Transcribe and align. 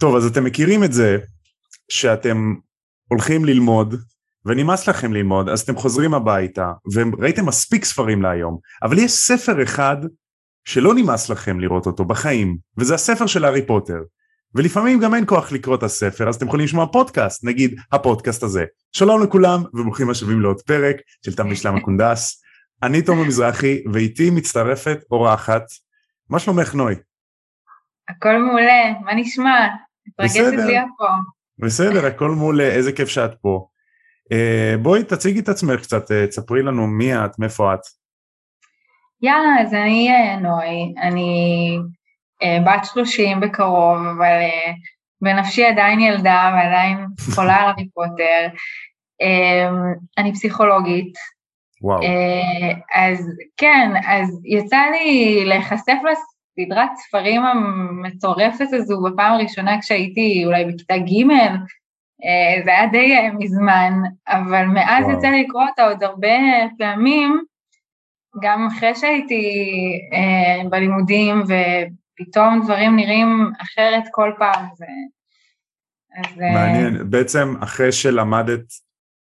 טוב, 0.00 0.16
אז 0.16 0.26
אתם 0.26 0.44
מכירים 0.44 0.84
את 0.84 0.92
זה 0.92 1.18
שאתם 1.88 2.54
הולכים 3.08 3.44
ללמוד 3.44 3.94
ונמאס 4.46 4.88
לכם 4.88 5.12
ללמוד, 5.12 5.48
אז 5.48 5.60
אתם 5.60 5.76
חוזרים 5.76 6.14
הביתה 6.14 6.72
וראיתם 6.94 7.46
מספיק 7.46 7.84
ספרים 7.84 8.22
להיום, 8.22 8.58
אבל 8.82 8.98
יש 8.98 9.12
ספר 9.12 9.62
אחד 9.62 9.96
שלא 10.64 10.94
נמאס 10.94 11.30
לכם 11.30 11.60
לראות 11.60 11.86
אותו 11.86 12.04
בחיים, 12.04 12.56
וזה 12.78 12.94
הספר 12.94 13.26
של 13.26 13.44
הארי 13.44 13.66
פוטר. 13.66 13.98
ולפעמים 14.54 15.00
גם 15.00 15.14
אין 15.14 15.24
כוח 15.26 15.52
לקרוא 15.52 15.76
את 15.76 15.82
הספר, 15.82 16.28
אז 16.28 16.36
אתם 16.36 16.46
יכולים 16.46 16.64
לשמוע 16.64 16.86
פודקאסט, 16.92 17.44
נגיד 17.44 17.80
הפודקאסט 17.92 18.42
הזה. 18.42 18.64
שלום 18.92 19.22
לכולם 19.22 19.62
וברוכים 19.74 20.10
השבים 20.10 20.40
לעוד 20.40 20.60
פרק 20.60 20.96
של 21.24 21.34
תם 21.34 21.50
ונשלם 21.50 21.76
הקונדס. 21.76 22.42
אני 22.82 23.02
תומר 23.02 23.24
מזרחי 23.24 23.82
ואיתי 23.92 24.30
מצטרפת 24.30 24.98
אורחת. 25.10 25.62
מה 26.30 26.38
שלומך 26.38 26.74
נוי? 26.74 26.94
הכל 28.08 28.38
מעולה, 28.38 28.92
מה 29.04 29.14
נשמע? 29.14 29.68
פה. 30.98 31.06
בסדר, 31.58 32.06
הכל 32.06 32.30
מעולה, 32.30 32.64
איזה 32.64 32.92
כיף 32.92 33.08
שאת 33.08 33.34
פה. 33.42 33.66
Uh, 34.32 34.78
בואי 34.82 35.04
תציגי 35.04 35.40
את 35.40 35.48
עצמך 35.48 35.80
קצת, 35.80 36.10
uh, 36.10 36.26
תספרי 36.28 36.62
לנו 36.62 36.86
מי 36.86 37.14
את, 37.14 37.38
מאיפה 37.38 37.74
את. 37.74 37.80
יאללה, 39.22 39.62
אז 39.62 39.74
אני 39.74 40.08
נוי, 40.40 40.94
אני 41.02 41.78
בת 42.66 42.84
30 42.84 43.40
בקרוב, 43.40 43.98
אבל 43.98 44.38
בנפשי 45.20 45.64
עדיין 45.64 46.00
ילדה 46.00 46.52
ועדיין 46.54 47.06
חולה 47.34 47.56
על 47.56 47.68
הארי 47.68 47.88
פוטר. 47.94 48.46
Uh, 49.22 49.98
אני 50.18 50.32
פסיכולוגית. 50.32 51.12
וואו. 51.82 52.00
אז 52.94 53.30
כן, 53.56 53.90
אז 54.06 54.40
יצא 54.44 54.76
לי 54.90 55.44
להיחשף 55.44 55.98
סדרת 56.64 56.90
ספרים 56.96 57.42
המטורפת 57.42 58.66
הזו 58.72 59.02
בפעם 59.02 59.32
הראשונה 59.32 59.80
כשהייתי 59.80 60.42
אולי 60.46 60.64
בכיתה 60.64 60.98
ג', 60.98 61.30
אה, 62.24 62.64
זה 62.64 62.70
היה 62.70 62.86
די 62.86 63.16
אה, 63.16 63.32
מזמן, 63.38 63.92
אבל 64.28 64.64
מאז 64.64 65.04
וואו. 65.04 65.18
יצא 65.18 65.28
לי 65.28 65.42
לקרוא 65.42 65.62
אותה 65.68 65.84
עוד 65.84 66.02
הרבה 66.02 66.28
פעמים, 66.78 67.44
גם 68.42 68.66
אחרי 68.66 68.94
שהייתי 68.94 69.42
אה, 70.12 70.68
בלימודים 70.68 71.42
ופתאום 71.42 72.60
דברים 72.64 72.96
נראים 72.96 73.50
אחרת 73.62 74.02
כל 74.10 74.32
פעם. 74.38 74.66
זה, 74.74 74.84
אז, 76.18 76.40
אה, 76.40 76.52
מעניין, 76.54 76.96
אה... 76.96 77.04
בעצם 77.04 77.54
אחרי 77.60 77.92
שלמדת 77.92 78.64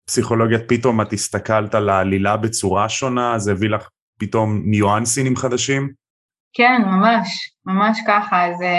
פסיכולוגיית 0.07 0.61
פתאום 0.67 1.01
את 1.01 1.13
הסתכלת 1.13 1.75
על 1.75 1.89
העלילה 1.89 2.37
בצורה 2.37 2.89
שונה, 2.89 3.39
זה 3.39 3.51
הביא 3.51 3.69
לך 3.69 3.89
פתאום 4.19 4.61
ניואנסים 4.65 5.35
חדשים? 5.35 6.06
כן, 6.53 6.81
ממש, 6.85 7.51
ממש 7.65 7.99
ככה, 8.07 8.53
זה, 8.53 8.75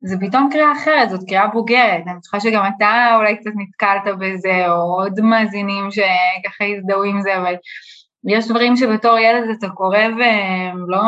זה 0.00 0.16
פתאום 0.20 0.48
קריאה 0.52 0.72
אחרת, 0.72 1.10
זאת 1.10 1.28
קריאה 1.28 1.46
בוגרת, 1.46 2.02
אני 2.06 2.16
בטוחה 2.18 2.40
שגם 2.40 2.64
אתה 2.76 3.16
אולי 3.16 3.36
קצת 3.36 3.50
נתקלת 3.56 4.16
בזה, 4.18 4.68
או 4.68 5.00
עוד 5.00 5.20
מאזינים 5.20 5.90
שככה 5.90 6.64
הזדהו 6.64 7.04
עם 7.04 7.20
זה, 7.20 7.38
אבל 7.38 7.54
יש 8.28 8.48
דברים 8.48 8.76
שבתור 8.76 9.18
ילד 9.18 9.48
אתה 9.58 9.68
קורא 9.68 9.98
והם 10.18 10.90
לא 10.90 11.02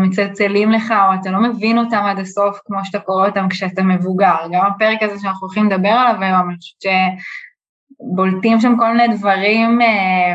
מצלצלים 0.00 0.70
לך, 0.70 0.90
או 1.08 1.14
אתה 1.20 1.30
לא 1.30 1.42
מבין 1.42 1.78
אותם 1.78 2.02
עד 2.04 2.18
הסוף 2.18 2.58
כמו 2.64 2.84
שאתה 2.84 2.98
קורא 2.98 3.28
אותם 3.28 3.48
כשאתה 3.50 3.82
מבוגר. 3.82 4.36
גם 4.52 4.66
הפרק 4.66 5.02
הזה 5.02 5.22
שאנחנו 5.22 5.46
הולכים 5.46 5.70
לדבר 5.70 5.88
עליו 5.88 6.22
היום, 6.22 6.50
אני 6.50 6.56
חושבת 6.56 6.92
שבולטים 8.00 8.60
שם 8.60 8.76
כל 8.78 8.96
מיני 8.96 9.16
דברים 9.16 9.80
אה, 9.82 10.34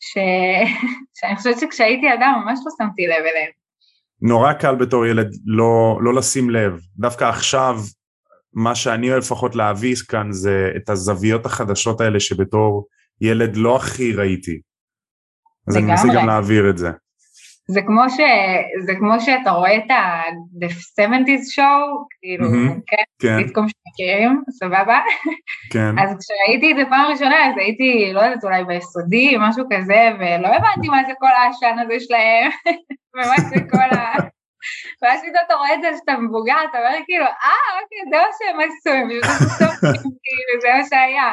ש... 0.00 0.18
שאני 1.20 1.36
חושבת 1.36 1.58
שכשהייתי 1.58 2.14
אדם 2.14 2.42
ממש 2.44 2.58
לא 2.64 2.72
שמתי 2.78 3.06
לב 3.06 3.24
אליהם. 3.24 3.57
נורא 4.22 4.52
קל 4.52 4.74
בתור 4.74 5.06
ילד 5.06 5.30
לא, 5.44 5.98
לא 6.02 6.14
לשים 6.14 6.50
לב. 6.50 6.80
דווקא 6.96 7.24
עכשיו, 7.24 7.80
מה 8.54 8.74
שאני 8.74 9.10
אוהב 9.10 9.22
לפחות 9.22 9.56
להביא 9.56 9.94
כאן 10.08 10.32
זה 10.32 10.70
את 10.76 10.90
הזוויות 10.90 11.46
החדשות 11.46 12.00
האלה 12.00 12.20
שבתור 12.20 12.86
ילד 13.20 13.56
לא 13.56 13.76
הכי 13.76 14.12
ראיתי. 14.12 14.60
אז 15.68 15.76
אני 15.76 15.84
מנסה 15.84 16.08
גם 16.14 16.26
להעביר 16.26 16.70
את 16.70 16.78
זה. 16.78 16.90
זה 17.70 17.82
כמו, 17.82 18.10
ש... 18.10 18.20
זה 18.86 18.92
כמו 18.98 19.20
שאתה 19.20 19.50
רואה 19.50 19.76
את 19.76 19.90
ה-The 19.90 20.66
70's 20.66 21.44
show, 21.56 22.06
כאילו, 22.20 22.46
mm-hmm, 22.46 22.80
כן, 22.86 23.04
כן. 23.18 23.36
סיטקום 23.42 23.66
שמכירים, 23.68 24.42
סבבה? 24.50 25.00
כן. 25.72 25.98
אז 25.98 26.16
כשראיתי 26.18 26.72
את 26.72 26.76
זה 26.76 26.82
פעם 26.90 27.10
ראשונה, 27.10 27.46
אז 27.46 27.54
הייתי, 27.58 28.10
לא 28.12 28.20
יודעת, 28.20 28.44
אולי 28.44 28.64
ביסודי, 28.64 29.36
משהו 29.40 29.64
כזה, 29.72 30.10
ולא 30.18 30.48
הבנתי 30.48 30.88
מה 30.88 31.02
זה 31.06 31.12
כל 31.18 31.34
העשן 31.36 31.76
הזה 31.78 32.00
שלהם, 32.00 32.50
ומה 33.14 33.36
זה 33.48 33.56
כל 33.70 33.98
ה... 33.98 34.12
ואז 35.02 35.20
פתאום 35.20 35.44
אתה 35.46 35.54
רואה 35.54 35.74
את 35.74 35.80
זה 35.82 35.88
שאתה 35.98 36.16
מבוגר, 36.16 36.56
אתה 36.70 36.78
אומר 36.78 36.98
כאילו, 37.06 37.24
אה, 37.24 37.68
אוקיי, 37.80 37.98
זה 38.10 38.16
מה 38.16 38.30
שהם 38.38 38.60
עשו, 38.60 38.90
הם 38.90 39.08
פשוט 39.20 40.02
כאילו, 40.24 40.60
זה 40.62 40.68
מה 40.76 40.84
שהיה. 40.90 41.32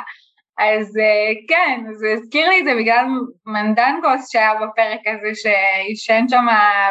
אז 0.58 0.98
אה, 0.98 1.34
כן, 1.48 1.86
זה 1.94 2.08
הזכיר 2.14 2.50
לי 2.50 2.60
את 2.60 2.66
זה 2.66 2.72
בגלל 2.80 3.06
מנדנגוס 3.46 4.30
שהיה 4.30 4.54
בפרק 4.56 5.00
הזה 5.08 5.42
שעישן 5.42 6.26
שם, 6.30 6.46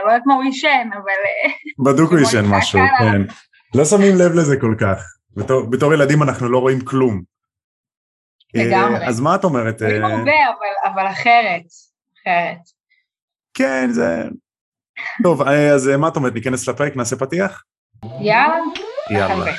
לא 0.06 0.10
יודעת 0.10 0.22
מה 0.26 0.34
הוא 0.34 0.42
עישן, 0.42 0.88
אבל... 0.92 1.20
אה, 1.26 1.52
בדוק 1.84 2.10
הוא 2.10 2.18
עישן 2.24 2.44
משהו, 2.48 2.80
כן. 2.98 3.22
לא 3.74 3.84
שמים 3.84 4.14
לב 4.18 4.32
לזה 4.34 4.56
כל 4.60 4.74
כך. 4.80 5.02
בתור, 5.36 5.70
בתור 5.70 5.94
ילדים 5.94 6.22
אנחנו 6.22 6.48
לא 6.48 6.58
רואים 6.58 6.80
כלום. 6.80 7.22
לגמרי. 8.54 9.06
אז 9.06 9.20
מה 9.20 9.34
את 9.34 9.44
אומרת? 9.44 9.82
רואים 9.82 10.04
הרבה, 10.04 10.32
אבל, 10.48 10.92
אבל 10.92 11.06
אחרת. 11.06 11.62
אחרת. 12.22 12.58
כן, 13.54 13.90
זה... 13.90 14.22
טוב, 15.22 15.42
אז 15.42 15.86
מה 15.86 16.08
את 16.08 16.16
אומרת? 16.16 16.34
ניכנס 16.34 16.68
לפרק, 16.68 16.96
נעשה 16.96 17.16
פתיח? 17.16 17.62
יאללה. 18.20 18.56
יאללה. 19.10 19.52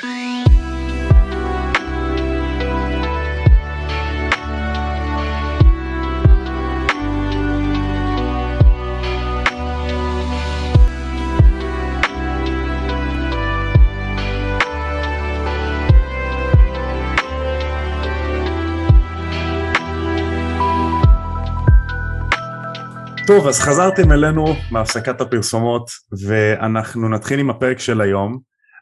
טוב, 23.26 23.46
אז 23.46 23.60
חזרתם 23.60 24.12
אלינו 24.12 24.44
מהפסקת 24.70 25.20
הפרסומות 25.20 25.90
ואנחנו 26.26 27.08
נתחיל 27.08 27.40
עם 27.40 27.50
הפרק 27.50 27.78
של 27.78 28.00
היום, 28.00 28.38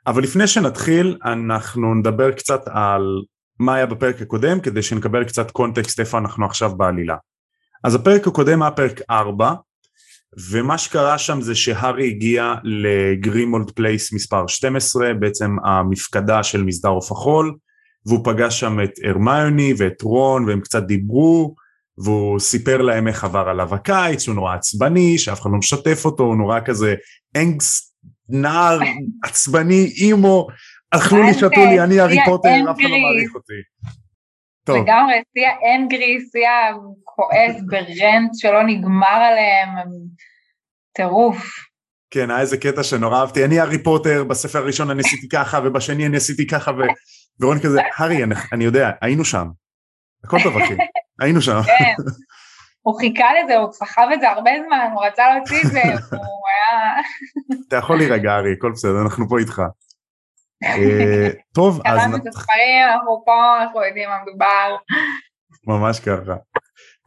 אבל 0.07 0.23
לפני 0.23 0.47
שנתחיל 0.47 1.19
אנחנו 1.25 1.95
נדבר 1.95 2.33
קצת 2.33 2.61
על 2.67 3.03
מה 3.59 3.75
היה 3.75 3.87
בפרק 3.87 4.23
הקודם 4.23 4.61
כדי 4.61 4.83
שנקבל 4.83 5.25
קצת 5.25 5.51
context 5.51 6.01
איפה 6.01 6.19
אנחנו 6.19 6.45
עכשיו 6.45 6.77
בעלילה. 6.77 7.17
אז 7.85 7.95
הפרק 7.95 8.27
הקודם 8.27 8.63
היה 8.63 8.71
פרק 8.71 9.01
4 9.11 9.55
ומה 10.51 10.79
שקרה 10.79 11.19
שם 11.19 11.41
זה 11.41 11.55
שהארי 11.55 12.09
הגיע 12.09 12.55
לגרימולד 12.65 13.71
פלייס 13.71 14.13
מספר 14.13 14.47
12, 14.47 15.15
בעצם 15.15 15.57
המפקדה 15.65 16.43
של 16.43 16.63
מסדר 16.63 16.89
עוף 16.89 17.13
החול, 17.13 17.55
והוא 18.07 18.25
פגש 18.25 18.61
שם 18.61 18.79
את 18.85 18.93
הרמיוני 19.05 19.75
ואת 19.79 20.03
רון 20.03 20.45
והם 20.45 20.61
קצת 20.61 20.83
דיברו 20.83 21.55
והוא 21.99 22.41
סיפר 22.41 22.83
להם 22.83 23.09
איך 23.09 23.25
עבר 23.25 23.49
עליו 23.49 23.75
הקיץ, 23.75 24.23
שהוא 24.23 24.35
נורא 24.35 24.55
עצבני, 24.55 25.19
שאף 25.19 25.41
אחד 25.41 25.51
לא 25.51 25.59
משתף 25.59 26.05
אותו, 26.05 26.25
הוא 26.25 26.37
נורא 26.37 26.61
כזה 26.65 26.95
אנגס, 27.37 27.95
נער, 28.29 28.79
עצבני, 29.27 29.93
אימו, 30.01 30.47
אכלו 30.91 31.23
לי, 31.23 31.35
שתו 31.35 31.65
לי, 31.71 31.81
אני 31.81 32.01
הארי 32.01 32.17
פוטר, 32.25 32.49
אף 32.71 32.77
אחד 32.81 32.91
לא 32.91 32.99
מעריך 32.99 33.35
אותי. 33.35 33.53
טוב. 34.65 34.77
לגמרי, 34.77 35.15
שיא 35.33 35.47
האנגרי, 35.47 36.19
שיא 36.33 36.49
הכועס 36.49 37.63
ברנט 37.71 38.31
שלא 38.35 38.63
נגמר 38.67 39.07
עליהם, 39.07 39.89
טירוף. 40.93 41.47
כן, 42.11 42.31
היה 42.31 42.41
איזה 42.41 42.57
קטע 42.57 42.83
שנורא 42.83 43.21
אהבתי, 43.21 43.45
אני 43.45 43.61
הארי 43.61 43.83
פוטר, 43.83 44.25
בספר 44.25 44.59
הראשון 44.59 44.91
אני 44.91 45.01
עשיתי 45.01 45.29
ככה, 45.29 45.61
ובשני 45.65 46.07
אני 46.07 46.17
עשיתי 46.17 46.47
ככה, 46.47 46.71
ורון 47.41 47.59
כזה, 47.61 47.81
הארי, 47.97 48.25
אני 48.53 48.65
יודע, 48.65 48.91
היינו 49.01 49.25
שם. 49.25 49.47
הכל 50.25 50.39
טוב 50.43 50.57
אחי, 50.57 50.75
היינו 51.21 51.43
שם. 51.43 51.63
כן, 51.63 51.95
הוא 52.83 53.01
חיכה 53.01 53.27
לזה, 53.35 53.57
הוא 53.57 53.73
סחב 53.73 54.09
את 54.15 54.21
זה 54.21 54.31
הרבה 54.31 54.51
זמן, 54.67 54.89
הוא 54.95 55.05
רצה 55.05 55.35
להוציא 55.35 55.63
את 55.63 55.73
זה, 55.73 55.83
הוא 56.11 56.47
היה... 56.51 57.01
אתה 57.69 57.77
יכול 57.77 57.97
להירגע 57.97 58.37
ארי, 58.37 58.53
הכל 58.53 58.73
בסדר, 58.73 59.03
אנחנו 59.03 59.29
פה 59.29 59.39
איתך. 59.39 59.63
אה, 60.65 61.29
טוב, 61.55 61.81
אז... 61.85 61.99
קראנו 61.99 62.17
את 62.17 62.27
הספרים, 62.27 62.87
אנחנו 62.93 63.23
פה, 63.25 63.63
אנחנו 63.63 63.85
יודעים 63.85 64.09
מה 64.09 64.17
מדובר. 64.23 64.77
ממש 65.67 66.01
ככה. 66.01 66.37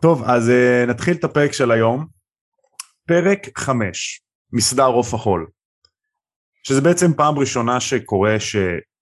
טוב, 0.02 0.24
אז 0.24 0.50
אה, 0.50 0.86
נתחיל 0.88 1.18
את 1.18 1.24
הפרק 1.24 1.54
של 1.54 1.72
היום. 1.72 2.06
פרק 3.08 3.58
5, 3.58 4.22
מסדר 4.54 4.86
עוף 4.86 5.14
החול. 5.14 5.48
שזה 6.64 6.82
בעצם 6.82 7.14
פעם 7.14 7.40
ראשונה 7.40 7.80
שקורה 7.80 8.40
ש... 8.40 8.56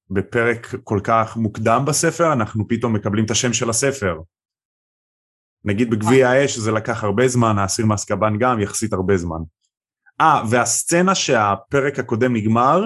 בפרק 0.09 0.67
כל 0.83 0.99
כך 1.03 1.37
מוקדם 1.37 1.83
בספר, 1.87 2.33
אנחנו 2.33 2.67
פתאום 2.67 2.93
מקבלים 2.93 3.25
את 3.25 3.31
השם 3.31 3.53
של 3.53 3.69
הספר. 3.69 4.19
נגיד 5.65 5.89
בגביע 5.89 6.29
האש 6.29 6.57
זה 6.57 6.71
לקח 6.71 7.03
הרבה 7.03 7.27
זמן, 7.27 7.57
האסיר 7.57 7.85
מאסקבן 7.85 8.37
גם 8.39 8.59
יחסית 8.59 8.93
הרבה 8.93 9.17
זמן. 9.17 9.39
אה, 10.21 10.43
והסצנה 10.49 11.15
שהפרק 11.15 11.99
הקודם 11.99 12.35
נגמר, 12.35 12.83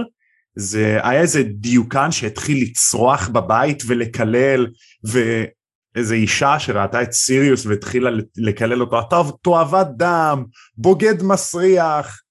זה 0.55 0.99
היה 1.03 1.21
איזה 1.21 1.43
דיוקן 1.43 2.11
שהתחיל 2.11 2.63
לצרוח 2.63 3.27
בבית 3.27 3.83
ולקלל 3.87 4.67
ואיזה 5.03 6.15
אישה 6.15 6.59
שראתה 6.59 7.01
את 7.01 7.11
סיריוס 7.11 7.65
והתחילה 7.65 8.09
לקלל 8.37 8.81
אותו 8.81 8.99
אתה 8.99 9.15
תועבת 9.41 9.87
דם 9.97 10.45
בוגד 10.77 11.23
מסריח 11.23 12.21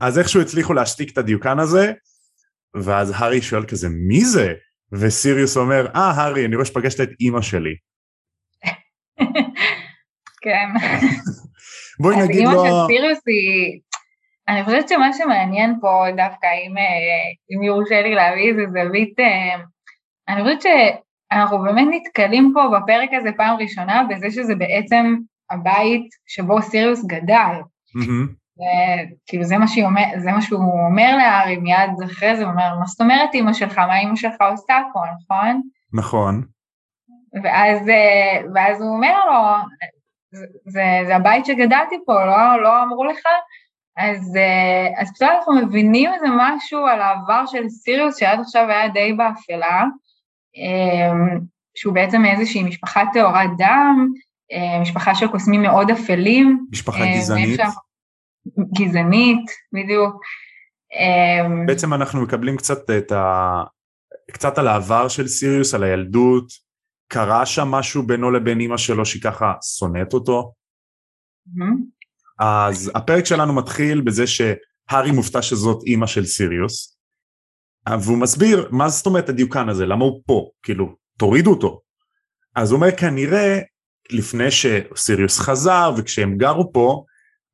אז 0.00 0.18
איכשהו 0.18 0.40
הצליחו 0.40 0.72
להשתיק 0.72 1.12
את 1.12 1.18
הדיוקן 1.18 1.58
הזה 1.58 1.92
ואז 2.76 3.12
הארי 3.14 3.42
שואל 3.42 3.64
כזה 3.64 3.88
מי 3.88 4.24
זה 4.24 4.52
וסיריוס 4.92 5.56
אומר 5.56 5.86
אה 5.94 6.10
הארי 6.10 6.46
אני 6.46 6.54
רואה 6.54 6.66
שפגשת 6.66 7.00
את 7.00 7.10
אימא 7.20 7.42
שלי. 7.42 7.74
כן. 10.44 10.68
בואי 12.00 12.16
נגיד 12.24 12.42
לו... 12.42 12.50
אז 12.50 12.56
אימא 12.56 12.68
של 12.68 12.86
סיריוס 12.86 13.18
היא 13.26 13.80
אני 14.48 14.64
חושבת 14.64 14.88
שמה 14.88 15.12
שמעניין 15.12 15.78
פה 15.80 16.04
דווקא, 16.16 16.46
אם, 16.46 16.78
אה, 16.78 17.26
אם 17.50 17.62
יורשה 17.62 18.02
לי 18.02 18.14
להביא 18.14 18.50
איזה 18.50 18.62
זווית, 18.72 19.20
אה, 19.20 19.56
אני 20.28 20.42
חושבת 20.42 20.62
שאנחנו 20.62 21.62
באמת 21.62 21.88
נתקלים 21.90 22.52
פה 22.54 22.60
בפרק 22.76 23.10
הזה 23.12 23.30
פעם 23.36 23.56
ראשונה 23.56 24.02
בזה 24.10 24.30
שזה 24.30 24.54
בעצם 24.54 25.14
הבית 25.50 26.08
שבו 26.26 26.62
סיריוס 26.62 27.04
גדל. 27.06 27.54
Mm-hmm. 27.96 28.44
כאילו 29.26 29.44
זה 29.44 29.58
מה, 29.58 29.64
אומר, 29.84 30.02
זה 30.18 30.32
מה 30.32 30.42
שהוא 30.42 30.86
אומר 30.90 31.16
לארי 31.18 31.56
מיד 31.56 31.90
אחרי 32.04 32.36
זה, 32.36 32.42
הוא 32.42 32.52
אומר, 32.52 32.78
מה 32.80 32.86
זאת 32.86 33.00
אומרת 33.00 33.34
אימא 33.34 33.52
שלך, 33.52 33.78
מה 33.78 33.98
אימא 33.98 34.16
שלך 34.16 34.34
עושה 34.50 34.74
פה, 34.92 35.00
נכון? 35.14 35.60
נכון. 35.92 36.42
ואז, 37.44 37.88
אה, 37.88 38.40
ואז 38.54 38.82
הוא 38.82 38.90
אומר 38.96 39.14
לו, 39.26 39.38
זה, 40.34 40.46
זה, 41.06 41.16
הבית 41.16 41.46
שגדלתי 41.46 41.96
פה, 42.06 42.24
לא, 42.24 42.62
לא 42.62 42.82
אמרו 42.82 43.04
לך? 43.04 43.22
אז, 43.96 44.36
אה, 44.36 45.02
אז 45.02 45.12
פתאום 45.14 45.30
אנחנו 45.30 45.66
מבינים 45.66 46.10
איזה 46.14 46.26
משהו 46.38 46.86
על 46.86 47.00
העבר 47.00 47.46
של 47.46 47.68
סיריוס 47.68 48.16
שעד 48.16 48.40
עכשיו 48.40 48.70
היה 48.70 48.88
די 48.88 49.12
באפלה, 49.12 49.84
אה, 50.56 51.36
שהוא 51.74 51.94
בעצם 51.94 52.24
איזושהי 52.24 52.62
משפחה 52.62 53.02
טהורת 53.12 53.50
דם, 53.58 54.08
אה, 54.52 54.80
משפחה 54.80 55.14
של 55.14 55.28
קוסמים 55.28 55.62
מאוד 55.62 55.90
אפלים. 55.90 56.66
משפחה 56.70 57.04
גזענית. 57.16 57.60
גזענית, 58.78 59.50
בדיוק. 59.72 60.22
בעצם 61.66 61.94
אנחנו 61.94 62.22
מקבלים 62.22 62.56
קצת 62.56 62.90
את 62.90 63.12
ה... 63.12 63.62
קצת 64.32 64.58
על 64.58 64.68
העבר 64.68 65.08
של 65.08 65.28
סיריוס, 65.28 65.74
על 65.74 65.82
הילדות, 65.82 66.63
קרה 67.14 67.46
שם 67.46 67.68
משהו 67.68 68.06
בינו 68.06 68.30
לבין 68.30 68.60
אימא 68.60 68.76
שלו 68.76 69.06
שהיא 69.06 69.22
ככה 69.22 69.52
שונאת 69.78 70.12
אותו? 70.12 70.52
Mm-hmm. 71.48 71.94
אז 72.38 72.90
הפרק 72.94 73.26
שלנו 73.26 73.52
מתחיל 73.52 74.00
בזה 74.00 74.24
שהארי 74.26 75.10
מופתע 75.10 75.42
שזאת 75.42 75.82
אימא 75.86 76.06
של 76.06 76.24
סיריוס 76.26 76.98
והוא 78.00 78.18
מסביר 78.18 78.68
מה 78.70 78.88
זאת 78.88 79.06
אומרת 79.06 79.28
הדיוקן 79.28 79.68
הזה 79.68 79.86
למה 79.86 80.04
הוא 80.04 80.22
פה 80.26 80.50
כאילו 80.62 80.96
תורידו 81.18 81.50
אותו 81.50 81.80
אז 82.56 82.70
הוא 82.70 82.76
אומר 82.76 82.96
כנראה 82.96 83.58
לפני 84.10 84.50
שסיריוס 84.50 85.38
חזר 85.38 85.92
וכשהם 85.96 86.36
גרו 86.36 86.72
פה 86.72 87.04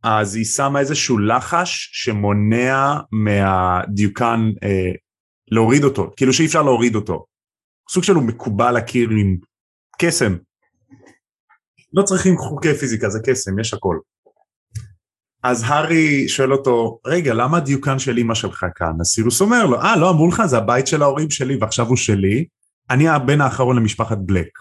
אז 0.02 0.34
היא 0.34 0.44
שמה 0.44 0.80
איזשהו 0.80 1.18
לחש 1.18 1.90
שמונע 1.92 2.98
מהדיוקן 3.12 4.50
אה, 4.62 4.92
להוריד 5.50 5.84
אותו 5.84 6.10
כאילו 6.16 6.32
שאי 6.32 6.46
אפשר 6.46 6.62
להוריד 6.62 6.94
אותו 6.94 7.24
סוג 7.90 8.04
שלו 8.04 8.20
מקובל 8.20 8.70
להכיר 8.70 9.10
עם 9.10 9.49
קסם 10.00 10.36
לא 11.92 12.02
צריכים 12.02 12.38
חוקי 12.38 12.74
פיזיקה 12.74 13.08
זה 13.08 13.18
קסם 13.24 13.58
יש 13.58 13.74
הכל 13.74 13.98
אז 15.42 15.64
הארי 15.66 16.28
שואל 16.28 16.52
אותו, 16.52 17.00
רגע, 17.06 17.34
למה 17.34 17.56
הדיוקן 17.56 17.98
של 17.98 18.18
אמא 18.18 18.34
שלך 18.34 18.66
כאן? 18.74 18.92
אז 19.00 19.06
סירוס 19.06 19.40
אומר 19.40 19.66
לו, 19.66 19.80
אה, 19.80 19.96
לא 19.96 20.10
אמרו 20.10 20.28
לך, 20.28 20.42
זה 20.46 20.58
הבית 20.58 20.86
של 20.86 21.02
ההורים 21.02 21.30
שלי 21.30 21.56
ועכשיו 21.60 21.86
הוא 21.86 21.96
שלי, 21.96 22.46
אני 22.90 23.08
הבן 23.08 23.40
האחרון 23.40 23.76
למשפחת 23.76 24.18
בלק. 24.18 24.58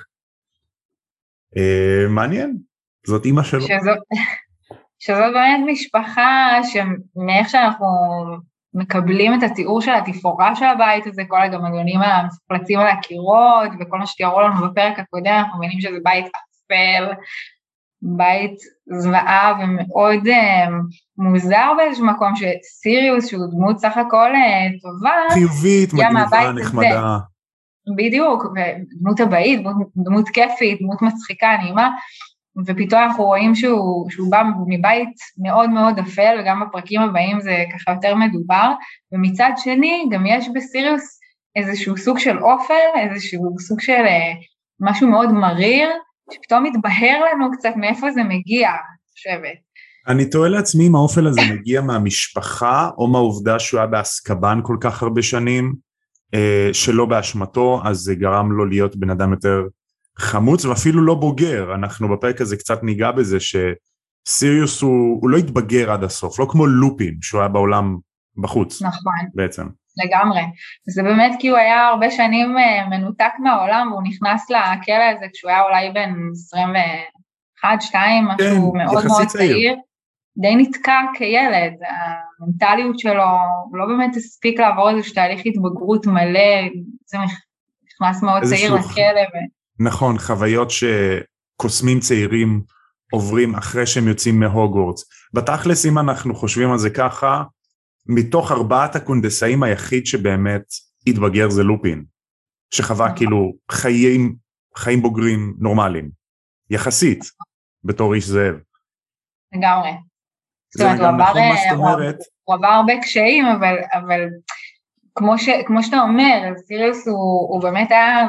אה, 1.57 2.07
מעניין, 2.09 2.57
זאת 3.07 3.25
אמא 3.25 3.43
שלו. 3.43 3.61
שזאת, 3.61 3.97
שזאת 4.99 5.33
באמת 5.33 5.71
משפחה 5.71 6.59
שמאיך 6.63 7.49
שאנחנו 7.49 7.87
מקבלים 8.73 9.33
את 9.33 9.43
התיאור 9.43 9.81
של 9.81 9.91
התפאורה 9.91 10.55
של 10.55 10.65
הבית 10.65 11.07
הזה, 11.07 11.21
כל 11.27 11.41
הגמגונים 11.41 11.99
המפלצים 12.01 12.79
על 12.79 12.87
הקירות 12.87 13.69
וכל 13.79 13.99
מה 13.99 14.05
שתיארו 14.05 14.41
לנו 14.41 14.69
בפרק 14.69 14.99
הקודם, 14.99 15.31
אנחנו 15.31 15.57
מבינים 15.57 15.81
שזה 15.81 15.97
בית 16.03 16.25
אפל, 16.25 17.13
בית 18.01 18.55
זוועה 18.99 19.53
ומאוד 19.59 20.27
uh, 20.27 20.71
מוזר 21.17 21.71
באיזשהו 21.77 22.05
מקום 22.05 22.33
שסיריוס 22.35 23.27
שהוא 23.27 23.45
דמות 23.51 23.77
סך 23.77 23.97
הכל 23.97 24.31
uh, 24.33 24.81
טובה, 24.81 25.11
חיובית, 25.33 25.93
מגניבה, 25.93 26.51
נחמדה. 26.51 27.17
בדיוק, 27.97 28.43
ודמות 28.45 29.19
הבאית, 29.19 29.59
דמות, 29.59 29.87
דמות 29.95 30.29
כיפית, 30.29 30.81
דמות 30.81 31.01
מצחיקה, 31.01 31.47
נעימה, 31.61 31.89
ופתאום 32.65 33.01
אנחנו 33.01 33.23
רואים 33.23 33.55
שהוא, 33.55 34.09
שהוא 34.09 34.31
בא 34.31 34.43
מבית 34.67 35.17
מאוד 35.37 35.69
מאוד 35.69 35.99
אפל, 35.99 36.37
וגם 36.39 36.63
בפרקים 36.67 37.01
הבאים 37.01 37.41
זה 37.41 37.63
ככה 37.73 37.91
יותר 37.91 38.15
מדובר, 38.15 38.71
ומצד 39.11 39.51
שני 39.57 40.05
גם 40.11 40.25
יש 40.25 40.45
בסיריוס 40.55 41.19
איזשהו 41.55 41.97
סוג 41.97 42.19
של 42.19 42.39
אופל, 42.39 42.99
איזשהו 42.99 43.55
סוג 43.59 43.79
של 43.81 44.05
uh, 44.05 44.45
משהו 44.79 45.07
מאוד 45.07 45.31
מריר, 45.31 45.89
שפתאום 46.33 46.63
מתבהר 46.63 47.21
לנו 47.31 47.51
קצת 47.51 47.73
מאיפה 47.75 48.11
זה 48.11 48.23
מגיע, 48.23 48.69
אני 48.69 49.11
חושבת. 49.13 49.59
אני 50.07 50.29
תוהה 50.29 50.49
לעצמי 50.49 50.87
אם 50.87 50.95
האופל 50.95 51.27
הזה 51.27 51.41
מגיע 51.53 51.81
מהמשפחה, 51.81 52.89
או 52.97 53.07
מהעובדה 53.07 53.59
שהוא 53.59 53.77
היה 53.79 53.87
באסקבן 53.87 54.59
כל 54.63 54.77
כך 54.81 55.03
הרבה 55.03 55.21
שנים, 55.21 55.73
אה, 56.33 56.69
שלא 56.73 57.05
באשמתו, 57.05 57.81
אז 57.85 57.97
זה 57.97 58.15
גרם 58.15 58.51
לו 58.51 58.65
להיות 58.65 58.95
בן 58.95 59.09
אדם 59.09 59.31
יותר 59.31 59.61
חמוץ 60.19 60.65
ואפילו 60.65 61.01
לא 61.01 61.15
בוגר. 61.15 61.75
אנחנו 61.75 62.09
בפרק 62.09 62.41
הזה 62.41 62.57
קצת 62.57 62.83
ניגע 62.83 63.11
בזה 63.11 63.37
שסיריוס 63.39 64.81
הוא, 64.81 65.21
הוא 65.21 65.29
לא 65.29 65.37
התבגר 65.37 65.91
עד 65.91 66.03
הסוף, 66.03 66.39
לא 66.39 66.47
כמו 66.49 66.67
לופין 66.67 67.17
שהוא 67.21 67.41
היה 67.41 67.47
בעולם 67.47 67.97
בחוץ. 68.37 68.81
נכון. 68.81 69.13
בעצם. 69.33 69.67
לגמרי. 70.05 70.41
זה 70.89 71.03
באמת 71.03 71.35
כי 71.39 71.47
הוא 71.47 71.57
היה 71.57 71.87
הרבה 71.87 72.11
שנים 72.11 72.57
אה, 72.57 72.87
מנותק 72.89 73.31
מהעולם 73.39 73.87
והוא 73.91 74.03
נכנס 74.03 74.49
לכלא 74.49 75.03
הזה 75.15 75.25
כשהוא 75.33 75.51
היה 75.51 75.61
אולי 75.61 75.89
בן 75.89 76.13
21, 76.31 77.81
2, 77.81 78.25
משהו 78.25 78.71
כן, 78.73 78.77
מאוד 78.77 79.05
מאוד 79.05 79.27
צעיר. 79.27 79.51
צעיר. 79.51 79.75
די 80.37 80.55
נתקע 80.55 80.99
כילד, 81.13 81.73
המנטליות 82.39 82.99
שלו, 82.99 83.23
הוא 83.69 83.77
לא 83.77 83.85
באמת 83.85 84.15
הספיק 84.15 84.59
לעבור 84.59 84.89
איזשהו 84.89 85.13
תהליך 85.15 85.41
התבגרות 85.45 86.05
מלא, 86.05 86.69
זה 87.05 87.17
נכנס 87.17 88.23
מאוד 88.23 88.43
צעיר 88.43 88.73
לכלא. 88.73 89.21
ו... 89.33 89.58
נכון, 89.79 90.19
חוויות 90.19 90.67
שקוסמים 90.71 91.99
צעירים 91.99 92.61
עוברים 93.11 93.55
אחרי 93.55 93.85
שהם 93.85 94.07
יוצאים 94.07 94.39
מהוגוורטס. 94.39 95.03
בתכלס 95.33 95.85
אם 95.85 95.99
אנחנו 95.99 96.35
חושבים 96.35 96.71
על 96.71 96.77
זה 96.77 96.89
ככה, 96.89 97.43
מתוך 98.07 98.51
ארבעת 98.51 98.95
הקונדסאים 98.95 99.63
היחיד 99.63 100.05
שבאמת 100.05 100.61
התבגר 101.07 101.49
זה 101.49 101.63
לופין, 101.63 102.05
שחווה 102.73 103.05
נכון. 103.05 103.17
כאילו 103.17 103.53
חיים, 103.71 104.35
חיים 104.77 105.01
בוגרים 105.01 105.55
נורמליים, 105.59 106.09
יחסית, 106.69 107.23
בתור 107.83 108.13
איש 108.13 108.25
זאב. 108.25 108.55
לגמרי. 109.53 109.91
זאת 110.73 110.81
אומרת, 110.81 110.99
הוא 110.99 111.07
עבר, 111.07 111.23
נכון, 111.73 112.01
הוא, 112.01 112.11
הוא 112.43 112.55
עבר 112.55 112.67
הרבה 112.67 112.93
קשיים, 113.01 113.45
אבל, 113.45 113.75
אבל 113.93 114.21
כמו, 115.15 115.37
ש, 115.37 115.49
כמו 115.67 115.83
שאתה 115.83 115.99
אומר, 115.99 116.53
סיריוס 116.67 117.07
הוא, 117.07 117.49
הוא 117.49 117.61
באמת 117.61 117.91
היה, 117.91 118.27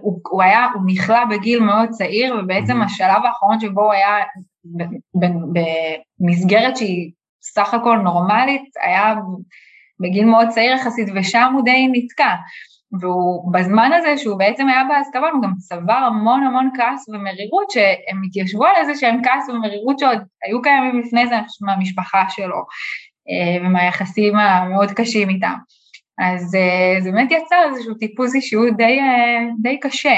הוא, 0.00 0.20
הוא 0.28 0.42
היה, 0.42 0.66
הוא 0.74 0.82
נכלא 0.86 1.24
בגיל 1.24 1.60
מאוד 1.60 1.88
צעיר, 1.88 2.36
ובעצם. 2.38 2.82
השלב 2.82 3.24
האחרון 3.24 3.60
שבו 3.60 3.84
הוא 3.84 3.92
היה 3.92 4.16
במסגרת 6.20 6.76
שהיא 6.76 7.10
סך 7.42 7.74
הכל 7.74 7.98
נורמלית, 7.98 8.62
היה 8.82 9.14
בגיל 10.00 10.24
מאוד 10.24 10.48
צעיר 10.48 10.72
יחסית, 10.72 11.08
ושם 11.14 11.52
הוא 11.54 11.64
די 11.64 11.88
נתקע. 11.92 12.34
והוא 13.00 13.52
בזמן 13.52 13.90
הזה 13.92 14.18
שהוא 14.18 14.38
בעצם 14.38 14.68
היה 14.68 14.84
באזכבון, 14.84 15.30
הוא 15.32 15.42
גם 15.42 15.52
צבר 15.58 15.92
המון 15.92 16.42
המון 16.42 16.70
כעס 16.76 17.08
ומרירות, 17.08 17.70
שהם 17.70 18.22
התיישבו 18.26 18.64
על 18.64 18.74
איזה 18.76 18.94
שהם 18.94 19.20
כעס 19.24 19.48
ומרירות 19.48 19.98
שעוד 19.98 20.18
היו 20.44 20.62
קיימים 20.62 21.00
לפני 21.00 21.26
זה 21.26 21.34
מהמשפחה 21.60 22.24
שלו, 22.28 22.56
אה, 23.28 23.66
ומהיחסים 23.66 24.36
המאוד 24.36 24.90
קשים 24.90 25.28
איתם. 25.28 25.54
אז 26.22 26.54
אה, 26.54 27.00
זה 27.00 27.10
באמת 27.10 27.30
יצר 27.30 27.56
איזשהו 27.70 27.94
טיפוס 27.94 28.34
אישיות 28.34 28.76
די, 28.76 28.98
אה, 29.00 29.44
די 29.62 29.80
קשה. 29.80 30.14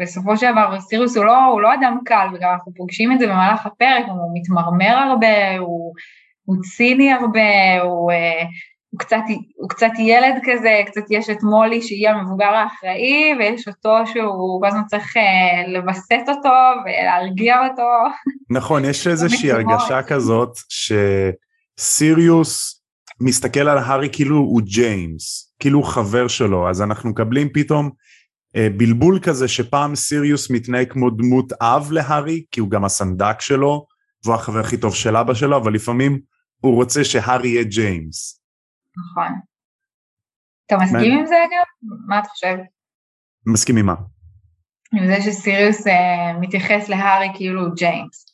בסופו 0.00 0.36
של 0.36 0.52
דבר 0.52 0.80
סיריוס 0.80 1.16
הוא 1.16 1.24
לא, 1.24 1.44
הוא 1.44 1.60
לא 1.60 1.74
אדם 1.74 1.98
קל, 2.04 2.26
וגם 2.34 2.52
אנחנו 2.52 2.72
פוגשים 2.76 3.12
את 3.12 3.18
זה 3.18 3.26
במהלך 3.26 3.66
הפרק, 3.66 4.04
הוא 4.08 4.30
מתמרמר 4.34 4.96
הרבה, 5.10 5.58
הוא, 5.58 5.92
הוא 6.44 6.56
ציני 6.76 7.12
הרבה, 7.12 7.80
הוא, 7.82 8.12
אה, 8.12 8.42
הוא, 8.90 8.98
קצת, 8.98 9.22
הוא 9.56 9.68
קצת 9.68 9.90
ילד 9.98 10.34
כזה, 10.44 10.82
קצת 10.86 11.02
יש 11.10 11.30
את 11.30 11.42
מולי 11.42 11.82
שהיא 11.82 12.08
המבוגר 12.08 12.54
האחראי, 12.54 13.34
ויש 13.38 13.68
אותו 13.68 13.96
שהוא 14.06 14.60
כל 14.60 14.66
הזמן 14.66 14.82
צריך 14.86 15.14
לווסת 15.68 16.28
אותו 16.28 16.54
ולהרגיע 16.84 17.66
אותו. 17.68 17.88
נכון, 18.50 18.84
יש 18.84 19.06
איזושהי 19.12 19.52
הרגשה 19.52 20.02
כזאת 20.02 20.50
שסיריוס 21.78 22.77
מסתכל 23.20 23.60
על 23.60 23.78
הארי 23.78 24.08
כאילו 24.12 24.36
הוא 24.36 24.60
ג'יימס, 24.64 25.54
כאילו 25.58 25.78
הוא 25.78 25.86
חבר 25.86 26.28
שלו, 26.28 26.70
אז 26.70 26.82
אנחנו 26.82 27.10
מקבלים 27.10 27.48
פתאום 27.54 27.90
אה, 28.56 28.68
בלבול 28.76 29.18
כזה 29.22 29.48
שפעם 29.48 29.94
סיריוס 29.94 30.50
מתנהג 30.50 30.92
כמו 30.92 31.10
דמות 31.10 31.52
אב 31.52 31.88
להארי, 31.92 32.44
כי 32.50 32.60
הוא 32.60 32.70
גם 32.70 32.84
הסנדק 32.84 33.40
שלו, 33.40 33.86
והוא 34.24 34.34
החבר 34.34 34.60
הכי 34.60 34.76
טוב 34.76 34.94
של 34.94 35.16
אבא 35.16 35.34
שלו, 35.34 35.56
אבל 35.56 35.74
לפעמים 35.74 36.20
הוא 36.60 36.74
רוצה 36.74 37.04
שהארי 37.04 37.48
יהיה 37.48 37.64
ג'יימס. 37.64 38.42
נכון. 38.96 39.32
אתה 40.66 40.76
מסכים 40.76 41.18
עם 41.18 41.26
זה 41.26 41.34
אגב? 41.34 41.96
מה 42.08 42.18
אתה 42.18 42.28
חושב? 42.28 42.56
מסכים 43.46 43.76
עם 43.76 43.86
מה? 43.86 43.94
עם 44.92 45.06
זה 45.06 45.22
שסיריוס 45.22 45.86
אה, 45.86 46.38
מתייחס 46.40 46.88
להארי 46.88 47.28
כאילו 47.34 47.74
ג'יימס. 47.74 48.26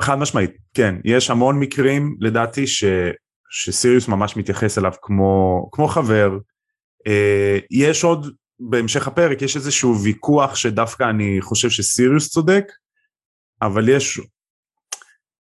חד 0.00 0.14
משמעית, 0.18 0.50
כן, 0.74 0.94
יש 1.04 1.30
המון 1.30 1.60
מקרים 1.60 2.16
לדעתי 2.20 2.66
ש, 2.66 2.84
שסיריוס 3.52 4.08
ממש 4.08 4.36
מתייחס 4.36 4.78
אליו 4.78 4.92
כמו, 5.02 5.68
כמו 5.72 5.88
חבר. 5.88 6.38
אה, 7.06 7.58
יש 7.70 8.04
עוד, 8.04 8.26
בהמשך 8.60 9.08
הפרק 9.08 9.42
יש 9.42 9.56
איזשהו 9.56 9.98
ויכוח 10.04 10.54
שדווקא 10.54 11.10
אני 11.10 11.38
חושב 11.40 11.70
שסיריוס 11.70 12.28
צודק, 12.28 12.64
אבל 13.62 13.88
יש 13.88 14.20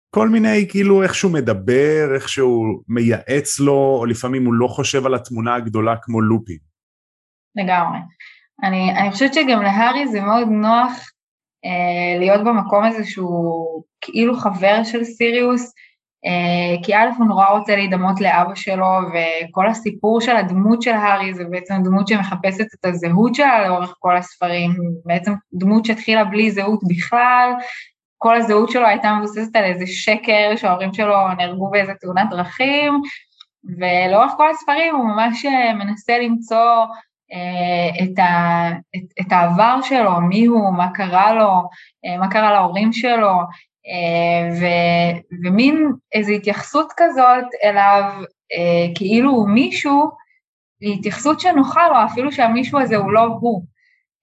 כל 0.09 0.29
מיני 0.29 0.67
כאילו 0.69 1.03
איך 1.03 1.15
שהוא 1.15 1.33
מדבר, 1.33 2.15
איך 2.15 2.29
שהוא 2.29 2.83
מייעץ 2.87 3.59
לו, 3.59 3.97
או 3.99 4.05
לפעמים 4.05 4.45
הוא 4.45 4.53
לא 4.53 4.67
חושב 4.67 5.05
על 5.05 5.15
התמונה 5.15 5.55
הגדולה 5.55 5.95
כמו 6.01 6.21
לופין. 6.21 6.57
לגמרי. 7.55 7.99
אני, 8.63 8.97
אני 8.97 9.11
חושבת 9.11 9.33
שגם 9.33 9.61
להארי 9.61 10.07
זה 10.07 10.21
מאוד 10.21 10.47
נוח 10.47 10.91
אה, 11.65 12.19
להיות 12.19 12.41
במקום 12.45 12.83
הזה 12.83 13.03
שהוא 13.03 13.83
כאילו 14.01 14.33
חבר 14.37 14.83
של 14.83 15.03
סיריוס, 15.03 15.73
כי 16.83 16.95
א' 16.95 17.09
הוא 17.17 17.27
נורא 17.27 17.47
רוצה 17.47 17.75
להידמות 17.75 18.21
לאבא 18.21 18.55
שלו, 18.55 18.85
וכל 18.85 19.67
הסיפור 19.67 20.21
של 20.21 20.35
הדמות 20.35 20.81
של 20.81 20.93
הארי 20.93 21.33
זה 21.33 21.43
בעצם 21.49 21.75
דמות 21.83 22.07
שמחפשת 22.07 22.65
את 22.79 22.85
הזהות 22.85 23.35
שלה 23.35 23.67
לאורך 23.67 23.95
כל 23.99 24.17
הספרים, 24.17 24.71
בעצם 25.05 25.33
דמות 25.53 25.85
שהתחילה 25.85 26.23
בלי 26.23 26.51
זהות 26.51 26.79
בכלל, 26.87 27.49
כל 28.17 28.35
הזהות 28.35 28.69
שלו 28.69 28.87
הייתה 28.87 29.15
מבוססת 29.15 29.55
על 29.55 29.63
איזה 29.63 29.87
שקר 29.87 30.55
שההורים 30.55 30.93
שלו 30.93 31.15
נהרגו 31.37 31.69
באיזה 31.69 31.93
תאונת 32.01 32.29
דרכים, 32.29 33.01
ולאורך 33.79 34.31
כל 34.37 34.49
הספרים 34.49 34.95
הוא 34.95 35.05
ממש 35.05 35.45
אה, 35.45 35.73
מנסה 35.73 36.17
למצוא 36.17 36.85
אה, 37.33 38.03
את, 38.03 38.19
ה, 38.19 38.69
את, 38.95 39.21
את 39.21 39.31
העבר 39.31 39.79
שלו, 39.81 40.21
מי 40.21 40.45
הוא, 40.45 40.73
מה 40.73 40.87
קרה 40.93 41.33
לו, 41.33 41.51
אה, 42.05 42.17
מה 42.17 42.27
קרה 42.31 42.51
להורים 42.51 42.93
שלו, 42.93 43.31
ו, 44.59 44.65
ומין 45.43 45.91
איזו 46.13 46.31
התייחסות 46.31 46.93
כזאת 46.97 47.45
אליו 47.63 48.03
כאילו 48.95 49.31
הוא 49.31 49.49
מישהו, 49.49 50.11
היא 50.81 50.99
התייחסות 50.99 51.39
שנוחה 51.39 51.87
לו, 51.87 51.95
אפילו 52.05 52.31
שהמישהו 52.31 52.79
הזה 52.79 52.95
הוא 52.95 53.11
לא 53.11 53.21
הוא. 53.21 53.63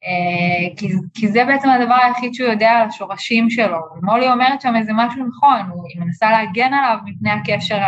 אה, 0.05 0.77
כי, 0.77 0.89
כי 1.15 1.29
זה 1.29 1.45
בעצם 1.45 1.69
הדבר 1.69 1.95
היחיד 1.95 2.35
שהוא 2.35 2.49
יודע 2.49 2.71
על 2.71 2.89
השורשים 2.89 3.51
שלו. 3.51 3.79
מולי 4.03 4.33
אומרת 4.33 4.61
שם 4.61 4.77
איזה 4.77 4.93
משהו 4.95 5.27
נכון, 5.27 5.61
היא 5.89 6.01
מנסה 6.01 6.31
להגן 6.31 6.75
עליו 6.75 6.99
מפני 7.05 7.31
הקשר 7.31 7.79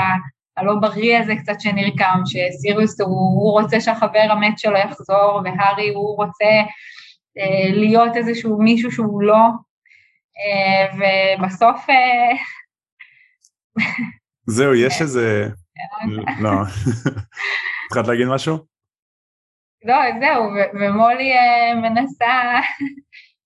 הלא 0.56 0.74
בריא 0.80 1.18
הזה 1.18 1.36
קצת 1.36 1.60
שנרקם, 1.60 2.20
שסיריוס 2.26 3.00
הוא, 3.00 3.08
הוא 3.10 3.60
רוצה 3.60 3.80
שהחבר 3.80 4.26
המת 4.30 4.58
שלו 4.58 4.76
יחזור, 4.76 5.40
והארי 5.44 5.88
הוא 5.88 6.16
רוצה 6.16 6.50
אה, 7.38 7.70
להיות 7.70 8.16
איזשהו 8.16 8.62
מישהו 8.62 8.92
שהוא 8.92 9.22
לא, 9.22 9.34
אה, 9.34 9.48
ובסוף... 10.94 11.90
אה... 11.90 12.36
זהו, 14.46 14.74
יש 14.74 15.02
איזה... 15.02 15.48
לא. 16.40 16.50
התחלת 17.86 18.08
להגיד 18.08 18.26
משהו? 18.26 18.58
לא, 19.84 19.96
זהו, 20.20 20.44
ומולי 20.74 21.32
אה, 21.32 21.74
מנסה, 21.90 22.60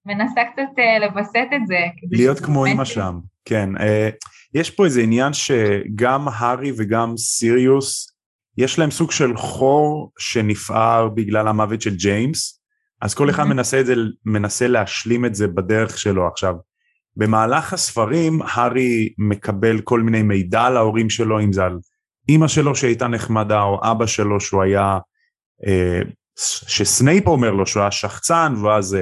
מנסה 0.07 0.41
קצת 0.53 0.79
אה, 0.79 0.99
לווסת 0.99 1.49
את 1.57 1.67
זה. 1.67 1.79
להיות 2.13 2.41
כמו 2.41 2.67
אימא 2.67 2.85
שם, 2.85 3.19
כן. 3.45 3.77
אה, 3.81 4.09
יש 4.55 4.71
פה 4.71 4.85
איזה 4.85 5.01
עניין 5.01 5.33
שגם 5.33 6.29
הארי 6.33 6.73
וגם 6.79 7.17
סיריוס, 7.17 8.19
יש 8.59 8.79
להם 8.79 8.91
סוג 8.91 9.11
של 9.11 9.37
חור 9.37 10.13
שנפער 10.19 11.09
בגלל 11.09 11.49
המוות 11.49 11.83
של 11.83 11.97
ג'יימס, 11.97 12.63
אז 13.03 13.15
כל 13.15 13.31
אחד 13.31 13.45
מנסה, 13.45 13.81
את 13.81 13.87
זה, 13.87 13.95
מנסה 14.25 14.69
להשלים 14.69 15.25
את 15.25 15.35
זה 15.35 15.49
בדרך 15.49 15.99
שלו 15.99 16.29
עכשיו. 16.29 16.55
במהלך 17.19 17.73
הספרים 17.73 18.43
הארי 18.43 19.09
מקבל 19.19 19.81
כל 19.81 20.01
מיני 20.01 20.23
מידע 20.23 20.63
על 20.63 20.77
ההורים 20.77 21.11
שלו, 21.11 21.41
אם 21.41 21.53
זה 21.53 21.65
על 21.65 21.79
אימא 22.29 22.49
שלו 22.49 22.75
שהייתה 22.75 23.09
נחמדה 23.09 23.63
או 23.63 23.81
אבא 23.91 24.07
שלו 24.07 24.41
שהוא 24.41 24.63
היה 24.63 24.99
אה, 25.67 26.01
שסנייפ 26.67 27.27
אומר 27.27 27.51
לו 27.51 27.67
שהוא 27.67 27.81
היה 27.81 27.91
שחצן 27.91 28.55
ואז. 28.63 28.97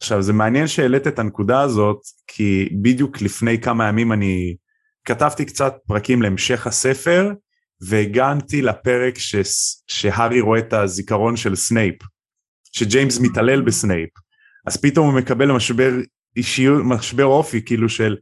עכשיו 0.00 0.22
זה 0.22 0.32
מעניין 0.32 0.66
שהעלית 0.66 1.06
את 1.06 1.18
הנקודה 1.18 1.60
הזאת 1.60 2.00
כי 2.26 2.68
בדיוק 2.82 3.22
לפני 3.22 3.60
כמה 3.60 3.88
ימים 3.88 4.12
אני 4.12 4.56
כתבתי 5.04 5.44
קצת 5.44 5.74
פרקים 5.86 6.22
להמשך 6.22 6.66
הספר 6.66 7.32
והגעתי 7.88 8.62
לפרק 8.62 9.18
ש... 9.18 9.36
שהארי 9.86 10.40
רואה 10.40 10.58
את 10.58 10.72
הזיכרון 10.72 11.36
של 11.36 11.56
סנייפ 11.56 11.94
שג'יימס 12.72 13.20
מתעלל 13.20 13.60
בסנייפ 13.60 14.10
אז 14.66 14.76
פתאום 14.76 15.06
הוא 15.06 15.18
מקבל 15.18 15.52
משבר 15.52 15.92
אישיות 16.36 16.82
משבר 16.84 17.24
אופי 17.24 17.62
כאילו 17.64 17.88
של 17.88 18.16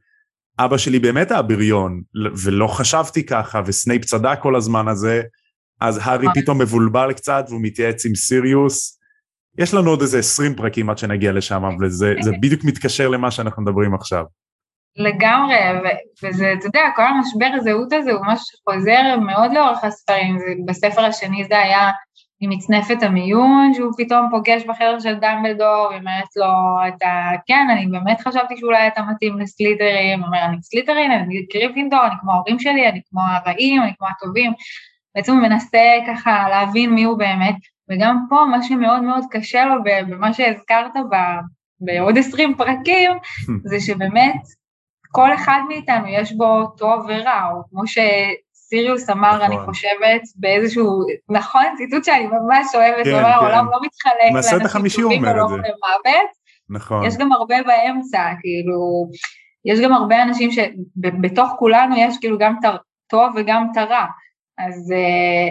אבא 0.58 0.76
שלי 0.76 0.98
באמת 0.98 1.30
היה 1.30 1.42
בריון 1.42 2.02
ולא 2.44 2.66
חשבתי 2.66 3.26
ככה 3.26 3.62
וסנייפ 3.66 4.04
צדק 4.04 4.38
כל 4.42 4.56
הזמן 4.56 4.88
הזה 4.88 5.22
אז 5.80 6.00
הארי 6.02 6.26
נכון. 6.26 6.42
פתאום 6.42 6.60
מבולבל 6.60 7.12
קצת 7.12 7.44
והוא 7.48 7.60
מתייעץ 7.62 8.06
עם 8.06 8.14
סיריוס. 8.14 9.00
יש 9.58 9.74
לנו 9.74 9.90
עוד 9.90 10.00
איזה 10.00 10.18
20 10.18 10.54
פרקים 10.54 10.90
עד 10.90 10.98
שנגיע 10.98 11.32
לשם, 11.32 11.64
אבל 11.64 11.88
זה, 11.88 12.14
זה 12.20 12.30
בדיוק 12.40 12.64
מתקשר 12.64 13.08
למה 13.08 13.30
שאנחנו 13.30 13.62
מדברים 13.62 13.94
עכשיו. 13.94 14.24
לגמרי, 14.96 15.56
וזה, 16.22 16.52
אתה 16.58 16.66
יודע, 16.66 16.80
כל 16.96 17.02
המשבר 17.02 17.46
הזהות 17.54 17.92
הזה 17.92 18.12
הוא 18.12 18.26
משהו 18.26 18.44
שחוזר 18.44 19.16
מאוד 19.26 19.52
לאורך 19.54 19.84
הספרים, 19.84 20.38
זה, 20.38 20.44
בספר 20.66 21.00
השני 21.00 21.44
זה 21.48 21.58
היה 21.58 21.90
עם 22.40 22.50
מצנפת 22.50 23.02
המיון, 23.02 23.74
שהוא 23.74 23.92
פתאום 23.96 24.28
פוגש 24.30 24.64
בחדר 24.64 24.98
של 24.98 25.14
דמבלדור, 25.14 25.88
היא 25.90 25.98
אומרת 25.98 26.36
לו, 26.36 26.46
אתה, 26.88 27.30
כן, 27.46 27.66
אני 27.72 27.86
באמת 27.86 28.20
חשבתי 28.20 28.56
שאולי 28.56 28.86
אתה 28.86 29.02
מתאים 29.02 29.38
לסלית'רין, 29.38 30.20
הוא 30.20 30.26
אומר, 30.26 30.44
אני 30.44 30.62
סלית'רין, 30.62 31.10
אני 31.10 31.46
גריפינדור, 31.54 32.06
אני 32.06 32.14
כמו 32.20 32.32
ההורים 32.32 32.58
שלי, 32.58 32.88
אני 32.88 33.00
כמו 33.10 33.20
הרעים, 33.20 33.82
אני 33.82 33.92
כמו 33.98 34.08
הטובים, 34.08 34.52
בעצם 35.14 35.32
הוא 35.32 35.42
מנסה 35.42 35.78
ככה 36.06 36.48
להבין 36.48 36.94
מי 36.94 37.04
הוא 37.04 37.18
באמת, 37.18 37.56
וגם 37.90 38.26
פה 38.28 38.44
מה 38.50 38.62
שמאוד 38.62 39.02
מאוד 39.02 39.24
קשה 39.30 39.64
לו 39.64 39.74
במה 39.84 40.32
שהזכרת 40.32 40.92
בעוד 41.80 42.18
עשרים 42.18 42.54
פרקים, 42.54 43.10
זה 43.70 43.80
שבאמת 43.80 44.40
כל 45.10 45.34
אחד 45.34 45.60
מאיתנו 45.68 46.06
יש 46.08 46.32
בו 46.32 46.66
טוב 46.66 47.06
ורע, 47.08 47.50
או 47.52 47.62
כמו 47.70 47.86
שסיריוס 48.70 49.10
אמר, 49.10 49.36
נכון. 49.36 49.40
אני 49.40 49.56
חושבת, 49.66 50.22
באיזשהו, 50.36 50.86
נכון, 51.30 51.64
ציטוט 51.76 52.04
שאני 52.04 52.26
ממש 52.26 52.66
אוהבת, 52.74 53.04
כן, 53.04 53.10
הוא 53.10 53.20
אמר, 53.20 53.28
כן. 53.28 53.34
העולם 53.34 53.66
לא 53.66 53.78
מתחלק 53.82 54.32
לאנשים 54.32 55.02
טובים 55.02 55.22
ולא 55.22 55.32
למוות, 55.32 56.30
נכון. 56.70 57.04
יש 57.06 57.16
גם 57.16 57.32
הרבה 57.32 57.54
באמצע, 57.66 58.22
כאילו, 58.40 59.10
יש 59.64 59.80
גם 59.80 59.92
הרבה 59.92 60.22
אנשים 60.22 60.50
שבתוך 60.50 61.50
כולנו 61.58 61.96
יש 61.98 62.16
כאילו 62.20 62.38
גם 62.38 62.54
את 62.60 62.64
הטוב 62.64 63.32
וגם 63.36 63.66
את 63.72 63.76
הרע. 63.76 64.04
אז, 64.58 64.92
אה, 64.92 65.48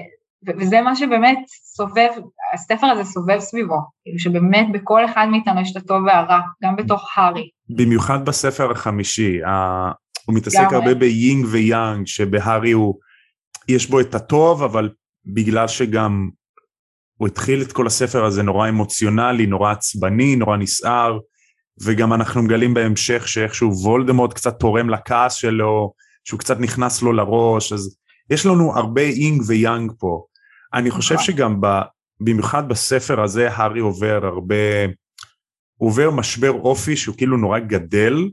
וזה 0.58 0.82
מה 0.82 0.96
שבאמת 0.96 1.40
סובב, 1.48 2.10
הספר 2.54 2.88
הזה 2.88 3.04
סובב 3.04 3.40
סביבו, 3.40 3.78
כאילו 4.04 4.20
שבאמת 4.20 4.68
בכל 4.72 5.06
אחד 5.06 5.28
מאיתנו 5.32 5.62
יש 5.62 5.72
את 5.72 5.84
הטוב 5.84 6.04
והרע, 6.06 6.40
גם 6.64 6.76
בתוך 6.76 7.18
הארי. 7.18 7.50
במיוחד 7.70 8.26
בספר 8.26 8.72
החמישי, 8.72 9.40
הוא 10.26 10.36
מתעסק 10.36 10.68
הרבה 10.72 10.94
ב-יין 10.94 11.46
ויאנג, 11.52 12.08
שבהארי 12.08 12.72
הוא, 12.72 13.00
יש 13.68 13.90
בו 13.90 14.00
את 14.00 14.16
הטוב, 14.16 14.64
אבל 14.64 14.90
בגלל 15.26 15.68
שגם 15.68 16.30
הוא 17.20 17.28
התחיל 17.28 17.62
את 17.62 17.72
כל 17.72 17.88
הספר 17.88 18.26
הזה 18.26 18.44
נורא 18.44 18.70
אמוציונלי, 18.70 19.46
נורא 19.46 19.72
עצבני, 19.72 20.36
נורא 20.36 20.58
נסער, 20.58 21.20
וגם 21.84 22.14
אנחנו 22.14 22.44
מגלים 22.44 22.74
בהמשך 22.74 23.28
שאיכשהו 23.28 23.72
וולדמורט 23.84 24.34
קצת 24.34 24.60
תורם 24.60 24.90
לכעס 24.90 25.34
שלו, 25.34 25.94
שהוא 26.24 26.40
קצת 26.40 26.60
נכנס 26.60 27.02
לו 27.02 27.14
לראש, 27.14 27.74
אז 27.74 27.98
יש 28.30 28.46
לנו 28.46 28.76
הרבה 28.76 29.02
אינג 29.02 29.42
ויאנג 29.48 29.92
פה. 30.00 30.24
אני 30.74 30.92
חושב 30.92 31.16
נכון. 31.16 31.26
שגם 31.26 31.62
ב, 31.62 31.68
במיוחד 32.22 32.70
בספר 32.70 33.24
הזה 33.24 33.52
הארי 33.52 33.80
עובר 33.80 34.20
הרבה, 34.24 34.86
הוא 35.76 35.90
עובר 35.90 36.12
משבר 36.12 36.52
אופי 36.52 36.98
שהוא 36.98 37.16
כאילו 37.18 37.38
נורא 37.38 37.60
גדל 37.60 38.30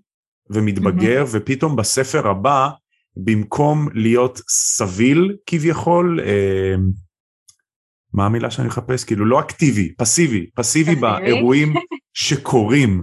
ומתבגר 0.50 1.24
mm-hmm. 1.24 1.28
ופתאום 1.32 1.76
בספר 1.76 2.28
הבא 2.28 2.68
במקום 3.16 3.88
להיות 3.94 4.40
סביל 4.48 5.36
כביכול, 5.46 6.20
אה, 6.20 6.74
מה 8.12 8.26
המילה 8.26 8.50
שאני 8.50 8.68
מחפש? 8.68 9.04
כאילו 9.04 9.24
לא 9.24 9.40
אקטיבי, 9.40 9.94
פסיבי, 9.94 10.50
פסיבי 10.54 10.94
באירועים 10.94 11.74
שקורים 12.14 13.02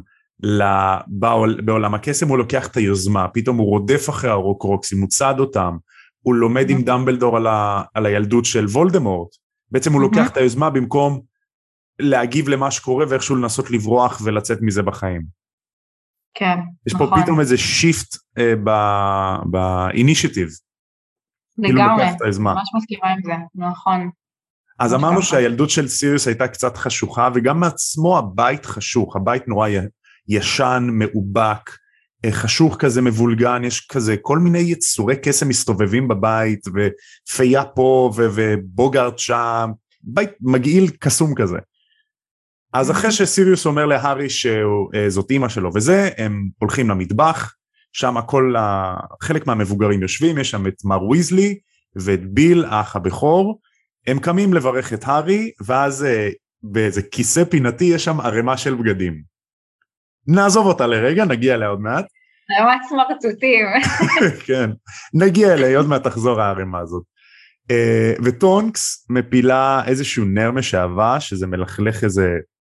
בעול, 1.08 1.62
בעולם 1.62 1.94
הקסם 1.94 2.28
הוא 2.28 2.38
לוקח 2.38 2.68
את 2.68 2.78
היוזמה, 2.78 3.28
פתאום 3.28 3.58
הוא 3.58 3.68
רודף 3.68 4.10
אחרי 4.10 4.30
ההורקרוקסים, 4.30 5.02
הוא 5.02 5.10
צד 5.10 5.40
אותם, 5.40 5.78
הוא 6.22 6.36
לומד 6.36 6.70
עם 6.70 6.82
דמבלדור 6.82 7.38
על, 7.38 7.48
ה, 7.48 7.82
על 7.94 8.06
הילדות 8.06 8.46
של 8.46 8.66
וולדמורט. 8.66 9.30
בעצם 9.72 9.94
הוא 9.94 10.02
לוקח 10.02 10.30
את 10.32 10.38
היוזמה 10.38 10.70
במקום 10.70 11.22
להגיב 12.00 12.50
למה 12.50 12.72
שקורה 12.72 13.06
ואיכשהו 13.10 13.36
לנסות 13.36 13.72
לברוח 13.72 14.22
ולצאת 14.24 14.58
מזה 14.62 14.82
בחיים. 14.82 15.43
כן, 16.34 16.58
יש 16.88 16.94
נכון. 16.94 17.08
יש 17.08 17.14
פה 17.14 17.22
פתאום 17.24 17.40
איזה 17.40 17.58
shift 17.58 18.16
אה, 18.38 18.54
ב 19.46 19.54
initiative. 19.54 20.50
לגמרי, 21.58 22.06
ממש 22.40 22.70
מסכימה 22.78 23.08
עם 23.08 23.20
זה, 23.24 23.34
נכון. 23.56 24.10
אז 24.80 24.94
אמרנו 24.94 25.22
שהילדות 25.22 25.70
של 25.70 25.88
סיריוס 25.88 26.28
הייתה 26.28 26.48
קצת 26.48 26.78
חשוכה 26.78 27.30
וגם 27.34 27.60
מעצמו 27.60 28.18
הבית 28.18 28.66
חשוך, 28.66 29.16
הבית 29.16 29.48
נורא 29.48 29.70
ישן, 30.28 30.88
מאובק, 30.92 31.70
אה, 32.26 32.32
חשוך 32.32 32.76
כזה 32.80 33.02
מבולגן, 33.02 33.64
יש 33.64 33.88
כזה 33.88 34.16
כל 34.22 34.40
מיני 34.40 34.60
יצורי 34.60 35.16
קסם 35.16 35.50
מסתובבים 35.50 36.08
בבית 36.08 36.60
ופייה 36.68 37.66
פה 37.66 38.12
ובוגארט 38.16 39.20
שם, 39.20 39.72
בית 40.04 40.30
מגעיל 40.42 40.90
קסום 41.00 41.36
כזה. 41.36 41.58
אז 42.74 42.92
אחרי 42.92 43.12
שסיריוס 43.12 43.66
אומר 43.66 43.86
להארי 43.86 44.28
שזאת 44.30 45.32
אימא 45.32 45.50
שלו 45.50 45.72
וזה, 45.76 46.10
הם 46.18 46.50
הולכים 46.60 46.90
למטבח, 46.90 47.56
שם 47.94 48.16
כל 48.26 48.56
ה... 48.56 48.96
חלק 49.22 49.48
מהמבוגרים 49.48 50.02
יושבים, 50.02 50.38
יש 50.38 50.52
שם 50.52 50.68
את 50.68 50.86
מר 50.86 51.04
ויזלי 51.10 51.60
ואת 51.96 52.26
ביל, 52.26 52.66
האח 52.66 52.96
הבכור, 52.96 53.60
הם 54.08 54.20
קמים 54.20 54.54
לברך 54.54 54.94
את 54.94 55.04
הארי, 55.04 55.52
ואז 55.66 56.04
אה, 56.04 56.30
באיזה 56.64 57.02
כיסא 57.02 57.44
פינתי 57.44 57.86
יש 57.86 58.06
שם 58.06 58.20
ערימה 58.20 58.58
של 58.58 58.76
בגדים. 58.76 59.22
נעזוב 60.28 60.68
אותה 60.68 60.88
לרגע, 60.88 61.26
נגיע 61.26 61.56
אליה 61.56 61.68
עוד 61.68 61.80
מעט. 61.80 62.06
ערימת 62.60 62.82
סמרטוטים. 62.90 63.66
כן, 64.48 64.70
נגיע 65.14 65.54
אליה, 65.54 65.78
עוד 65.78 65.88
מעט 65.88 66.04
תחזור 66.04 66.42
הערימה 66.42 66.80
הזאת. 66.80 67.04
Uh, 67.64 68.22
וטונקס 68.24 69.06
מפילה 69.10 69.82
איזשהו 69.88 70.26
נר 70.26 70.52
משעבה, 70.52 71.20
שזה 71.20 71.48
מלכלך 71.48 72.04
איזה 72.04 72.30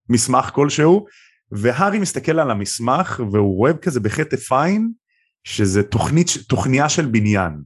מסמך 0.09 0.49
כלשהו, 0.53 1.05
והארי 1.51 1.99
מסתכל 1.99 2.39
על 2.39 2.51
המסמך 2.51 3.21
והוא 3.31 3.57
רואה 3.57 3.73
כזה 3.73 3.99
בכתף 3.99 4.51
עין 4.51 4.91
שזה 5.43 5.83
תוכנית, 5.83 6.27
תוכניה 6.47 6.89
של 6.89 7.05
בניין. 7.05 7.61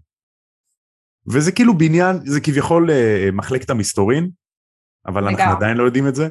וזה 1.31 1.51
כאילו 1.51 1.77
בניין, 1.77 2.19
זה 2.25 2.41
כביכול 2.41 2.89
uh, 2.89 3.31
מחלקת 3.31 3.69
המסתורין, 3.69 4.29
אבל 5.07 5.27
אנחנו 5.27 5.51
עדיין 5.51 5.77
לא 5.77 5.83
יודעים 5.83 6.07
את 6.07 6.15
זה. 6.15 6.27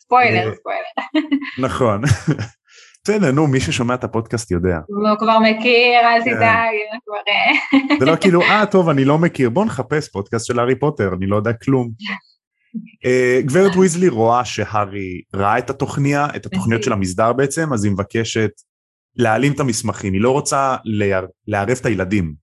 ספוילר, 0.00 0.52
uh, 0.52 0.56
ספוילר. 0.56 1.28
נכון. 1.66 2.02
בסדר, 3.04 3.32
נו, 3.32 3.46
מי 3.46 3.60
ששומע 3.60 3.94
את 3.94 4.04
הפודקאסט 4.04 4.50
יודע. 4.50 4.78
הוא 4.86 5.18
כבר 5.18 5.38
מכיר, 5.38 6.00
אל 6.00 6.24
כן. 6.24 6.36
תדאג, 6.36 6.74
כבר... 7.04 7.96
זה 7.98 8.04
לא 8.06 8.16
כאילו, 8.22 8.42
אה, 8.42 8.66
טוב, 8.66 8.88
אני 8.88 9.04
לא 9.04 9.18
מכיר, 9.18 9.50
בוא 9.50 9.64
נחפש 9.64 10.08
פודקאסט 10.08 10.46
של 10.46 10.58
הארי 10.58 10.78
פוטר, 10.78 11.10
אני 11.16 11.26
לא 11.26 11.36
יודע 11.36 11.52
כלום. 11.52 11.90
אה, 13.04 13.40
גברת 13.44 13.76
ויזלי 13.76 14.08
רואה 14.08 14.44
שהארי 14.44 15.22
ראה 15.34 15.58
את 15.58 15.70
התוכניה, 15.70 16.26
את 16.36 16.46
התוכניות 16.46 16.82
של 16.82 16.92
המסדר 16.92 17.32
בעצם, 17.32 17.72
אז 17.72 17.84
היא 17.84 17.92
מבקשת 17.92 18.50
להעלים 19.16 19.52
את 19.52 19.60
המסמכים, 19.60 20.12
היא 20.12 20.20
לא 20.20 20.30
רוצה 20.30 20.76
לערב 21.46 21.76
את 21.80 21.86
הילדים. 21.86 22.34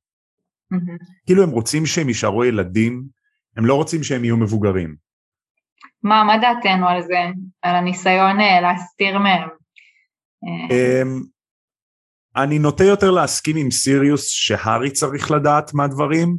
כאילו 1.25 1.43
הם 1.43 1.49
רוצים 1.49 1.85
שהם 1.85 2.07
יישארו 2.07 2.45
ילדים, 2.45 3.03
הם 3.57 3.65
לא 3.65 3.75
רוצים 3.75 4.03
שהם 4.03 4.23
יהיו 4.23 4.37
מבוגרים. 4.37 4.95
מה, 6.03 6.23
מה 6.23 6.37
דעתנו 6.37 6.87
על 6.87 7.01
זה? 7.01 7.19
על 7.61 7.75
הניסיון 7.75 8.39
אה, 8.39 8.61
להסתיר 8.61 9.19
מהם? 9.19 9.49
אה, 10.71 11.01
אמ, 11.01 11.21
אני 12.35 12.59
נוטה 12.59 12.83
יותר 12.83 13.11
להסכים 13.11 13.57
עם 13.57 13.71
סיריוס 13.71 14.27
שהארי 14.29 14.91
צריך 14.91 15.31
לדעת 15.31 15.73
מהדברים, 15.73 16.37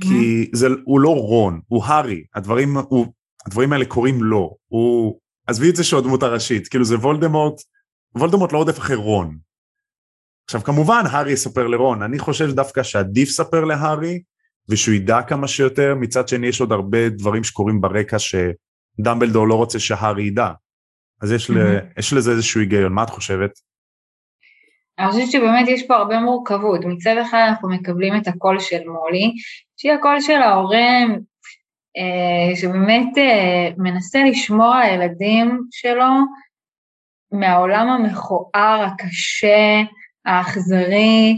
כי 0.00 0.50
זה, 0.52 0.66
הוא 0.84 1.00
לא 1.00 1.10
רון, 1.10 1.60
הוא 1.66 1.84
הארי, 1.84 2.22
הדברים, 2.34 2.76
הוא, 2.76 3.06
הדברים 3.48 3.72
האלה 3.72 3.84
קורים 3.84 4.22
לו, 4.22 4.56
הוא, 4.68 5.18
עזבי 5.46 5.70
את 5.70 5.76
זה 5.76 5.84
שהוא 5.84 6.00
הדמות 6.00 6.22
הראשית, 6.22 6.68
כאילו 6.68 6.84
זה 6.84 6.96
וולדמורט, 6.96 7.60
וולדמורט 8.16 8.52
לא 8.52 8.58
רודף 8.58 8.78
אחרי 8.78 8.96
רון. 8.96 9.38
עכשיו 10.44 10.60
כמובן 10.60 11.02
הארי 11.10 11.32
יספר 11.32 11.66
לרון, 11.66 12.02
אני 12.02 12.18
חושב 12.18 12.50
דווקא 12.50 12.82
שעדיף 12.82 13.28
ספר 13.28 13.64
להארי, 13.64 14.22
ושהוא 14.68 14.94
ידע 14.94 15.22
כמה 15.22 15.48
שיותר, 15.48 15.94
מצד 15.94 16.28
שני 16.28 16.46
יש 16.46 16.60
עוד 16.60 16.72
הרבה 16.72 17.08
דברים 17.08 17.44
שקורים 17.44 17.80
ברקע 17.80 18.16
שדמבלדור 18.18 19.48
לא 19.48 19.54
רוצה 19.54 19.78
שהארי 19.78 20.26
ידע. 20.26 20.48
אז 21.22 21.32
יש, 21.32 21.50
mm-hmm. 21.50 21.54
ל, 21.54 21.78
יש 21.98 22.12
לזה 22.12 22.30
איזשהו 22.30 22.60
היגיון, 22.60 22.92
מה 22.92 23.02
את 23.02 23.10
חושבת? 23.10 23.50
אני 24.98 25.10
חושבת 25.10 25.30
שבאמת 25.30 25.68
יש 25.68 25.86
פה 25.86 25.96
הרבה 25.96 26.20
מורכבות, 26.20 26.80
מצד 26.84 27.16
אחד 27.22 27.46
אנחנו 27.48 27.70
מקבלים 27.70 28.16
את 28.16 28.28
הקול 28.28 28.58
של 28.58 28.78
מולי, 28.86 29.32
שהיא 29.76 29.92
הקול 29.92 30.20
של 30.20 30.42
ההורה 30.42 30.88
שבאמת 32.54 33.18
אה, 33.18 33.68
מנסה 33.76 34.24
לשמור 34.24 34.74
על 34.74 34.82
הילדים 34.82 35.60
שלו 35.70 36.10
מהעולם 37.32 37.88
המכוער, 37.88 38.84
הקשה, 38.84 39.82
האכזרי, 40.24 41.36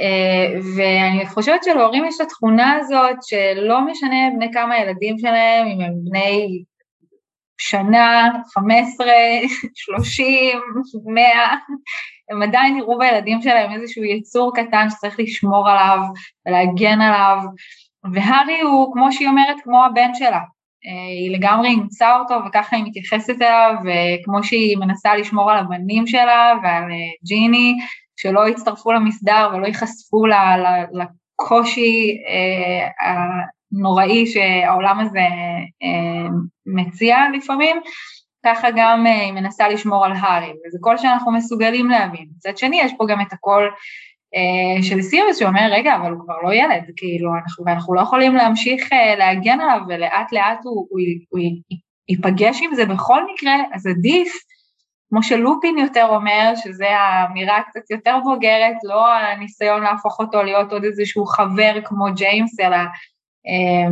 אה, 0.00 0.60
ואני 0.76 1.26
חושבת 1.26 1.64
שלהורים 1.64 2.04
יש 2.04 2.14
את 2.16 2.26
התכונה 2.26 2.72
הזאת 2.72 3.16
שלא 3.22 3.80
משנה 3.86 4.30
בני 4.36 4.52
כמה 4.52 4.74
הילדים 4.74 5.18
שלהם, 5.18 5.66
אם 5.66 5.80
הם 5.80 5.92
בני 6.04 6.64
שנה, 7.58 8.30
חמש 8.54 8.86
עשרה, 8.94 9.12
שלושים, 9.74 10.60
מאה, 11.04 11.56
הם 12.30 12.42
עדיין 12.42 12.76
יראו 12.76 12.98
בילדים 12.98 13.42
שלהם 13.42 13.72
איזשהו 13.72 14.04
יצור 14.04 14.52
קטן 14.54 14.90
שצריך 14.90 15.20
לשמור 15.20 15.70
עליו 15.70 15.98
ולהגן 16.46 17.00
עליו, 17.00 17.38
והארי 18.12 18.60
הוא, 18.60 18.92
כמו 18.92 19.12
שהיא 19.12 19.28
אומרת, 19.28 19.56
כמו 19.64 19.84
הבן 19.84 20.14
שלה. 20.14 20.40
אה, 20.86 21.06
היא 21.06 21.36
לגמרי 21.36 21.68
אימצה 21.68 22.16
אותו 22.18 22.34
וככה 22.46 22.76
היא 22.76 22.84
מתייחסת 22.84 23.42
אליו, 23.42 23.74
וכמו 23.80 24.44
שהיא 24.44 24.78
מנסה 24.78 25.16
לשמור 25.16 25.50
על 25.50 25.58
הבנים 25.58 26.06
שלה 26.06 26.52
ועל 26.62 26.82
אה, 26.82 26.96
ג'יני, 27.24 27.78
שלא 28.16 28.48
יצטרפו 28.48 28.92
למסדר 28.92 29.50
ולא 29.54 29.66
ייחשפו 29.66 30.26
לקושי 30.92 32.16
אה, 32.28 32.88
הנוראי 33.72 34.26
שהעולם 34.26 34.98
הזה 34.98 35.26
מציע 36.66 37.16
לפעמים, 37.34 37.76
ככה 38.44 38.68
גם 38.76 39.06
היא 39.06 39.32
מנסה 39.32 39.68
לשמור 39.68 40.04
על 40.04 40.12
הארי, 40.16 40.50
וזה 40.50 40.78
קול 40.80 40.96
שאנחנו 40.96 41.32
מסוגלים 41.32 41.90
להבין. 41.90 42.26
מצד 42.36 42.58
שני, 42.58 42.80
יש 42.80 42.92
פה 42.98 43.04
גם 43.08 43.20
את 43.20 43.32
הקול 43.32 43.70
של 44.82 45.02
סיריוס 45.02 45.38
שאומר, 45.38 45.68
רגע, 45.70 45.96
אבל 45.96 46.12
הוא 46.12 46.20
כבר 46.24 46.34
לא 46.42 46.54
ילד, 46.54 46.82
כאילו, 46.96 47.30
אנחנו, 47.34 47.64
ואנחנו 47.66 47.94
לא 47.94 48.00
יכולים 48.00 48.34
להמשיך 48.34 48.92
אה, 48.92 49.16
להגן 49.16 49.60
עליו, 49.60 49.80
ולאט 49.88 50.32
לאט 50.32 50.58
הוא, 50.64 50.86
הוא, 50.90 51.00
הוא 51.28 51.40
ייפגש 52.08 52.60
עם 52.62 52.74
זה 52.74 52.86
בכל 52.86 53.22
מקרה, 53.32 53.54
אז 53.72 53.86
עדיף, 53.86 54.32
כמו 55.08 55.22
שלופין 55.22 55.78
יותר 55.78 56.06
אומר, 56.10 56.52
שזה 56.56 56.88
האמירה 56.90 57.62
קצת 57.62 57.90
יותר 57.90 58.18
בוגרת, 58.24 58.76
לא 58.84 59.06
הניסיון 59.08 59.82
להפוך 59.82 60.20
אותו 60.20 60.42
להיות 60.42 60.72
עוד 60.72 60.84
איזשהו 60.84 61.26
חבר 61.26 61.74
כמו 61.84 62.04
ג'יימס, 62.14 62.60
אלא 62.60 62.76
אה, 63.46 63.88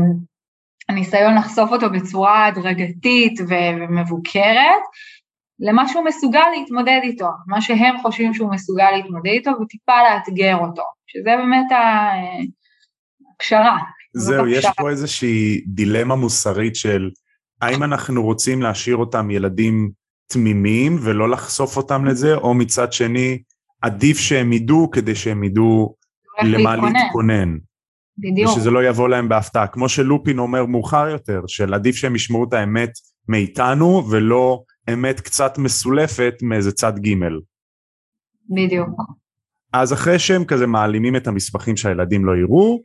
הניסיון 0.88 1.35
לחשוף 1.35 1.72
אותו 1.72 1.90
בצורה 1.90 2.46
הדרגתית 2.46 3.40
ומבוקרת, 3.48 4.83
למה 5.61 5.88
שהוא 5.88 6.05
מסוגל 6.05 6.44
להתמודד 6.59 7.01
איתו, 7.03 7.29
מה 7.46 7.61
שהם 7.61 7.99
חושבים 8.03 8.35
שהוא 8.35 8.51
מסוגל 8.51 8.90
להתמודד 8.96 9.27
איתו 9.27 9.51
וטיפה 9.62 9.92
לאתגר 10.03 10.57
אותו, 10.57 10.83
שזה 11.07 11.31
באמת 11.37 11.66
הפשרה. 13.37 13.79
זהו, 14.14 14.46
יש 14.46 14.66
פה 14.77 14.90
איזושהי 14.90 15.61
דילמה 15.66 16.16
מוסרית 16.16 16.77
של 16.77 17.11
האם 17.61 17.83
אנחנו 17.83 18.23
רוצים 18.23 18.62
להשאיר 18.62 18.96
אותם 18.96 19.31
ילדים 19.31 19.90
תמימים 20.27 20.96
ולא 21.03 21.31
לחשוף 21.31 21.77
אותם 21.77 22.05
לזה, 22.05 22.35
או 22.35 22.55
מצד 22.55 22.92
שני 22.92 23.42
עדיף 23.83 24.18
שהם 24.18 24.53
ידעו 24.53 24.90
כדי 24.90 25.14
שהם 25.14 25.44
ידעו 25.44 25.94
למה 26.42 26.77
להתכונן. 26.77 26.92
להתכונן. 26.92 27.57
בדיוק. 28.18 28.51
ושזה 28.51 28.70
לא 28.70 28.85
יבוא 28.85 29.09
להם 29.09 29.29
בהפתעה, 29.29 29.66
כמו 29.66 29.88
שלופין 29.88 30.38
אומר 30.38 30.66
מאוחר 30.66 31.09
יותר, 31.09 31.40
של 31.46 31.75
עדיף 31.75 31.96
שהם 31.96 32.16
ישמעו 32.16 32.44
את 32.44 32.53
האמת 32.53 32.90
מאיתנו 33.29 34.11
ולא 34.11 34.62
אמת 34.92 35.20
קצת 35.20 35.59
מסולפת 35.59 36.35
מאיזה 36.42 36.72
צד 36.72 36.92
ג'. 36.98 37.14
בדיוק. 38.50 38.88
אז 39.72 39.92
אחרי 39.92 40.18
שהם 40.18 40.44
כזה 40.44 40.66
מעלימים 40.66 41.16
את 41.16 41.26
המסמכים 41.26 41.76
שהילדים 41.76 42.24
לא 42.24 42.37
יראו, 42.37 42.83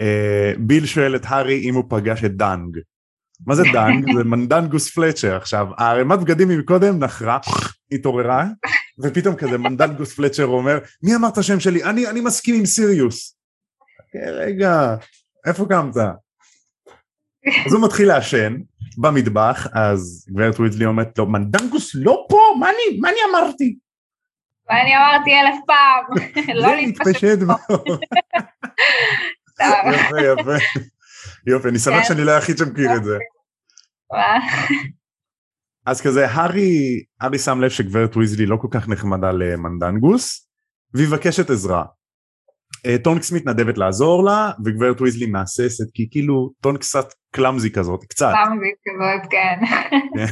אה, 0.00 0.52
ביל 0.58 0.86
שואל 0.86 1.16
את 1.16 1.22
הארי 1.24 1.60
אם 1.68 1.74
הוא 1.74 1.84
פגש 1.88 2.24
את 2.24 2.36
דנג. 2.36 2.78
מה 3.46 3.54
זה 3.54 3.62
דאנג? 3.72 4.04
זה 4.16 4.24
מנדנגוס 4.24 4.90
פלצ'ר. 4.90 5.36
עכשיו, 5.36 5.66
הערימת 5.76 6.18
בגדים 6.18 6.48
מקודם 6.48 6.98
נחרה, 6.98 7.38
התעוררה, 7.92 8.46
ופתאום 9.02 9.36
כזה 9.36 9.58
מנדנגוס 9.58 10.14
פלצ'ר 10.14 10.46
אומר, 10.46 10.78
מי 11.02 11.16
אמר 11.16 11.28
את 11.28 11.38
השם 11.38 11.60
שלי? 11.60 11.84
אני, 11.84 12.06
אני 12.06 12.20
מסכים 12.20 12.54
עם 12.54 12.66
סיריוס. 12.66 13.36
אוקיי, 14.00 14.30
רגע, 14.30 14.96
איפה 15.46 15.66
קמת? 15.68 15.96
אז 17.66 17.72
הוא 17.72 17.84
מתחיל 17.84 18.08
לעשן, 18.08 18.56
במטבח, 18.98 19.66
אז 19.72 20.26
גברת 20.30 20.60
ויזלי 20.60 20.84
אומרת 20.84 21.18
לו, 21.18 21.26
מנדנגוס 21.26 21.94
לא 21.94 22.26
פה, 22.28 22.38
מה 22.60 22.66
אני, 22.70 22.98
מה 23.00 23.08
אני 23.08 23.18
אמרתי? 23.30 23.78
מה 24.70 24.82
אני 24.82 24.96
אמרתי 24.96 25.30
אלף 25.40 25.58
פעם, 25.66 26.04
לא 26.62 26.76
להתעתק 26.76 27.38
פה. 27.46 27.72
יפה, 29.94 30.20
יפה. 30.20 30.80
יופי, 31.46 31.68
אני 31.68 31.78
שמח 31.78 31.94
כן. 31.94 32.04
שאני 32.04 32.24
לא 32.24 32.30
היחיד 32.30 32.58
שמכיר 32.58 32.96
את 32.96 33.04
זה. 33.04 33.18
אז 35.86 36.00
כזה, 36.00 36.30
הארי, 36.30 37.02
הארי 37.20 37.38
שם 37.38 37.60
לב 37.60 37.70
שגברת 37.70 38.16
ויזלי 38.16 38.46
לא 38.46 38.56
כל 38.56 38.68
כך 38.70 38.88
נחמדה 38.88 39.32
למנדנגוס, 39.32 40.48
והיא 40.94 41.06
מבקשת 41.06 41.50
עזרה. 41.50 41.84
אה, 42.86 42.96
טונקס 43.04 43.32
מתנדבת 43.32 43.78
לעזור 43.78 44.24
לה, 44.24 44.50
וגברת 44.64 45.00
ויזלי 45.00 45.26
מהססת, 45.26 45.84
כי 45.94 46.08
כאילו 46.10 46.50
טונקס 46.62 46.88
קצת 46.88 47.06
clumsy 47.34 47.72
כזאת, 47.72 48.04
קצת. 48.04 48.32
clumsy 48.32 48.63
ית 48.63 48.74
כזאת, 48.88 49.30
כן. 49.30 49.58
אה, 50.18 50.26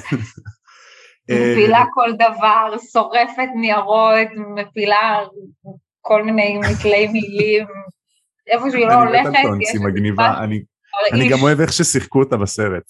מפילה 1.52 1.84
כל 1.94 2.12
דבר, 2.14 2.76
שורפת 2.92 3.48
ניירות, 3.60 4.28
מפילה 4.56 5.18
כל 6.00 6.22
מיני 6.22 6.58
מקלי 6.58 7.06
מילים. 7.08 7.66
איפה 8.46 8.70
שהיא 8.70 8.86
לא 8.86 8.92
אני 8.92 9.06
הולכת, 9.08 9.26
על 9.26 9.42
טונקס, 9.42 9.72
היא 9.74 9.80
מגניבה, 9.80 10.38
אני- 10.44 10.62
אני 11.12 11.28
גם 11.30 11.38
אוהב 11.42 11.60
איך 11.60 11.72
ששיחקו 11.72 12.18
אותה 12.18 12.36
בסרט. 12.36 12.82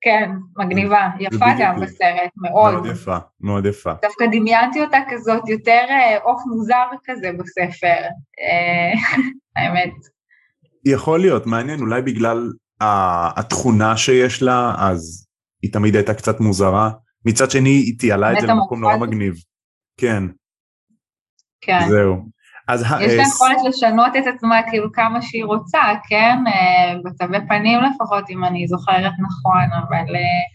כן, 0.00 0.30
מגניבה, 0.56 1.08
יפה 1.20 1.46
גם. 1.60 1.80
בסרט, 1.80 2.30
מאוד. 2.36 2.72
מאוד 2.72 2.86
יפה, 2.86 3.16
מאוד 3.40 3.66
יפה. 3.66 3.92
דווקא 4.02 4.24
דמיינתי 4.26 4.80
אותה 4.80 4.98
כזאת 5.10 5.48
יותר 5.48 5.84
אה, 5.90 6.18
עוף 6.22 6.42
מוזר 6.46 6.84
כזה 7.04 7.30
בספר, 7.32 8.02
אה, 8.40 8.92
האמת. 9.56 9.92
יכול 10.84 11.20
להיות, 11.20 11.46
מעניין, 11.46 11.80
אולי 11.80 12.02
בגלל 12.02 12.52
התכונה 13.36 13.96
שיש 13.96 14.42
לה, 14.42 14.74
אז 14.78 15.26
היא 15.62 15.72
תמיד 15.72 15.96
הייתה 15.96 16.14
קצת 16.14 16.40
מוזרה. 16.40 16.90
מצד 17.24 17.50
שני, 17.50 17.70
היא 17.70 17.98
תיעלה 17.98 18.32
את 18.32 18.40
זה 18.40 18.46
למקום 18.46 18.80
נורא. 18.80 18.96
מגניב. 18.96 19.34
כן, 19.96 20.22
כן. 21.60 21.78
זהו. 21.88 22.35
אז 22.68 22.82
יש 22.82 23.12
אה, 23.12 23.16
לה 23.16 23.22
יכולת 23.22 23.56
לשנות 23.68 24.16
את 24.16 24.26
עצמה 24.34 24.60
כאילו 24.70 24.92
כמה 24.92 25.22
שהיא 25.22 25.44
רוצה, 25.44 25.82
כן? 26.08 26.38
אה, 26.46 26.94
בתווי 27.04 27.38
פנים 27.48 27.80
לפחות, 27.80 28.30
אם 28.30 28.44
אני 28.44 28.66
זוכרת 28.68 29.12
נכון, 29.18 29.64
אבל... 29.72 30.16
אה, 30.16 30.46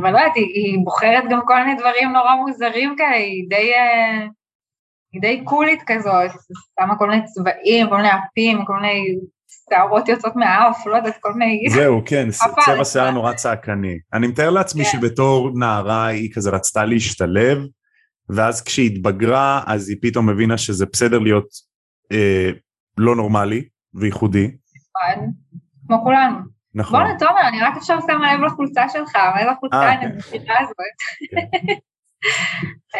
אבל 0.00 0.10
לא 0.10 0.18
יודעת, 0.18 0.36
היא, 0.36 0.78
בוחרת 0.84 1.24
גם 1.30 1.40
כל 1.44 1.58
מיני 1.64 1.74
דברים 1.74 2.12
נורא 2.12 2.34
מוזרים 2.34 2.94
כאלה, 2.98 3.16
היא 3.16 3.44
די... 3.48 3.72
אה, 3.74 4.26
היא 5.12 5.20
די 5.20 5.42
קולית 5.44 5.82
כזאת, 5.86 6.30
שמה 6.80 6.98
כל 6.98 7.08
מיני 7.08 7.22
צבעים, 7.24 7.88
כל 7.88 7.96
מיני 7.96 8.08
אפים, 8.08 8.64
כל 8.64 8.72
מיני 8.74 9.16
שערות 9.70 10.08
יוצאות 10.08 10.36
מהאף, 10.36 10.86
לא 10.86 10.96
יודעת, 10.96 11.16
כל 11.20 11.32
מיני... 11.32 11.64
זהו, 11.74 12.02
כן, 12.06 12.28
צבע 12.64 12.84
שיער 12.84 13.10
נורא 13.10 13.32
צעקני. 13.32 13.98
אני 14.12 14.26
מתאר 14.26 14.50
לעצמי 14.50 14.84
כן. 14.84 14.90
שבתור 14.90 15.50
נערה 15.54 16.06
היא 16.06 16.30
כזה 16.34 16.50
רצתה 16.50 16.84
להשתלב, 16.84 17.58
ואז 18.28 18.62
כשהיא 18.64 18.90
התבגרה, 18.90 19.62
אז 19.66 19.88
היא 19.88 19.96
פתאום 20.02 20.28
הבינה 20.28 20.58
שזה 20.58 20.86
בסדר 20.86 21.18
להיות 21.18 21.46
אה, 22.12 22.50
לא 22.98 23.16
נורמלי 23.16 23.64
וייחודי. 23.94 24.44
נכון, 24.44 25.32
כמו 25.86 26.02
כולנו. 26.04 26.38
נכון. 26.74 27.00
בואנה, 27.00 27.18
תומר, 27.18 27.48
אני 27.48 27.62
רק 27.62 27.76
עכשיו 27.76 27.98
שמה 28.06 28.34
לב 28.34 28.40
לחולצה 28.40 28.88
שלך, 28.88 29.16
מה 29.16 29.44
זה 29.44 29.50
החולצה 29.50 29.76
אה, 29.76 30.00
כן. 30.00 30.06
הנפילה 30.06 30.54
הזאת? 30.60 30.76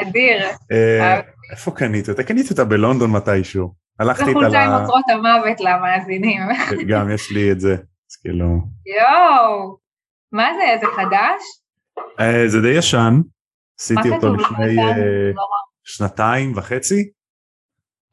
אדיר. 0.01 0.47
אה, 0.73 1.21
איפה 1.51 1.71
קנית 1.71 2.09
אותה? 2.09 2.23
קניתי 2.23 2.51
אותה 2.51 2.65
בלונדון 2.65 3.11
מתישהו. 3.11 3.75
הלכתי 4.01 4.23
איתה 4.23 4.33
חולצה 4.33 4.65
עם 4.65 4.71
ל... 4.71 4.75
אוצרות 4.75 5.05
המוות 5.09 5.61
למאזינים. 5.61 6.43
גם 6.89 7.11
יש 7.11 7.31
לי 7.31 7.53
את 7.53 7.61
זה. 7.61 7.73
אז 7.73 8.17
כאילו... 8.23 8.47
יואו, 8.97 9.77
מה 10.33 10.49
זה, 10.55 10.81
זה 10.81 10.87
חדש? 10.97 11.43
אה, 12.21 12.49
זה 12.49 12.61
די 12.61 12.79
ישן. 12.79 13.21
עשיתי 13.83 14.11
אותו 14.11 14.35
לפני? 14.35 14.79
אה, 14.79 15.33
לא. 15.35 15.42
שנתיים 15.85 16.53
וחצי. 16.57 17.11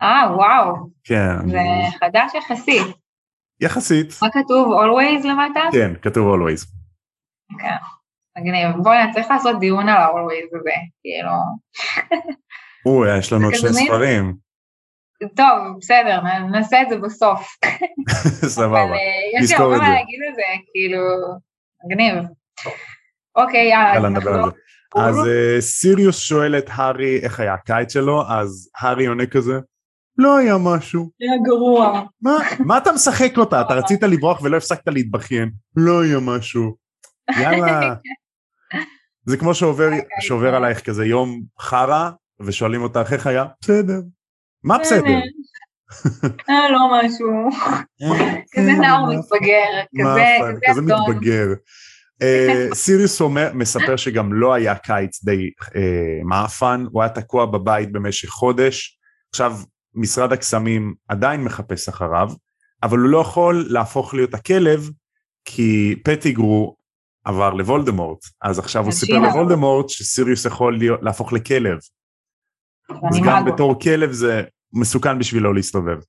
אה, 0.02 0.36
וואו, 0.36 0.76
כן. 1.04 1.50
זה 1.50 1.60
חדש 2.00 2.36
יחסית. 2.36 2.88
יחסית. 3.62 4.08
מה 4.22 4.30
כתוב? 4.30 4.74
Always 4.74 5.28
למטה? 5.28 5.60
כן, 5.72 5.94
כתוב 6.02 6.36
always. 6.36 6.66
כן. 7.60 7.76
מגניב. 8.38 8.84
בואי, 8.84 8.98
צריך 9.14 9.32
לעשות 9.32 9.60
דיון 9.60 9.90
על 9.90 9.98
ה-Always 9.98 10.60
הזה, 10.60 10.76
כאילו... 11.02 11.32
אוי, 12.86 13.18
יש 13.18 13.34
לנו 13.34 13.46
עוד 13.46 13.56
שני 13.56 13.74
ספרים. 13.74 14.36
טוב, 15.36 15.78
בסדר, 15.80 16.22
נעשה 16.52 16.82
את 16.82 16.90
זה 16.90 16.98
בסוף. 16.98 17.48
סבבה. 18.56 18.78
אה, 18.78 18.96
יש 19.36 19.52
לי 19.52 19.56
נזכור 19.56 19.66
הרבה 19.66 19.76
את 19.76 19.82
מה 19.82 19.88
זה. 19.88 19.94
להגיד 19.94 20.20
על 20.28 20.36
זה, 20.36 20.42
כאילו... 20.74 21.02
מגניב. 21.86 22.16
אוקיי, 23.36 23.70
יאללה, 23.70 24.10
נחזור. 24.10 24.50
אז 24.96 25.16
אה, 25.28 25.62
סיריוס 25.62 26.20
שואל 26.20 26.58
את 26.58 26.66
הארי 26.68 27.20
איך 27.20 27.40
היה 27.40 27.54
הקיץ 27.54 27.94
שלו, 27.94 28.24
אז 28.28 28.70
הארי 28.80 29.06
עונה 29.06 29.26
כזה, 29.26 29.60
לא 30.18 30.38
היה 30.38 30.56
משהו. 30.58 31.10
היה 31.20 31.32
גרוע. 31.46 32.02
מה, 32.22 32.38
מה 32.60 32.78
אתה 32.78 32.92
משחק 32.92 33.38
אותה? 33.38 33.62
אתה 33.62 33.74
רצית 33.74 34.04
לברוח 34.04 34.42
ולא 34.42 34.58
הפסקת 34.58 34.88
להתבכיין. 34.88 35.52
לא 35.76 36.02
היה 36.02 36.20
משהו. 36.22 36.76
יאללה. 37.40 37.94
זה 39.30 39.38
כמו 39.38 39.56
שעובר, 39.56 39.90
שעובר 40.22 40.56
עלייך 40.56 40.86
כזה 40.86 41.06
יום 41.06 41.42
חרא, 41.60 42.10
ושואלים 42.40 42.82
אותך 42.82 43.14
איך 43.14 43.28
היה? 43.28 43.46
בסדר. 43.62 44.00
מה 44.64 44.78
בסדר? 44.78 45.20
אה, 46.50 46.72
לא 46.72 46.80
משהו. 46.94 47.50
כזה 48.56 48.72
נער 48.72 49.06
מתבגר, 49.06 49.82
כזה. 50.68 50.82
מתבגר. 50.82 51.48
אה, 52.22 52.68
סיריוס 52.74 53.22
אומר, 53.22 53.52
מספר 53.54 53.96
שגם 53.96 54.34
לא 54.34 54.54
היה 54.54 54.76
קיץ 54.76 55.24
די 55.24 55.50
אה, 55.76 56.20
מאפן, 56.24 56.86
הוא 56.92 57.02
היה 57.02 57.10
תקוע 57.10 57.46
בבית 57.46 57.92
במשך 57.92 58.30
חודש, 58.30 59.00
עכשיו 59.30 59.54
משרד 59.94 60.32
הקסמים 60.32 60.94
עדיין 61.08 61.44
מחפש 61.44 61.90
אחריו, 61.90 62.30
אבל 62.84 62.98
הוא 62.98 63.10
לא 63.10 63.18
יכול 63.18 63.66
להפוך 63.70 64.14
להיות 64.14 64.34
הכלב, 64.34 64.90
כי 65.46 65.96
פטיגרו 66.04 66.76
עבר 67.26 67.54
לוולדמורט, 67.54 68.20
אז 68.42 68.60
עכשיו 68.60 68.84
הוא 68.84 68.92
סיפר. 68.92 69.20
לוולדמורט 69.20 69.90
שסיריוס 69.90 70.46
יכול 70.46 70.78
להיות, 70.78 71.00
להפוך 71.04 71.34
לכלב, 71.34 71.78
אז 72.90 73.18
אני 73.18 73.28
גם. 73.28 73.46
בתור 73.46 73.80
כלב 73.80 74.12
זה 74.12 74.44
מסוכן 74.74 75.20
בשבילו 75.20 75.54
להסתובב. 75.54 76.00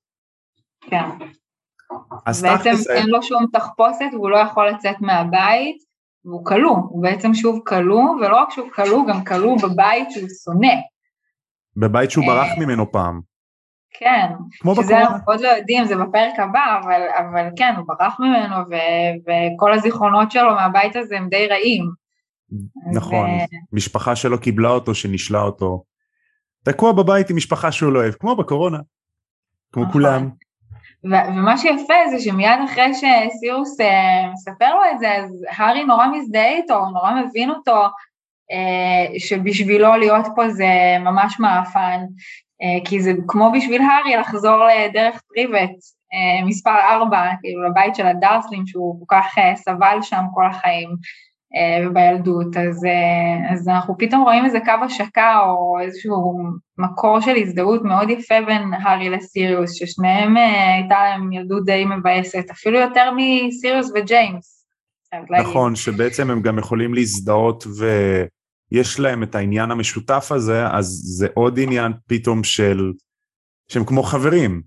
כן. 0.80 1.04
אז 2.26 2.42
בעצם 2.42 2.70
אין 2.90 3.08
לו 3.08 3.22
שום 3.22 3.46
תחפושת 3.52 4.10
והוא 4.12 4.30
לא 4.30 4.36
יכול 4.36 4.68
לצאת 4.68 4.96
מהבית, 5.00 5.89
והוא 6.24 6.44
כלוא, 6.44 6.76
הוא 6.76 7.02
בעצם 7.02 7.34
שוב 7.34 7.60
כלוא, 7.66 8.02
ולא 8.10 8.36
רק 8.36 8.50
שהוא 8.50 8.68
כלוא, 8.74 9.06
גם 9.08 9.24
כלוא 9.24 9.56
בבית 9.62 10.10
שהוא 10.10 10.28
שונא. 10.44 10.74
בבית 11.76 12.10
שהוא 12.10 12.24
אה, 12.24 12.28
ברח 12.28 12.58
ממנו 12.58 12.92
פעם, 12.92 13.20
כן, 13.98 14.26
כמו 14.60 14.74
שזה 14.74 14.82
בקורונה. 14.82 15.06
אנחנו 15.06 15.32
עוד 15.32 15.40
לא 15.40 15.48
יודעים, 15.48 15.84
זה 15.84 15.96
בפרק 15.96 16.38
הבא, 16.38 16.80
אבל, 16.82 17.02
אבל 17.18 17.48
כן, 17.56 17.74
הוא 17.76 17.84
ברח 17.88 18.20
ממנו, 18.20 18.56
ו, 18.56 18.74
וכל 19.22 19.72
הזיכרונות 19.72 20.30
שלו 20.30 20.54
מהבית 20.54 20.96
הזה 20.96 21.16
הם 21.16 21.28
די 21.28 21.46
רעים. 21.46 21.90
נכון, 22.92 23.30
ו- 23.30 23.76
משפחה 23.76 24.16
שלא 24.16 24.36
קיבלה 24.36 24.68
אותו, 24.68 24.94
שנישלה 24.94 25.40
אותו. 25.40 25.84
תקוע 26.64 26.92
בבית 26.92 27.30
עם 27.30 27.36
משפחה 27.36 27.72
שהוא 27.72 27.92
לא 27.92 27.98
אוהב, 27.98 28.14
כמו 28.14 28.36
בקורונה. 28.36 28.78
כמו 29.72 29.82
נכון. 29.82 29.92
כולם. 29.92 30.30
ומה 31.04 31.58
שיפה 31.58 31.94
זה 32.10 32.20
שמיד 32.20 32.60
אחרי 32.64 32.94
שסירוס 32.94 33.80
אה, 33.80 34.30
מספר 34.32 34.74
לו 34.74 34.80
את 34.92 34.98
זה, 34.98 35.16
אז 35.16 35.44
הארי 35.50 35.84
נורא 35.84 36.06
מזדהה 36.06 36.52
איתו, 36.52 36.76
הוא 36.76 36.92
נורא 36.92 37.12
מבין 37.14 37.50
אותו, 37.50 37.82
אה, 38.52 39.18
שבשבילו 39.18 39.96
להיות 39.96 40.26
פה 40.36 40.48
זה 40.48 40.96
ממש 41.00 41.40
מאפן, 41.40 42.00
אה, 42.62 42.84
כי 42.84 43.00
זה 43.00 43.12
כמו 43.28 43.52
בשביל 43.56 43.82
הארי 43.82 44.16
לחזור 44.16 44.64
לדרך 44.64 45.22
טריבט, 45.34 45.70
אה, 46.14 46.46
מספר 46.46 46.76
4, 46.90 47.30
כאילו 47.40 47.68
לבית 47.68 47.94
של 47.94 48.06
הדרסלים 48.06 48.66
שהוא 48.66 49.06
כל 49.06 49.16
כך 49.16 49.38
אה, 49.38 49.56
סבל 49.56 49.98
שם 50.02 50.22
כל 50.34 50.46
החיים. 50.46 50.96
אה, 51.56 51.88
ובילדות, 51.88 52.56
אז, 52.56 52.84
אה, 52.84 53.52
אז 53.52 53.68
אנחנו 53.68 53.98
פתאום 53.98 54.22
רואים 54.22 54.44
איזה 54.44 54.58
קו 54.64 54.84
השקה 54.84 55.40
או 55.46 55.80
איזשהו 55.80 56.38
מקור 56.78 57.20
של 57.20 57.36
הזדהות 57.36 57.82
מאוד 57.84 58.10
יפה 58.10 58.34
בין 58.46 58.74
הארי 58.74 59.10
לסיריוס, 59.10 59.72
ששניהם 59.72 60.36
אה, 60.36 60.74
הייתה 60.74 60.94
להם 60.94 61.32
ילדות 61.32 61.64
די 61.64 61.84
מבאסת, 61.84 62.50
אפילו 62.50 62.78
יותר 62.78 63.10
מסיריוס 63.16 63.90
וג'יימס. 63.94 64.66
נכון, 65.40 65.76
שבעצם 65.76 66.30
הם 66.30 66.42
גם 66.42 66.58
יכולים 66.58 66.94
להזדהות 66.94 67.64
ויש 67.66 69.00
להם 69.00 69.22
את 69.22 69.34
העניין 69.34 69.70
המשותף 69.70 70.28
הזה, 70.32 70.66
אז 70.66 70.86
זה 71.04 71.26
עוד 71.34 71.58
עניין 71.58 71.92
פתאום 72.06 72.44
של, 72.44 72.92
שהם 73.68 73.84
כמו 73.84 74.02
חברים, 74.02 74.62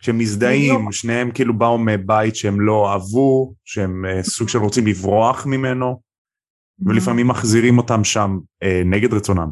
שהם 0.00 0.18
מזדהים. 0.18 0.92
שניהם 0.92 1.30
כאילו 1.30 1.58
באו 1.58 1.78
מבית 1.78 2.36
שהם 2.36 2.60
לא 2.60 2.92
אהבו, 2.92 3.54
שהם 3.64 4.04
אה, 4.04 4.22
סוג 4.22 4.48
של 4.48 4.58
רוצים 4.58 4.86
לברוח 4.86 5.46
ממנו, 5.46 6.00
ולפעמים 6.86 7.28
מחזירים 7.28 7.78
אותם 7.78 8.04
שם 8.04 8.38
אה, 8.62 8.82
נגד 8.84 9.14
רצונם. 9.14 9.50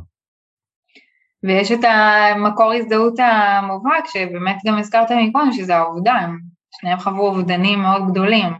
ויש 1.42 1.72
את 1.72 1.84
המקור 1.84 2.72
הזדהות 2.72 3.14
המובהק, 3.18 4.04
שבאמת 4.06 4.56
גם 4.66 4.78
הזכרת 4.78 5.10
מקודם, 5.10 5.52
שזה 5.52 5.76
האובדן. 5.76 6.30
שניהם 6.70 6.98
חוו 6.98 7.20
אובדנים 7.20 7.78
מאוד 7.82 8.10
גדולים. 8.10 8.52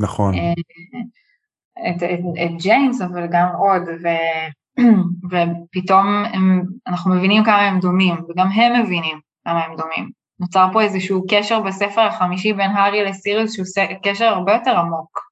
נכון. 0.00 0.34
אה, 0.34 0.52
את, 1.90 2.02
את, 2.02 2.20
את 2.44 2.62
ג'יימס, 2.62 3.02
אבל 3.02 3.26
גם 3.30 3.46
עוד, 3.58 3.82
ו, 3.82 4.08
ופתאום 5.30 6.24
הם, 6.32 6.62
אנחנו 6.86 7.14
מבינים 7.14 7.44
כמה 7.44 7.60
הם 7.60 7.80
דומים, 7.80 8.14
וגם 8.28 8.48
הם 8.48 8.82
מבינים 8.82 9.18
כמה 9.44 9.64
הם 9.64 9.76
דומים. 9.76 10.10
נוצר 10.40 10.68
פה 10.72 10.82
איזשהו 10.82 11.24
קשר 11.28 11.60
בספר 11.60 12.00
החמישי 12.00 12.52
בין 12.52 12.70
הארי 12.70 13.04
לסיריוס, 13.04 13.52
שהוא 13.54 13.66
קשר 14.02 14.24
הרבה 14.24 14.52
יותר 14.52 14.78
עמוק. 14.78 15.25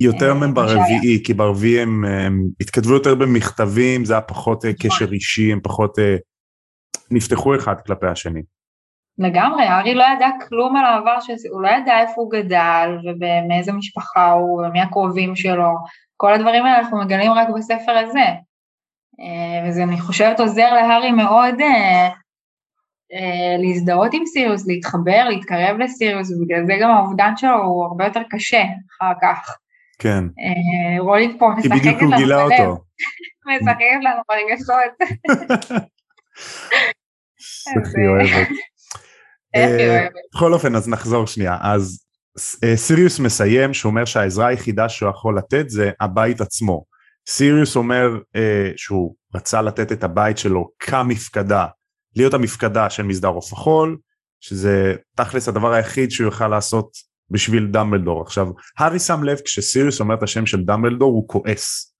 יותר 0.00 0.28
אה, 0.28 0.34
מברביעי, 0.34 1.22
כי 1.24 1.34
ברביעי 1.34 1.82
הם, 1.82 2.04
הם 2.04 2.42
התכתבו 2.60 2.92
יותר 2.94 3.14
במכתבים, 3.14 4.04
זה 4.04 4.14
היה 4.14 4.20
פחות 4.20 4.64
אה, 4.64 4.70
נכון. 4.70 4.90
קשר 4.90 5.12
אישי, 5.12 5.52
הם 5.52 5.60
פחות 5.62 5.98
אה, 5.98 6.16
נפתחו 7.10 7.56
אחד 7.56 7.80
כלפי 7.86 8.06
השני. 8.06 8.42
לגמרי, 9.18 9.64
הארי 9.64 9.94
לא 9.94 10.04
ידע 10.16 10.28
כלום 10.48 10.76
על 10.76 10.84
העבר 10.84 11.20
של 11.20 11.32
הוא 11.52 11.62
לא 11.62 11.68
ידע 11.68 12.00
איפה 12.00 12.14
הוא 12.16 12.30
גדל 12.30 12.88
ומאיזה 13.20 13.72
משפחה 13.72 14.30
הוא 14.30 14.66
ומי 14.66 14.80
הקרובים 14.80 15.36
שלו, 15.36 15.70
כל 16.16 16.32
הדברים 16.34 16.64
האלה 16.64 16.78
אנחנו 16.78 17.00
מגלים 17.00 17.32
רק 17.32 17.48
בספר 17.56 17.92
הזה. 17.92 18.26
וזה 19.68 19.82
אני 19.82 20.00
חושבת 20.00 20.40
עוזר 20.40 20.74
להארי 20.74 21.12
מאוד 21.12 21.54
להזדהות 23.58 24.14
עם 24.14 24.26
סיריוס, 24.26 24.66
להתחבר, 24.66 25.28
להתקרב 25.28 25.76
לסיריוס, 25.78 26.30
ובגלל 26.30 26.66
זה 26.66 26.72
גם 26.82 26.90
האובדן 26.90 27.36
שלו 27.36 27.62
הוא 27.64 27.84
הרבה 27.84 28.04
יותר 28.04 28.22
קשה 28.30 28.62
אחר 28.90 29.12
כך. 29.22 29.56
כן. 29.98 30.24
אה, 30.24 31.02
רולינג 31.02 31.38
פה 31.38 31.50
משחקת 31.56 32.02
לנו 32.02 32.10
בלב. 32.10 32.48
משחקת 33.46 33.98
לנו 34.02 34.22
ברגשות. 34.28 35.10
איך 37.76 37.88
היא 37.96 38.08
אוהבת. 38.08 38.48
אה, 39.56 40.06
בכל 40.34 40.52
אופן 40.54 40.74
אז 40.74 40.88
נחזור 40.88 41.26
שנייה 41.26 41.58
אז 41.60 42.00
אה, 42.64 42.76
סיריוס 42.76 43.20
מסיים 43.20 43.74
שאומר 43.74 44.04
שהעזרה 44.04 44.46
היחידה 44.46 44.88
שהוא 44.88 45.10
יכול 45.10 45.38
לתת 45.38 45.70
זה 45.70 45.90
הבית 46.00 46.40
עצמו. 46.40 46.84
סיריוס 47.28 47.76
אומר 47.76 48.08
שהוא 48.76 49.14
רצה 49.34 49.62
לתת 49.62 49.92
את 49.92 50.04
הבית 50.04 50.38
שלו 50.38 50.68
כמפקדה, 50.78 51.66
להיות 52.16 52.34
המפקדה 52.34 52.90
של 52.90 53.02
מסדר 53.02 53.28
עוף 53.28 53.52
החול, 53.52 53.98
שזה 54.40 54.94
תכלס 55.16 55.48
הדבר 55.48 55.72
היחיד 55.72 56.10
שהוא 56.10 56.24
יוכל 56.24 56.48
לעשות 56.48 56.90
בשביל 57.30 57.66
דמבלדור. 57.66 58.22
עכשיו, 58.22 58.46
הארי 58.78 58.98
שם 58.98 59.22
לב 59.22 59.38
כשסיריוס 59.44 60.00
אומר 60.00 60.14
את 60.14 60.22
השם 60.22 60.46
של 60.46 60.64
דמבלדור 60.64 61.12
הוא 61.12 61.28
כועס. 61.28 61.96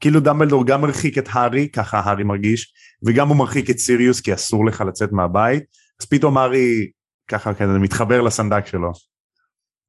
כאילו 0.00 0.20
דמבלדור 0.20 0.66
גם 0.66 0.80
מרחיק 0.80 1.18
את 1.18 1.28
הארי, 1.32 1.68
ככה 1.68 2.00
הארי 2.00 2.24
מרגיש, 2.24 2.72
וגם 3.06 3.28
הוא 3.28 3.36
מרחיק 3.36 3.70
את 3.70 3.78
סיריוס 3.78 4.20
כי 4.20 4.34
אסור 4.34 4.66
לך 4.66 4.80
לצאת 4.80 5.12
מהבית, 5.12 5.62
אז 6.00 6.06
פתאום 6.06 6.38
הארי 6.38 6.90
ככה 7.28 7.54
כזה 7.54 7.78
מתחבר 7.78 8.20
לסנדק 8.20 8.66
שלו. 8.66 8.92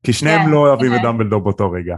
כי 0.05 0.13
שניהם 0.13 0.41
כן, 0.41 0.49
לא 0.49 0.57
אוהבים 0.57 0.95
את 0.95 0.99
דמבלדור 1.03 1.43
באותו 1.43 1.71
רגע. 1.71 1.95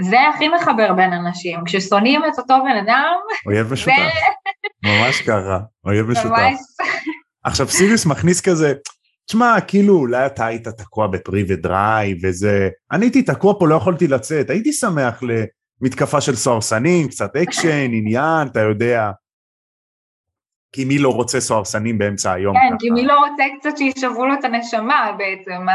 זה 0.00 0.16
הכי 0.34 0.48
מחבר 0.48 0.92
בין 0.92 1.12
אנשים, 1.12 1.60
כששונאים 1.66 2.20
את 2.24 2.38
אותו 2.38 2.54
בן 2.64 2.76
אדם. 2.84 3.14
אויב 3.46 3.72
משותף, 3.72 3.92
ממש 4.84 5.22
ככה, 5.22 5.58
אויב 5.84 6.06
משותף. 6.06 6.58
עכשיו 7.44 7.68
סיריוס 7.68 8.06
מכניס 8.06 8.40
כזה, 8.40 8.74
תשמע, 9.26 9.60
כאילו 9.68 9.96
אולי 9.96 10.26
אתה 10.26 10.46
היית 10.46 10.68
תקוע 10.68 11.06
בפריווט 11.06 11.44
דרייב 11.48 12.14
וזה, 12.22 12.68
אני 12.92 13.04
הייתי 13.04 13.22
תקוע 13.22 13.54
פה, 13.58 13.68
לא 13.68 13.74
יכולתי 13.74 14.08
לצאת, 14.08 14.50
הייתי 14.50 14.72
שמח 14.72 15.22
למתקפה 15.22 16.20
של 16.20 16.34
סוהרסנים, 16.34 17.08
קצת 17.08 17.36
אקשן, 17.36 17.90
עניין, 17.98 18.48
אתה 18.48 18.60
יודע. 18.60 19.10
כי 20.74 20.84
מי 20.84 20.98
לא 20.98 21.08
רוצה 21.08 21.40
סוהרסנים 21.40 21.98
באמצע 21.98 22.32
היום 22.32 22.54
כן, 22.54 22.68
ככה. 22.68 22.76
כי 22.78 22.90
מי 22.90 23.06
לא 23.06 23.18
רוצה 23.18 23.42
קצת 23.60 23.76
שישברו 23.76 24.26
לו 24.26 24.34
את 24.34 24.44
הנשמה 24.44 25.12
בעצם. 25.18 25.66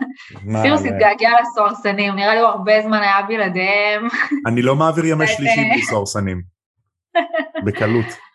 סיריוס 0.62 0.80
התגעגע 0.80 1.30
לסוהרסנים, 1.40 2.14
נראה 2.14 2.34
לי 2.34 2.40
הוא 2.40 2.48
הרבה 2.48 2.72
זמן 2.82 3.02
היה 3.02 3.22
בלעדיהם. 3.28 4.08
אני 4.46 4.62
לא 4.62 4.76
מעביר 4.76 5.06
ימי 5.06 5.26
שלישי 5.36 5.60
בלי 5.72 5.82
סוהרסנים. 5.82 6.42
בקלות. 7.64 8.25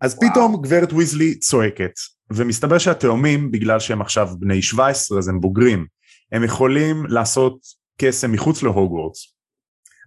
אז 0.00 0.18
פתאום 0.20 0.62
גברת 0.62 0.92
ויזלי 0.92 1.38
צועקת, 1.38 1.92
ומסתבר 2.30 2.78
שהתאומים, 2.78 3.50
בגלל 3.50 3.80
שהם 3.80 4.00
עכשיו 4.00 4.28
בני 4.38 4.62
17 4.62 5.18
אז 5.18 5.28
הם 5.28 5.40
בוגרים, 5.40 5.86
הם 6.32 6.44
יכולים 6.44 7.06
לעשות 7.08 7.58
קסם 8.00 8.32
מחוץ 8.32 8.62
להוגוורטס. 8.62 9.34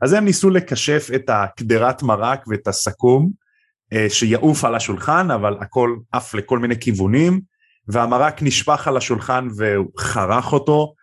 אז 0.02 0.14
הם 0.14 0.26
ניסו 0.26 0.50
לקשף 0.50 1.08
את 1.16 1.30
הקדרת 1.30 2.04
מרק 2.04 2.48
ואת 2.48 2.68
הסכו"ם 2.68 3.30
אה, 3.94 4.10
שיעוף 4.10 4.66
על 4.66 4.76
השולחן, 4.76 5.32
אבל 5.32 5.58
הכל 5.62 5.96
עף 6.12 6.34
לכל 6.34 6.60
מיני 6.60 6.80
כיוונים, 6.80 7.42
והמרק 7.88 8.44
נשפך 8.44 8.88
על 8.88 8.98
השולחן 8.98 9.48
והוא 9.58 9.92
חרך 10.00 10.54
אותו, 10.54 10.94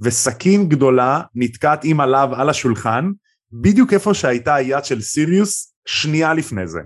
וסכין 0.00 0.68
גדולה 0.68 1.20
נתקעת 1.34 1.80
עם 1.84 2.00
עליו 2.00 2.28
על 2.32 2.48
השולחן, 2.48 3.10
בדיוק 3.52 3.92
איפה 3.92 4.14
שהייתה 4.14 4.54
היד 4.54 4.84
של 4.84 5.00
סיריוס 5.00 5.74
שנייה 5.86 6.34
לפני 6.34 6.68
זה. 6.68 6.80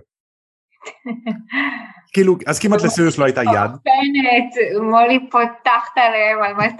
כאילו, 2.15 2.37
אז 2.47 2.59
כמעט 2.59 2.83
לסיריוס 2.83 3.19
לא 3.19 3.25
הייתה 3.25 3.43
יד. 3.43 3.71
בנט, 3.85 4.83
מולי 4.83 5.19
פותחת 5.31 5.97
עליהם 5.97 6.43
על 6.43 6.55
200. 6.55 6.79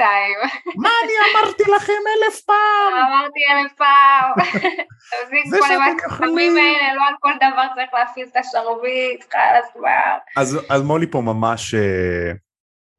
מה 0.77 0.89
אני 1.05 1.13
אמרתי 1.31 1.63
לכם 1.77 1.93
אלף 1.93 2.41
פעם? 2.41 3.07
אמרתי 3.07 3.41
אלף 3.53 3.73
פעם. 3.73 4.61
זה 5.51 5.57
שאתם 5.69 6.07
יכולים. 6.07 6.55
לא 6.97 7.03
על 7.09 7.15
כל 7.21 7.33
דבר 7.37 7.63
צריך 7.75 7.95
להפעיל 7.95 8.27
את 8.33 8.37
השרביט, 8.37 9.25
חלאס 9.33 9.67
כבר. 9.75 10.43
אז 10.71 10.83
מולי 10.83 11.07
פה 11.07 11.21
ממש, 11.21 11.75
אה, 11.75 12.33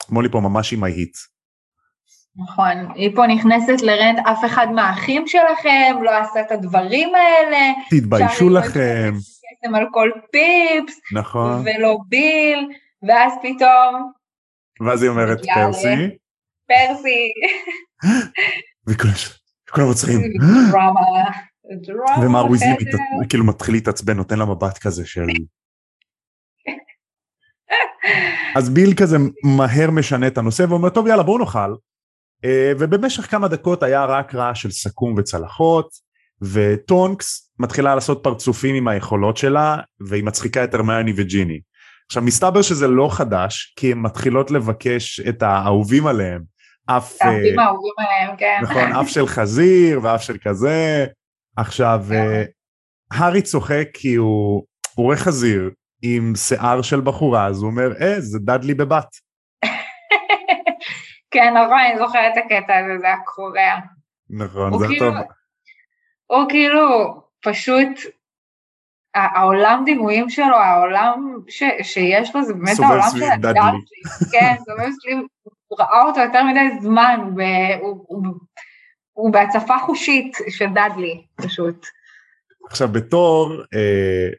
מולי 0.09 0.29
פה 0.29 0.39
ממש 0.39 0.73
עם 0.73 0.83
ההיט. 0.83 1.17
נכון, 2.37 2.91
היא 2.95 3.15
פה 3.15 3.27
נכנסת 3.27 3.81
לרנט, 3.81 4.19
אף 4.31 4.45
אחד 4.45 4.67
מהאחים 4.71 5.27
שלכם 5.27 5.95
לא 6.01 6.11
עשה 6.17 6.41
את 6.41 6.51
הדברים 6.51 7.09
האלה. 7.15 7.73
תתביישו 7.89 8.49
לכם. 8.49 9.13
כסף 9.61 9.73
על 9.75 9.85
כל 9.91 10.09
פיפס, 10.31 10.99
נכון, 11.13 11.63
ולא 11.65 11.97
ביל, 12.07 12.69
ואז 13.07 13.33
פתאום... 13.43 14.11
ואז 14.87 15.03
היא 15.03 15.09
אומרת 15.09 15.37
פרסי. 15.55 16.17
פרסי. 16.67 17.31
וכולם 18.87 19.87
עוצרים. 19.87 20.21
ומר 22.21 22.51
ויזלי 22.51 22.75
כאילו 23.29 23.45
מתחיל 23.45 23.75
להתעצבן, 23.75 24.17
נותן 24.17 24.39
לה 24.39 24.45
מבט 24.45 24.77
כזה 24.77 25.05
של... 25.05 25.21
אז 28.57 28.69
ביל 28.69 28.93
כזה 28.93 29.17
מהר 29.57 29.91
משנה 29.91 30.27
את 30.27 30.37
הנושא 30.37 30.65
ואומר 30.69 30.89
טוב 30.89 31.07
יאללה 31.07 31.23
בואו 31.23 31.37
נאכל 31.37 31.75
אה, 32.45 32.71
ובמשך 32.79 33.31
כמה 33.31 33.47
דקות 33.47 33.83
היה 33.83 34.05
רק 34.05 34.35
רעש 34.35 34.61
של 34.61 34.71
סכו"ם 34.71 35.15
וצלחות 35.17 35.89
וטונקס 36.41 37.51
מתחילה 37.59 37.95
לעשות 37.95 38.23
פרצופים 38.23 38.75
עם 38.75 38.87
היכולות 38.87 39.37
שלה 39.37 39.77
והיא 39.99 40.23
מצחיקה 40.23 40.63
את 40.63 40.73
הרמיוני 40.73 41.13
וג'יני. 41.15 41.59
עכשיו 42.05 42.23
מסתבר 42.23 42.61
שזה 42.61 42.87
לא 42.87 43.09
חדש 43.11 43.73
כי 43.77 43.91
הן 43.91 43.97
מתחילות 43.97 44.51
לבקש 44.51 45.19
את 45.19 45.43
האהובים 45.43 46.07
עליהם. 46.07 46.41
אף... 46.85 47.21
האהובים 47.21 47.59
אה, 47.59 47.65
האהובים 47.65 47.93
עליהם, 47.97 48.37
כן. 48.37 48.59
נכון, 48.63 48.91
אף 48.93 49.09
של 49.09 49.27
חזיר 49.27 49.99
ואף 50.03 50.23
של 50.23 50.37
כזה. 50.43 51.05
עכשיו, 51.57 52.01
אה, 52.11 52.43
הארי 53.11 53.41
צוחק 53.41 53.87
כי 53.93 54.15
הוא 54.15 54.63
רואה 54.97 55.17
חזיר 55.17 55.69
עם 56.01 56.33
שיער 56.35 56.81
של 56.81 57.01
בחורה 57.01 57.45
אז 57.45 57.61
הוא 57.61 57.71
אומר 57.71 57.91
אה 58.01 58.21
זה 58.21 58.39
דאדלי 58.39 58.73
בבת. 58.73 59.07
כן 61.31 61.53
נכון 61.53 61.79
אני 61.89 61.97
זוכרת 61.97 62.33
את 62.37 62.43
הקטע 62.45 62.77
הזה 62.77 62.99
זה 62.99 63.05
היה 63.07 63.17
קורע. 63.25 63.79
נכון 64.29 64.79
זה 64.79 64.87
כאילו, 64.87 65.11
טוב. 65.11 65.21
הוא 66.27 66.49
כאילו 66.49 67.15
פשוט, 67.43 67.87
העולם 69.15 69.81
דימויים 69.85 70.29
שלו, 70.29 70.55
העולם 70.55 71.39
ש, 71.47 71.63
שיש 71.83 72.35
לו 72.35 72.43
זה 72.43 72.53
באמת 72.53 72.79
העולם 72.79 73.09
של 73.17 73.23
הדאדלי. 73.23 73.79
כן, 74.31 74.53
סובב 74.65 74.91
סביב, 75.01 75.19
הוא 75.67 75.79
ראה 75.79 76.03
אותו 76.03 76.19
יותר 76.19 76.43
מדי 76.43 76.81
זמן, 76.81 77.19
והוא, 77.35 78.05
הוא, 78.07 78.23
הוא 79.13 79.33
בהצפה 79.33 79.79
חושית 79.85 80.37
של 80.49 80.65
דאדלי, 80.73 81.25
פשוט. 81.35 81.85
עכשיו 82.69 82.87
בתור, 82.87 83.53
אה, 83.73 84.29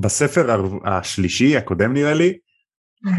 בספר 0.00 0.66
השלישי, 0.84 1.56
הקודם 1.56 1.92
נראה 1.92 2.14
לי, 2.14 2.38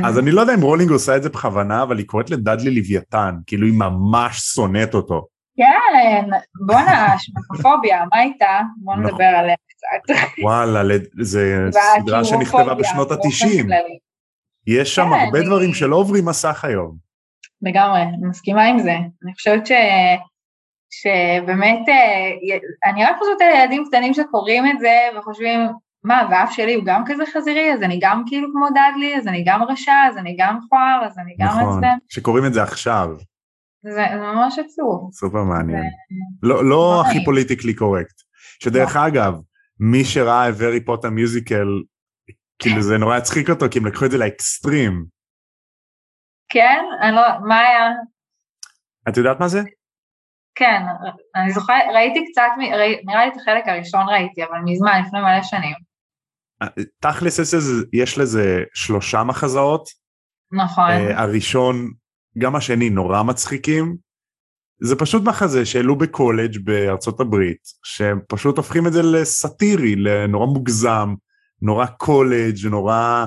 אז 0.03 0.19
אני 0.19 0.31
לא 0.31 0.41
יודע 0.41 0.53
אם 0.53 0.61
רולינג 0.61 0.91
עושה 0.91 1.17
את 1.17 1.23
זה 1.23 1.29
בכוונה, 1.29 1.83
אבל 1.83 1.97
היא 1.97 2.07
קוראת 2.07 2.29
לדאדלי 2.29 2.75
לוויתן, 2.75 3.35
כאילו 3.47 3.67
היא 3.67 3.73
ממש 3.73 4.39
שונאת 4.39 4.93
אותו. 4.93 5.27
כן, 5.57 6.29
בואנה, 6.65 7.15
שמופוביה, 7.19 8.03
מה 8.13 8.19
הייתה? 8.19 8.59
בוא 8.77 8.93
נכון. 8.93 9.05
נדבר 9.05 9.23
עליה 9.23 9.55
קצת. 9.69 10.13
וואלה, 10.43 10.97
זה 11.19 11.69
סדרה 11.99 12.23
שנכתבה 12.23 12.73
בשנות 12.73 13.11
התשעים. 13.11 13.67
יש 14.67 14.95
שם 14.95 15.03
כן, 15.03 15.19
הרבה 15.25 15.41
דברים 15.41 15.73
שלא 15.73 15.95
עוברים 15.95 16.25
מסך 16.25 16.65
היום. 16.65 16.95
לגמרי, 17.61 18.01
אני 18.01 18.27
מסכימה 18.29 18.63
עם 18.63 18.79
זה. 18.79 18.95
אני 19.23 19.33
חושבת 19.33 19.67
ש... 19.67 19.71
שבאמת, 20.89 21.89
אה, 21.89 22.59
אני 22.89 23.03
רק 23.05 23.15
חושבת 23.19 23.41
על 23.41 23.55
ילדים 23.55 23.83
קטנים 23.87 24.13
שקוראים 24.13 24.65
את 24.67 24.79
זה 24.79 24.97
וחושבים, 25.17 25.59
מה, 26.03 26.27
ואף 26.31 26.51
שלי 26.51 26.73
הוא 26.73 26.83
גם 26.85 27.03
כזה 27.05 27.23
חזירי, 27.33 27.73
אז 27.73 27.83
אני 27.83 27.99
גם 28.01 28.23
כאילו 28.27 28.47
כמו 28.53 28.67
דאדלי, 28.69 29.17
אז 29.17 29.27
אני 29.27 29.43
גם 29.47 29.63
רשע, 29.63 30.05
אז 30.09 30.17
אני 30.17 30.35
גם 30.39 30.57
מכוער, 30.57 31.01
אז 31.05 31.17
אני 31.19 31.35
גם 31.39 31.47
נכון, 31.47 31.81
שקוראים 32.09 32.45
את 32.45 32.53
זה 32.53 32.63
עכשיו. 32.63 33.09
זה 33.93 34.05
ממש 34.15 34.59
עצוב. 34.59 35.09
סופר 35.13 35.43
מעניין. 35.43 35.83
לא, 36.43 36.69
לא 36.69 37.03
הכי 37.05 37.25
politically 37.25 37.73
correct. 37.73 38.21
שדרך 38.63 38.95
לא. 38.95 39.07
אגב, 39.07 39.33
מי 39.79 40.05
שראה 40.05 40.49
את 40.49 40.53
A 40.57 40.63
Very 40.63 40.85
Potter 40.85 41.09
Musical, 41.09 41.67
כאילו 42.59 42.81
זה 42.81 42.97
נורא 42.97 43.17
הצחיק 43.17 43.49
אותו, 43.49 43.65
כי 43.71 43.79
הם 43.79 43.85
לקחו 43.85 44.05
את 44.05 44.11
זה 44.11 44.17
לאקסטרים. 44.17 45.05
כן? 46.49 46.83
אני 47.01 47.15
לא, 47.15 47.21
מה 47.47 47.59
היה? 47.59 47.89
את 49.09 49.17
יודעת 49.17 49.39
מה 49.39 49.47
זה? 49.47 49.61
כן, 50.55 50.81
אני 51.35 51.51
זוכרת, 51.51 51.83
ראיתי 51.93 52.31
קצת, 52.31 52.49
ראי, 52.73 53.01
נראה 53.05 53.25
לי 53.25 53.31
את 53.31 53.37
החלק 53.37 53.67
הראשון 53.67 54.09
ראיתי, 54.09 54.43
אבל 54.43 54.57
מזמן, 54.65 55.01
לפני 55.05 55.19
מלא 55.19 55.43
שנים. 55.43 55.75
תכלס 56.99 57.39
יש 57.93 58.17
לזה 58.17 58.63
שלושה 58.73 59.23
מחזאות. 59.23 59.89
נכון. 60.51 60.89
Uh, 60.89 61.13
הראשון, 61.13 61.91
גם 62.37 62.55
השני 62.55 62.89
נורא 62.89 63.23
מצחיקים. 63.23 63.95
זה 64.81 64.95
פשוט 64.95 65.23
מחזה 65.23 65.65
שהעלו 65.65 65.95
בקולג' 65.95 66.57
בארצות 66.63 67.19
הברית, 67.19 67.61
שהם 67.83 68.19
פשוט 68.27 68.57
הופכים 68.57 68.87
את 68.87 68.93
זה 68.93 69.01
לסאטירי, 69.03 69.95
לנורא 69.95 70.45
מוגזם, 70.45 71.13
נורא 71.61 71.85
קולג', 71.85 72.67
נורא... 72.69 73.25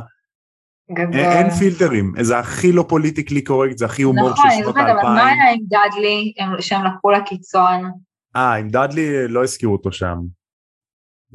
גדול. 0.92 1.20
אין 1.20 1.50
פילטרים, 1.50 2.12
זה 2.20 2.38
הכי 2.38 2.72
לא 2.72 2.84
politically 2.88 3.44
correct, 3.44 3.78
זה 3.78 3.84
הכי 3.84 4.02
הומור 4.02 4.30
נכון, 4.30 4.50
של 4.50 4.56
שנות 4.62 4.76
האלפיים. 4.76 4.96
נכון, 4.96 5.14
מה 5.14 5.26
היה 5.26 5.52
עם 5.52 5.60
דאדלי, 5.68 6.32
שהם 6.60 6.84
לקחו 6.84 7.10
לקיצון? 7.10 7.90
אה, 8.36 8.54
עם 8.54 8.68
דאדלי 8.68 9.28
לא 9.28 9.42
הזכירו 9.42 9.72
אותו 9.72 9.92
שם. 9.92 10.16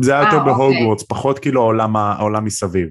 זה 0.02 0.12
היה 0.12 0.24
יותר 0.24 0.38
אוקיי. 0.38 0.54
בהוגוורטס, 0.54 1.04
פחות 1.04 1.40
כאילו 1.40 1.62
העולם, 1.62 1.96
העולם 1.96 2.46
מסביב. 2.46 2.88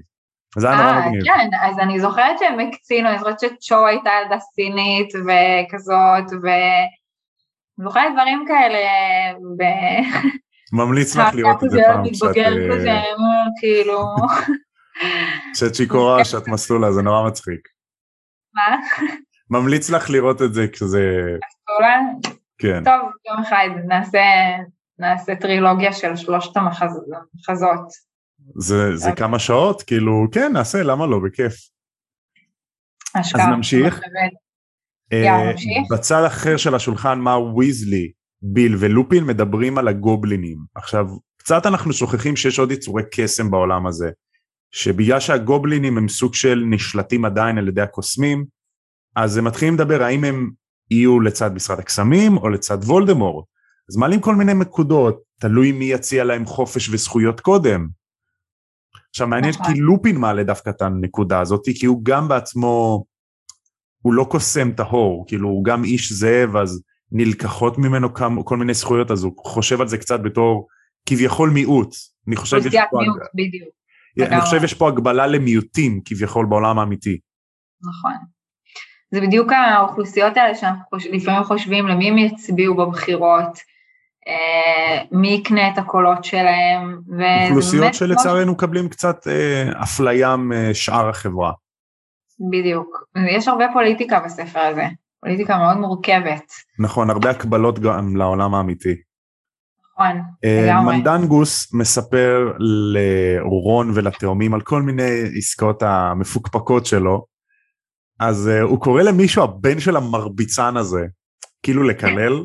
זה 0.57 0.69
היה 0.69 0.77
נורא 0.77 0.99
מגניב. 0.99 1.23
כן, 1.23 1.49
אז 1.61 1.79
אני 1.79 1.99
זוכרת 1.99 2.39
שהם 2.39 2.59
הקצינו, 2.59 3.09
אני 3.09 3.19
זוכרת 3.19 3.39
שצ'ו 3.39 3.87
הייתה 3.87 4.09
ילדה 4.21 4.39
סינית 4.39 5.13
וכזאת, 5.15 6.39
ו... 6.43 6.47
אני 7.79 7.87
זוכרת 7.87 8.13
דברים 8.13 8.45
כאלה, 8.47 8.79
ב... 9.57 9.63
ממליץ 10.73 11.15
לך 11.15 11.35
לראות 11.35 11.63
את 11.63 11.69
זה 11.69 11.81
פעם 11.85 12.03
קצת. 12.09 12.27
כאילו... 13.59 14.05
שאת 15.59 15.75
שיכורה 15.75 16.25
שאת 16.25 16.47
מסלולה, 16.47 16.91
זה 16.91 17.01
נורא 17.01 17.27
מצחיק. 17.27 17.59
מה? 18.53 18.77
ממליץ 19.49 19.89
לך 19.89 20.09
לראות 20.09 20.41
את 20.41 20.53
זה 20.53 20.67
כשזה... 20.67 21.21
מסלולה? 21.21 21.99
כן. 22.57 22.83
טוב, 22.83 23.09
יום 23.29 23.41
אחד 23.41 23.69
נעשה, 23.87 24.23
נעשה 24.99 25.35
טרילוגיה 25.35 25.93
של 25.93 26.15
שלושת 26.15 26.57
המחזות. 26.57 27.87
זה, 28.55 28.95
זה 28.95 29.09
כמה 29.15 29.39
שעות? 29.39 29.81
כאילו, 29.81 30.27
כן, 30.31 30.51
נעשה, 30.53 30.83
למה 30.83 31.07
לא? 31.07 31.19
בכיף. 31.19 31.53
אז 33.15 33.35
נמשיך. 33.55 34.01
יאללה, 35.11 35.51
נמשיך. 35.51 35.91
בצד 35.91 36.23
אחר 36.27 36.57
של 36.57 36.75
השולחן, 36.75 37.19
מה 37.19 37.39
ויזלי, 37.39 38.11
ביל 38.41 38.75
ולופין 38.79 39.23
מדברים 39.23 39.77
על 39.77 39.87
הגובלינים. 39.87 40.57
עכשיו, 40.75 41.05
קצת 41.37 41.65
אנחנו 41.65 41.93
שוכחים 41.93 42.35
שיש 42.35 42.59
עוד 42.59 42.71
יצורי 42.71 43.03
קסם 43.11 43.51
בעולם 43.51 43.87
הזה. 43.87 44.09
שבגלל 44.71 45.19
שהגובלינים 45.19 45.97
הם 45.97 46.07
סוג 46.07 46.33
של 46.33 46.63
נשלטים 46.69 47.25
עדיין 47.25 47.57
על 47.57 47.67
ידי 47.67 47.81
הקוסמים, 47.81 48.45
אז 49.15 49.37
הם 49.37 49.45
מתחילים 49.45 49.73
לדבר 49.73 50.03
האם 50.03 50.23
הם 50.23 50.51
יהיו 50.91 51.19
לצד 51.19 51.53
משרד 51.53 51.79
הקסמים 51.79 52.37
או 52.37 52.49
לצד 52.49 52.77
וולדמורט. 52.83 53.45
אז 53.89 53.97
מעלים 53.97 54.21
כל 54.21 54.35
מיני 54.35 54.53
נקודות, 54.53 55.21
תלוי 55.39 55.71
מי 55.71 55.85
יציע 55.85 56.23
להם 56.23 56.45
חופש 56.45 56.89
וזכויות 56.89 57.39
קודם. 57.39 57.87
עכשיו 59.15 59.27
מעניין 59.27 59.53
נכון. 59.53 59.73
כי 59.73 59.79
לופין 59.79 60.17
מעלה 60.17 60.43
דווקא 60.43 60.69
את 60.69 60.81
הנקודה 60.81 61.39
הזאת, 61.39 61.61
כי 61.79 61.85
הוא 61.85 62.01
גם 62.03 62.27
בעצמו, 62.27 63.03
הוא 64.01 64.13
לא 64.13 64.23
קוסם 64.31 64.71
טהור, 64.71 65.25
כאילו 65.27 65.49
הוא 65.49 65.65
גם 65.65 65.83
איש 65.83 66.11
זאב, 66.11 66.55
אז 66.55 66.81
נלקחות 67.11 67.77
ממנו 67.77 68.13
כל 68.45 68.57
מיני 68.57 68.73
זכויות, 68.73 69.11
אז 69.11 69.23
הוא 69.23 69.33
חושב 69.37 69.81
על 69.81 69.87
זה 69.87 69.97
קצת 69.97 70.19
בתור 70.19 70.67
כביכול 71.05 71.49
מיעוט. 71.49 71.95
אני 72.27 72.35
חושב 72.35 72.61
שיש 72.61 72.75
פה... 72.91 72.97
מיעוט, 72.99 73.21
בדיוק. 73.33 73.69
אני 74.19 74.41
חושב 74.41 74.61
שיש 74.61 74.73
פה 74.73 74.87
הגבלה 74.87 75.27
למיעוטים 75.27 76.01
כביכול 76.05 76.45
בעולם 76.45 76.79
האמיתי. 76.79 77.19
נכון. 77.81 78.13
זה 79.11 79.21
בדיוק 79.21 79.51
האוכלוסיות 79.51 80.37
האלה 80.37 80.55
שאנחנו 80.55 80.97
לפעמים 81.11 81.43
חושבים 81.43 81.87
למי 81.87 82.09
הם 82.09 82.17
יצביעו 82.17 82.75
בבחירות, 82.75 83.59
מי 85.11 85.27
יקנה 85.27 85.67
את 85.67 85.77
הקולות 85.77 86.23
שלהם. 86.23 87.01
אוכלוסיות 87.47 87.93
שלצערנו 87.93 88.51
מקבלים 88.51 88.89
קצת 88.89 89.27
אה, 89.27 89.83
אפליה 89.83 90.35
משאר 90.37 91.09
החברה. 91.09 91.51
בדיוק. 92.51 93.03
יש 93.37 93.47
הרבה 93.47 93.65
פוליטיקה 93.73 94.19
בספר 94.19 94.59
הזה, 94.59 94.87
פוליטיקה 95.21 95.57
מאוד 95.57 95.77
מורכבת. 95.77 96.43
נכון, 96.79 97.09
הרבה 97.09 97.29
הקבלות 97.29 97.79
גם 97.79 98.15
לעולם 98.15 98.55
האמיתי. 98.55 98.95
נכון, 99.91 100.21
אה, 100.45 100.65
לגמרי. 100.65 100.97
מנדנגוס 100.97 101.73
מספר 101.73 102.51
לרון 102.59 103.91
ולתאומים 103.95 104.53
על 104.53 104.61
כל 104.61 104.81
מיני 104.81 105.23
עסקאות 105.37 105.83
המפוקפקות 105.83 106.85
שלו, 106.85 107.25
אז 108.19 108.47
הוא 108.47 108.79
קורא 108.79 109.01
למישהו 109.01 109.43
הבן 109.43 109.79
של 109.79 109.95
המרביצן 109.95 110.77
הזה, 110.77 111.05
כאילו 111.63 111.83
לקלל. 111.83 112.43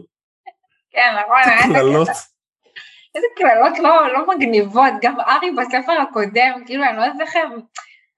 כן, 0.91 1.15
נכון, 1.21 1.53
איזה 1.53 1.75
קללות. 1.75 2.09
איזה 3.15 3.27
קללות 3.37 3.79
לא, 3.79 4.13
לא 4.13 4.27
מגניבות, 4.29 4.93
גם 5.01 5.21
ארי 5.21 5.51
בספר 5.51 5.93
הקודם, 5.93 6.65
כאילו 6.67 6.85
אני 6.85 6.97
לא 6.97 7.03
הם, 7.03 7.61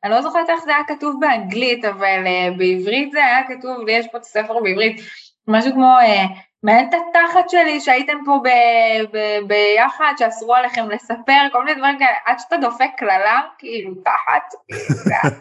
אני 0.04 0.12
לא 0.12 0.22
זוכרת 0.22 0.50
איך 0.50 0.64
זה 0.64 0.74
היה 0.74 0.84
כתוב 0.88 1.16
באנגלית, 1.20 1.84
אבל 1.84 2.24
uh, 2.24 2.58
בעברית 2.58 3.12
זה 3.12 3.24
היה 3.26 3.42
כתוב, 3.48 3.80
לי 3.86 3.92
יש 3.92 4.06
פה 4.12 4.18
את 4.18 4.22
הספר 4.22 4.60
בעברית, 4.62 5.00
משהו 5.48 5.72
כמו 5.72 5.96
uh, 5.98 6.38
מעניין 6.62 6.88
את 6.88 6.94
התחת 6.94 7.50
שלי 7.50 7.80
שהייתם 7.80 8.18
פה 8.24 8.40
ב- 8.44 9.16
ב- 9.16 9.46
ביחד, 9.46 10.12
שאסרו 10.18 10.54
עליכם 10.54 10.90
לספר, 10.90 11.48
כל 11.52 11.64
מיני 11.64 11.78
דברים 11.78 11.98
כאלה, 11.98 12.16
עד 12.24 12.38
שאתה 12.38 12.56
דופק 12.56 12.90
קללה, 12.96 13.40
כאילו 13.58 13.94
תחת. 13.94 14.54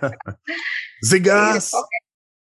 זה 1.10 1.20
גס. 1.20 1.74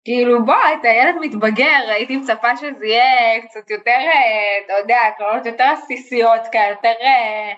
כאילו 0.04 0.44
בוא, 0.44 0.54
אתה 0.80 0.88
ילד 0.88 1.14
מתבגר, 1.20 1.80
הייתי 1.88 2.16
מצפה 2.16 2.56
שזה 2.56 2.86
יהיה 2.86 3.42
קצת 3.48 3.70
יותר, 3.70 3.90
אה, 3.90 4.64
אתה 4.66 4.72
יודע, 4.82 4.98
קללות 5.18 5.46
יותר 5.46 5.64
עסיסיות 5.64 6.40
כאלה, 6.52 6.68
יותר... 6.68 6.88
אה, 7.02 7.52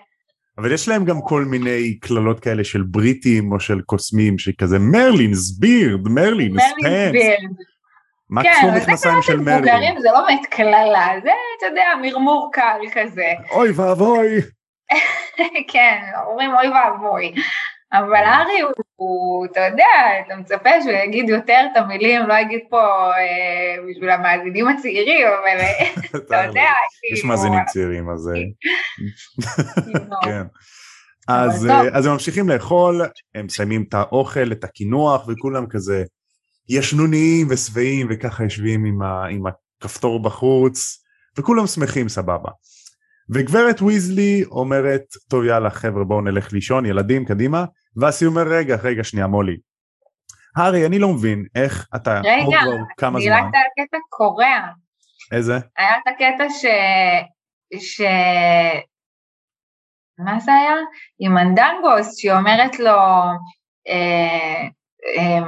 אבל 0.58 0.72
יש 0.72 0.88
להם 0.88 1.04
גם 1.04 1.16
כל 1.20 1.44
מיני 1.44 1.98
קללות 1.98 2.40
כאלה 2.40 2.64
של 2.64 2.82
בריטים 2.82 3.52
או 3.52 3.60
של 3.60 3.80
קוסמים, 3.80 4.38
שכזה 4.38 4.78
מרלינס 4.78 5.58
בירד, 5.58 6.08
מרלינס 6.08 6.62
פנס. 6.80 7.22
מקסימום 8.30 8.74
כן, 8.74 8.80
מכנסיים 8.80 9.22
של 9.22 9.36
מרלין. 9.36 9.58
מבוגרים 9.58 10.00
זה 10.00 10.08
לא 10.12 10.20
באמת 10.26 10.46
קללה, 10.46 11.06
זה, 11.22 11.30
אתה 11.58 11.66
יודע, 11.66 11.84
מרמור 12.02 12.50
קל 12.52 12.80
כזה. 12.92 13.32
אוי 13.50 13.70
ואבוי. 13.70 14.28
כן, 15.72 15.98
אומרים 16.26 16.50
אוי 16.54 16.68
ואבוי. 16.68 17.34
אבל 17.92 18.24
ארי 18.24 18.60
הוא, 18.60 18.72
הוא, 18.96 19.46
אתה 19.46 19.60
יודע, 19.60 19.84
אתה 20.26 20.36
מצפה 20.36 20.70
שהוא 20.82 20.92
יגיד 20.92 21.28
יותר 21.28 21.60
את 21.72 21.76
המילים, 21.76 22.26
לא 22.28 22.34
יגיד 22.34 22.60
פה 22.70 23.10
אה, 23.12 23.76
בשביל 23.90 24.10
המאזינים 24.10 24.68
הצעירים, 24.68 25.26
אבל 25.26 25.60
אה, 25.60 25.90
אתה 26.18 26.36
יודע, 26.46 26.70
כאילו... 27.00 27.18
יש 27.18 27.24
מאזינים 27.24 27.60
צעירים, 27.66 28.10
אז... 28.10 28.28
אה, 28.28 28.34
כאילו. 29.84 30.00
כן. 30.24 30.42
אז, 31.28 31.68
אז 31.92 32.06
הם 32.06 32.12
ממשיכים 32.12 32.48
לאכול, 32.48 33.00
הם 33.34 33.46
מסיימים 33.46 33.84
את 33.88 33.94
האוכל, 33.94 34.52
את 34.52 34.64
הקינוח, 34.64 35.28
וכולם 35.28 35.66
כזה 35.66 36.04
ישנוניים 36.68 37.46
ושבעים 37.50 38.06
וככה 38.10 38.44
יושבים 38.44 38.84
עם, 38.84 39.02
ה, 39.02 39.26
עם 39.26 39.42
הכפתור 39.46 40.22
בחוץ 40.22 41.04
וכולם 41.38 41.66
שמחים 41.66 42.08
סבבה. 42.08 42.50
וגברת 43.30 43.82
ויזלי 43.82 44.44
אומרת 44.50 45.04
טוב 45.30 45.44
יאללה 45.44 45.70
חבר'ה 45.70 46.04
בואו 46.04 46.20
נלך 46.20 46.52
לישון 46.52 46.86
ילדים 46.86 47.24
קדימה 47.24 47.64
ואסי 47.96 48.26
אומר 48.26 48.42
רגע 48.42 48.76
רגע 48.82 49.04
שנייה 49.04 49.26
מולי. 49.26 49.56
הארי 50.56 50.86
אני 50.86 50.98
לא 50.98 51.08
מבין 51.08 51.44
איך 51.54 51.88
אתה 51.96 52.20
רגע 52.20 52.58
כמה 52.96 53.20
זמן. 53.20 53.32
רגע 53.32 53.40
דילגת 53.40 53.54
על 53.54 53.84
קטע 53.86 53.96
קורע. 54.08 54.68
איזה? 55.32 55.58
היה 55.76 55.96
את 55.96 56.06
הקטע 56.06 56.50
ש... 56.50 56.64
ש... 57.78 58.00
מה 60.18 60.40
זה 60.40 60.52
היה? 60.52 60.74
עם 61.18 61.38
אנדנגוס 61.38 62.18
שהיא 62.18 62.32
אומרת 62.32 62.78
לו 62.78 62.98
אה, 63.88 64.68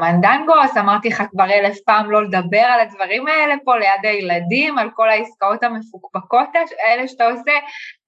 מנדנגוס, 0.01 0.77
אמרתי 0.77 1.09
לך 1.09 1.23
כבר 1.31 1.45
אלף 1.45 1.79
פעם 1.87 2.11
לא 2.11 2.25
לדבר 2.25 2.61
על 2.61 2.81
הדברים 2.81 3.27
האלה 3.27 3.55
פה 3.65 3.77
ליד 3.77 4.01
הילדים, 4.03 4.79
על 4.79 4.91
כל 4.95 5.09
העסקאות 5.09 5.63
המפוקפקות 5.63 6.49
האלה 6.85 7.09
שאתה 7.09 7.25
עושה, 7.27 7.53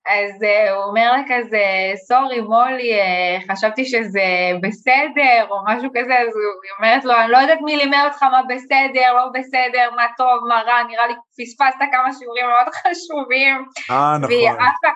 אז 0.09 0.43
uh, 0.43 0.71
הוא 0.71 0.85
אומר 0.85 1.13
לה 1.13 1.23
כזה, 1.29 1.65
סורי 2.07 2.41
מולי, 2.41 2.91
uh, 3.01 3.53
חשבתי 3.53 3.85
שזה 3.85 4.23
בסדר, 4.63 5.47
או 5.51 5.57
משהו 5.67 5.91
כזה, 5.95 6.19
אז 6.19 6.27
היא 6.27 6.73
אומרת 6.79 7.05
לו, 7.05 7.15
אני 7.15 7.33
לא 7.33 7.39
יודעת 7.39 7.59
מי 7.65 7.77
לימד 7.77 8.05
אותך 8.05 8.23
מה 8.23 8.43
בסדר, 8.49 9.13
לא 9.17 9.27
בסדר, 9.35 9.91
מה 9.97 10.07
טוב, 10.17 10.49
מה 10.49 10.63
רע, 10.67 10.83
נראה 10.89 11.07
לי 11.07 11.15
פספסת 11.39 11.79
כמה 11.93 12.13
שיעורים 12.13 12.45
מאוד 12.47 12.75
חשובים. 12.75 13.65
אה, 13.91 14.19
נכון. 14.19 14.25
והיא 14.25 14.51
עפה, 14.51 14.89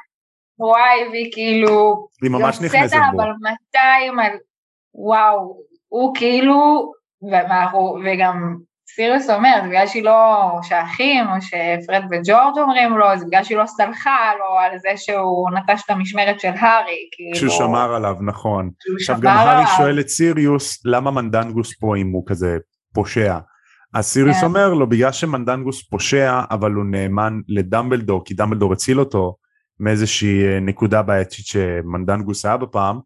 וואי, 0.59 1.09
והיא 1.11 1.33
כאילו, 1.33 2.09
היא 2.23 2.31
ממש 2.31 2.61
נכנסת 2.61 2.97
בו. 3.13 3.23
אבל 3.23 3.31
200 3.41 4.19
על, 4.19 4.37
וואו, 4.95 5.57
הוא 5.93 6.15
כאילו, 6.15 6.93
וגם 8.05 8.57
סיריוס 8.95 9.31
אומר, 9.31 9.51
זה 9.63 9.69
בגלל 9.69 9.87
שהיא 9.87 10.05
לא, 10.05 10.51
שהאחים, 10.63 11.25
או 11.27 11.41
שפרד 11.41 12.03
וג'ורג' 12.11 12.59
אומרים 12.59 12.93
לו, 12.93 13.07
זה 13.19 13.27
בגלל 13.27 13.45
שהיא 13.45 13.59
לא 13.59 13.67
סלחה 13.67 14.33
לו 14.39 14.59
על 14.59 14.79
זה 14.79 14.89
שהוא 14.97 15.51
נטש 15.51 15.83
את 15.85 15.91
המשמרת 15.91 16.41
של 16.41 16.49
הארי, 16.49 17.09
כאילו... 17.13 17.37
שהוא 17.37 17.51
שמר 17.51 17.95
עליו, 17.95 18.17
נכון. 18.21 18.71
עכשיו 19.01 19.17
גם 19.21 19.37
הארי 19.37 19.65
שואל 19.77 20.01
את 20.01 20.09
סיריוס, 20.09 20.83
למה 20.85 21.11
מנדנגוס 21.11 21.75
פה 21.81 21.97
אם 21.97 22.11
הוא 22.11 22.23
כזה 22.27 22.59
פושע? 22.95 23.39
אז 23.95 24.07
סיריוס 24.07 24.41
כן. 24.41 24.47
אומר 24.47 24.75
לו 24.75 24.89
בגלל 24.89 25.13
שמנדנגוס 25.13 25.89
פושע 25.89 26.41
אבל 26.51 26.73
הוא 26.73 26.85
נאמן 26.85 27.41
לדמבלדור 27.49 28.25
כי 28.25 28.35
דמבלדור 28.35 28.73
הציל 28.73 29.01
אותו 29.01 29.37
מאיזושהי 29.81 30.45
אה, 30.45 30.61
נקודה 30.61 31.03
בעייתית 31.03 31.47
שמנדנגוס 31.47 32.45
היה 32.45 32.57
בפעם 32.57 32.99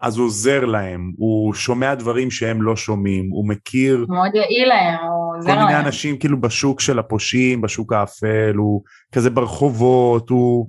אז 0.00 0.18
הוא 0.18 0.26
עוזר 0.26 0.64
להם 0.64 1.12
הוא 1.16 1.54
שומע 1.54 1.94
דברים 1.94 2.30
שהם 2.30 2.62
לא 2.62 2.76
שומעים 2.76 3.28
הוא 3.30 3.48
מכיר 3.48 4.06
מאוד 4.08 4.34
יעיל 4.34 4.68
להם, 4.68 4.94
הוא 5.06 5.30
כל 5.32 5.36
עוזר 5.36 5.58
מיני 5.58 5.72
להם. 5.72 5.86
אנשים 5.86 6.18
כאילו 6.18 6.40
בשוק 6.40 6.80
של 6.80 6.98
הפושעים 6.98 7.60
בשוק 7.60 7.92
האפל 7.92 8.52
הוא 8.56 8.82
כזה 9.12 9.30
ברחובות 9.30 10.30
הוא, 10.30 10.68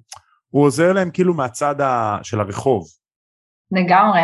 הוא 0.50 0.64
עוזר 0.66 0.94
להם 0.94 1.10
כאילו 1.14 1.34
מהצד 1.34 1.82
ה, 1.82 2.18
של 2.24 2.40
הרחוב 2.40 2.84
לגמרי. 3.72 4.22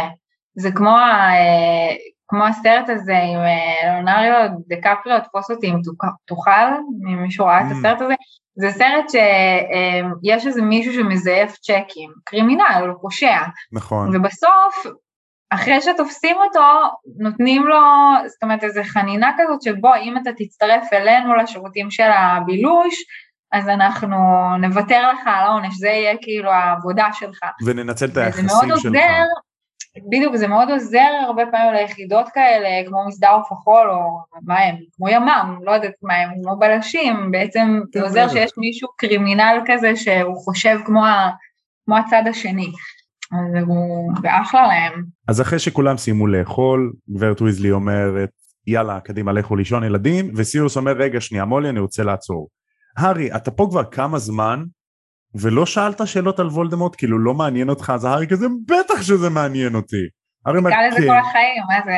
זה 0.57 0.71
כמו, 0.71 0.89
ה- 0.89 1.33
אה, 1.35 1.95
כמו 2.27 2.45
הסרט 2.45 2.89
הזה 2.89 3.17
עם 3.17 3.39
אה, 3.39 3.91
ליאונריו 3.93 4.49
דקפריו, 4.67 5.19
תפוס 5.29 5.51
אותי 5.51 5.67
אם 5.67 5.75
תוכל, 6.25 6.51
אם 7.11 7.23
מישהו 7.23 7.45
ראה 7.45 7.61
את 7.61 7.71
Mm. 7.71 7.75
הסרט 7.77 8.01
הזה. 8.01 8.13
זה 8.55 8.71
סרט 8.71 9.09
שיש 9.09 10.47
איזה 10.47 10.61
מישהו 10.61 10.93
שמזייף 10.93 11.51
צ'קים, 11.51 12.11
קרימינל, 12.25 12.85
הוא 12.87 13.01
פושע, 13.01 13.37
נכון. 13.71 14.15
ובסוף, 14.15 14.85
אחרי 15.49 15.81
שתופסים 15.81 16.35
אותו, 16.37 16.59
נותנים 17.19 17.67
לו, 17.67 17.77
זאת 18.27 18.43
אומרת, 18.43 18.63
איזו 18.63 18.81
חנינה 18.83 19.31
כזאת 19.37 19.61
שבו 19.61 19.95
אם 19.95 20.17
אתה 20.17 20.29
תצטרף 20.37 20.93
אלינו 20.93 21.35
לשירותים 21.35 21.91
של 21.91 22.09
הבילוש, 22.11 22.95
אז 23.51 23.69
אנחנו 23.69 24.17
נוותר 24.61 25.11
לך 25.11 25.19
על 25.25 25.43
העונש, 25.43 25.75
זה 25.77 25.87
יהיה 25.87 26.15
כאילו 26.21 26.51
העבודה 26.51 27.07
שלך. 27.13 27.39
וננצל 27.65 28.05
את 28.05 28.11
וזה 28.11 28.25
היחסים 28.25 28.45
מאוד 28.45 28.79
שלך. 28.79 28.85
עוזר, 28.85 29.23
בדיוק, 30.09 30.35
זה 30.35 30.47
מאוד 30.47 30.69
עוזר 30.69 31.07
הרבה 31.25 31.43
פעמים 31.51 31.73
ליחידות 31.73 32.29
כאלה, 32.33 32.87
כמו 32.87 33.07
מסדר 33.07 33.29
עוף 33.31 33.51
החול, 33.51 33.89
או 33.89 34.19
מה 34.41 34.59
הם, 34.59 34.75
כמו 34.95 35.09
ימ"מ, 35.09 35.59
לא 35.63 35.71
יודעת 35.71 35.93
מה 36.01 36.13
הם, 36.13 36.29
כמו 36.43 36.55
בלשים, 36.59 37.31
בעצם 37.31 37.79
כן, 37.91 37.99
זה 37.99 38.05
עוזר 38.05 38.23
בטח. 38.25 38.33
שיש 38.33 38.51
מישהו 38.57 38.89
קרימינל 38.97 39.57
כזה 39.67 39.95
שהוא 39.95 40.37
חושב 40.37 40.77
כמו, 40.85 41.05
ה, 41.05 41.29
כמו 41.85 41.97
הצד 41.97 42.23
השני. 42.29 42.71
אז 43.31 43.63
הוא, 43.67 44.11
זה 44.21 44.27
אחלה 44.41 44.67
להם. 44.67 45.03
אז 45.27 45.41
אחרי 45.41 45.59
שכולם 45.59 45.97
סיימו 45.97 46.27
לאכול 46.27 46.93
גברת 47.09 47.41
ויזלי 47.41 47.71
אומרת 47.71 48.29
יאללה 48.67 48.99
קדימה 48.99 49.31
לכו 49.31 49.55
לישון 49.55 49.83
ילדים 49.83 50.31
וסיריוס 50.35 50.77
אומר 50.77 50.91
רגע 50.91 51.21
שנייה 51.21 51.45
מולי 51.45 51.69
אני 51.69 51.79
רוצה 51.79 52.03
לעצור. 52.03 52.47
הארי 52.97 53.35
אתה 53.35 53.51
פה 53.51 53.67
כבר 53.71 53.83
כמה 53.83 54.19
זמן 54.19 54.63
ולא 55.35 55.65
שאלת 55.65 56.07
שאלות 56.07 56.39
על 56.39 56.47
וולדמורט 56.47 56.95
כאילו 56.97 57.19
לא 57.19 57.33
מעניין 57.33 57.69
אותך 57.69 57.91
אז 57.95 58.05
הארי 58.05 58.27
כזה 58.27 58.45
בטח 58.67 59.01
שזה 59.01 59.29
מעניין 59.29 59.75
אותי. 59.75 60.05
הארי 60.45 60.57
אומר 60.57 60.71
"כן." 60.71 60.91
כל 60.91 61.17
החיים, 61.17 61.63
מה 61.67 61.75
זה 61.85 61.91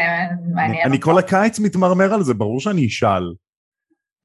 מעניין 0.55 0.85
אני 0.85 0.95
אותו. 0.95 1.05
כל 1.11 1.19
הקיץ 1.19 1.59
מתמרמר 1.59 2.13
על 2.13 2.23
זה 2.23 2.33
ברור 2.33 2.59
שאני 2.59 2.88
אשאל. 2.88 3.23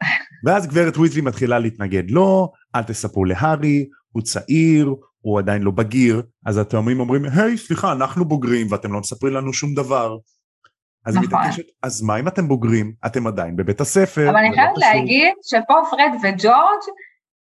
ואז 0.46 0.66
גברת 0.66 0.96
ויזלי 0.96 1.20
מתחילה 1.20 1.58
להתנגד 1.58 2.10
לא 2.10 2.50
אל 2.74 2.82
תספרו 2.82 3.24
להארי 3.24 3.86
הוא 4.12 4.22
צעיר 4.22 4.94
הוא 5.20 5.38
עדיין 5.38 5.62
לא 5.62 5.70
בגיר 5.70 6.22
אז 6.46 6.58
התאומים 6.58 7.00
אומרים 7.00 7.24
היי 7.24 7.56
סליחה 7.56 7.92
אנחנו 7.92 8.24
בוגרים 8.24 8.66
ואתם 8.70 8.92
לא 8.92 9.00
מספרים 9.00 9.34
לנו 9.34 9.52
שום 9.52 9.74
דבר. 9.74 10.16
אז 11.06 11.16
היא 11.16 11.24
נכון. 11.24 11.40
מתעקשת 11.40 11.62
אז 11.82 12.02
מה 12.02 12.16
אם 12.20 12.28
אתם 12.28 12.48
בוגרים 12.48 12.92
אתם 13.06 13.26
עדיין 13.26 13.56
בבית 13.56 13.80
הספר. 13.80 14.30
אבל 14.30 14.36
אני 14.36 14.50
זה 14.50 14.56
לא 14.56 14.62
חייבת 14.62 14.76
קשור." 14.76 14.88
להגיד 14.88 15.34
שפה 15.42 15.74
פרד 15.90 16.12
וג'ורג' 16.22 16.82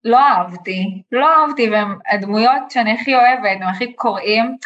לא 0.04 0.20
אהבתי, 0.20 1.02
לא 1.12 1.28
אהבתי, 1.36 1.70
והם 1.70 2.00
הדמויות 2.12 2.72
שאני 2.72 2.94
הכי 2.94 3.16
אוהבת, 3.16 3.62
הם 3.62 3.68
הכי 3.68 3.94
קוראים, 3.94 4.58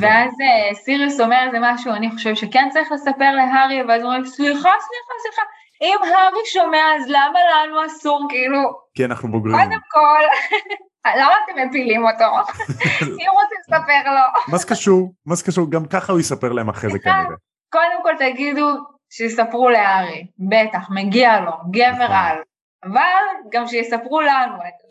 ואז 0.00 0.30
אה, 0.40 0.74
סיריוס 0.74 1.20
אומר 1.20 1.44
איזה 1.46 1.58
משהו, 1.60 1.92
אני 1.92 2.10
חושב 2.10 2.34
שכן 2.34 2.68
צריך 2.72 2.92
לספר 2.92 3.30
להארי, 3.34 3.82
ואז 3.82 4.02
הוא 4.02 4.12
אומר, 4.12 4.24
סליחה, 4.24 4.60
סליחה, 4.60 5.12
סליחה, 5.22 5.42
אם 5.82 5.96
הארי 6.02 6.46
שומע, 6.46 6.82
אז 6.96 7.08
למה 7.08 7.38
לנו 7.66 7.86
אסור, 7.86 8.26
כאילו, 8.28 8.58
כי 8.94 9.04
אנחנו 9.04 9.28
בוגרים. 9.28 9.56
קודם 9.56 9.80
כל, 9.90 10.20
למה 11.20 11.32
אתם 11.44 11.68
מפילים 11.68 12.04
אותו? 12.06 12.24
אם 13.20 13.30
רוצים 13.32 13.58
לספר 13.60 14.10
לו. 14.10 14.52
מה 14.52 14.58
זה 14.58 14.68
קשור? 14.68 15.12
מה 15.26 15.34
זה 15.34 15.44
קשור? 15.44 15.70
גם 15.70 15.84
ככה 15.84 16.12
הוא 16.12 16.20
יספר 16.20 16.52
להם 16.52 16.68
אחרי 16.68 16.90
זה. 16.90 16.98
כנראה. 16.98 17.24
קודם 17.70 18.02
כל 18.02 18.12
תגידו 18.18 18.66
שיספרו 19.10 19.68
להארי, 19.68 20.26
בטח, 20.38 20.90
מגיע 20.90 21.40
לו, 21.40 21.52
גבר 21.70 22.04
נכון. 22.04 22.16
על, 22.16 22.38
אבל 22.84 23.50
גם 23.52 23.66
שיספרו 23.66 24.20
לנו, 24.20 24.54
אתה 24.54 24.84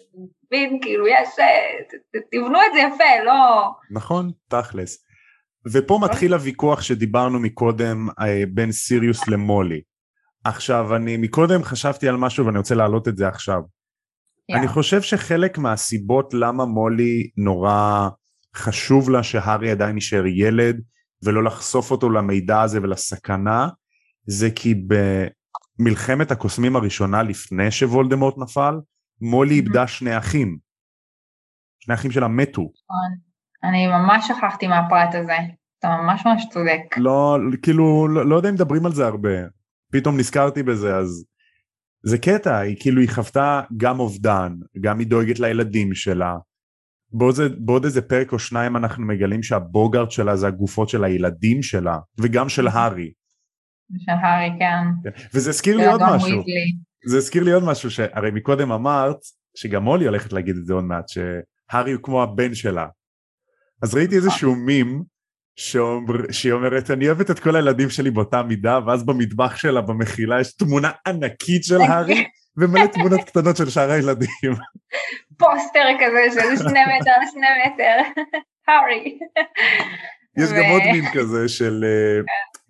מבין, 0.46 0.80
כאילו 0.82 1.08
יש, 1.08 1.30
אה, 1.40 1.78
תבנו 2.32 2.60
את 2.68 2.74
זה 2.74 2.80
יפה, 2.80 3.24
לא... 3.26 3.72
נכון, 3.92 4.32
תכלס. 4.48 5.06
ופה 5.72 6.00
מתחיל 6.02 6.34
הוויכוח 6.34 6.82
שדיברנו 6.82 7.40
מקודם 7.40 8.08
אה, 8.20 8.44
בין 8.54 8.72
סיריוס 8.72 9.28
למולי. 9.28 9.82
עכשיו, 10.44 10.96
אני 10.96 11.18
מקודם 11.18 11.64
חשבתי 11.64 12.08
על 12.08 12.18
משהו 12.18 12.46
ואני 12.46 12.58
רוצה 12.58 12.76
להעלות 12.76 13.08
את 13.08 13.18
זה 13.18 13.28
עכשיו. 13.28 13.62
אני 14.52 14.68
חושב 14.68 15.02
שחלק 15.02 15.58
מהסיבות 15.58 16.34
למה 16.34 16.66
מולי 16.66 17.30
נורא 17.38 18.10
חשוב 18.56 19.10
לה 19.10 19.24
שהארי 19.24 19.72
עדיין 19.72 19.96
יישאר 19.96 20.26
ילד 20.26 20.82
ולא 21.24 21.44
לחשוף 21.44 21.92
אותו 21.92 22.10
למידע 22.10 22.62
הזה 22.62 22.80
ולסכנה, 22.82 23.68
זה 24.28 24.50
כי 24.52 24.74
במלחמת 25.80 26.32
הקוסמים 26.32 26.76
הראשונה 26.76 27.24
לפני 27.24 27.72
שוולדמורט 27.72 28.38
נפל, 28.38 28.76
מולי 29.22 29.56
איבדה 29.56 29.88
שני 29.88 30.18
אחים. 30.18 30.58
שני 31.80 31.94
אחים 31.94 32.12
שלה 32.12 32.28
מתו. 32.28 32.62
נכון. 32.62 33.34
אני 33.64 33.88
ממש 33.88 34.28
שכחתי 34.28 34.68
מהפרט 34.68 35.16
הזה, 35.16 35.38
אתה 35.80 35.88
ממש 35.88 36.26
ממש 36.26 36.46
צודק. 36.52 36.98
לא, 36.98 37.38
כאילו, 37.62 38.08
לא, 38.08 38.26
לא 38.26 38.36
יודע 38.36 38.50
אם 38.50 38.54
מדברים 38.54 38.86
על 38.86 38.92
זה 38.92 39.06
הרבה. 39.06 39.30
פתאום 39.92 40.18
נזכרתי 40.18 40.64
בזה, 40.64 40.96
אז... 40.98 41.26
זה 42.06 42.18
קטע, 42.18 42.58
היא 42.58 42.78
כאילו, 42.80 43.02
היא 43.02 43.10
חוותה 43.10 43.62
גם 43.78 44.00
אובדן, 44.00 44.54
גם 44.82 45.00
היא 45.00 45.08
דואגת 45.08 45.40
לילדים 45.40 45.94
שלה. 45.94 46.38
בעוד, 47.12 47.36
זה, 47.36 47.50
בעוד 47.58 47.86
איזה 47.86 48.02
פרק 48.02 48.32
או 48.32 48.40
שניים 48.40 48.78
אנחנו 48.78 49.06
מגלים 49.06 49.44
שהבוגארט 49.44 50.12
שלה 50.12 50.36
זה 50.36 50.48
הגופות 50.48 50.90
של 50.90 51.04
הילדים 51.04 51.64
שלה, 51.64 51.98
וגם 52.20 52.50
של 52.50 52.68
הארי. 52.68 53.12
של 53.98 54.12
הארי, 54.12 54.50
כן. 54.60 55.12
וזה 55.34 55.50
הזכיר 55.50 55.78
לי 55.78 55.86
עוד 55.86 56.02
משהו. 56.04 56.28
ויזלי. 56.28 56.74
זה 57.06 57.18
הזכיר 57.18 57.44
לי 57.44 57.52
עוד 57.52 57.64
משהו, 57.64 57.92
שהרי 57.92 58.32
מקודם 58.32 58.72
אמרת, 58.72 59.18
שגם 59.56 59.84
מולי 59.84 60.06
הולכת 60.06 60.34
להגיד 60.34 60.56
את 60.58 60.66
זה 60.66 60.74
עוד 60.74 60.84
מעט, 60.84 61.06
שהארי 61.10 61.92
הוא 61.92 62.04
כמו 62.04 62.24
הבן 62.24 62.56
שלה. 62.56 62.88
אז 63.84 63.96
ראיתי 63.96 64.16
איזשהו 64.16 64.56
מים, 64.56 65.04
שאומר, 65.56 66.32
שהיא 66.32 66.54
אומרת, 66.54 66.92
אני 66.92 67.08
אוהבת 67.08 67.32
את 67.32 67.40
כל 67.40 67.56
הילדים 67.56 67.90
שלי 67.90 68.12
באותה 68.12 68.44
מידה, 68.44 68.80
ואז 68.86 69.06
במטבח 69.06 69.58
שלה, 69.58 69.82
במחילה, 69.82 70.42
יש 70.42 70.54
תמונה 70.54 70.92
ענקית 71.08 71.64
של 71.64 71.82
הארי, 71.82 72.24
ומלא 72.58 72.86
תמונות 72.86 73.22
קטנות 73.24 73.58
של 73.58 73.70
שאר 73.70 73.92
הילדים. 73.92 74.54
פוסטר 75.38 75.86
כזה 76.00 76.42
של 76.42 76.58
שני 76.58 76.80
מטר 76.80 77.12
לשני 77.24 77.48
מטר, 77.66 78.22
הארי. 78.68 79.20
יש 80.38 80.50
גם 80.50 80.66
עוד 80.72 80.82
מים 80.92 81.06
כזה 81.14 81.50
של 81.50 81.86
אה, 81.88 82.22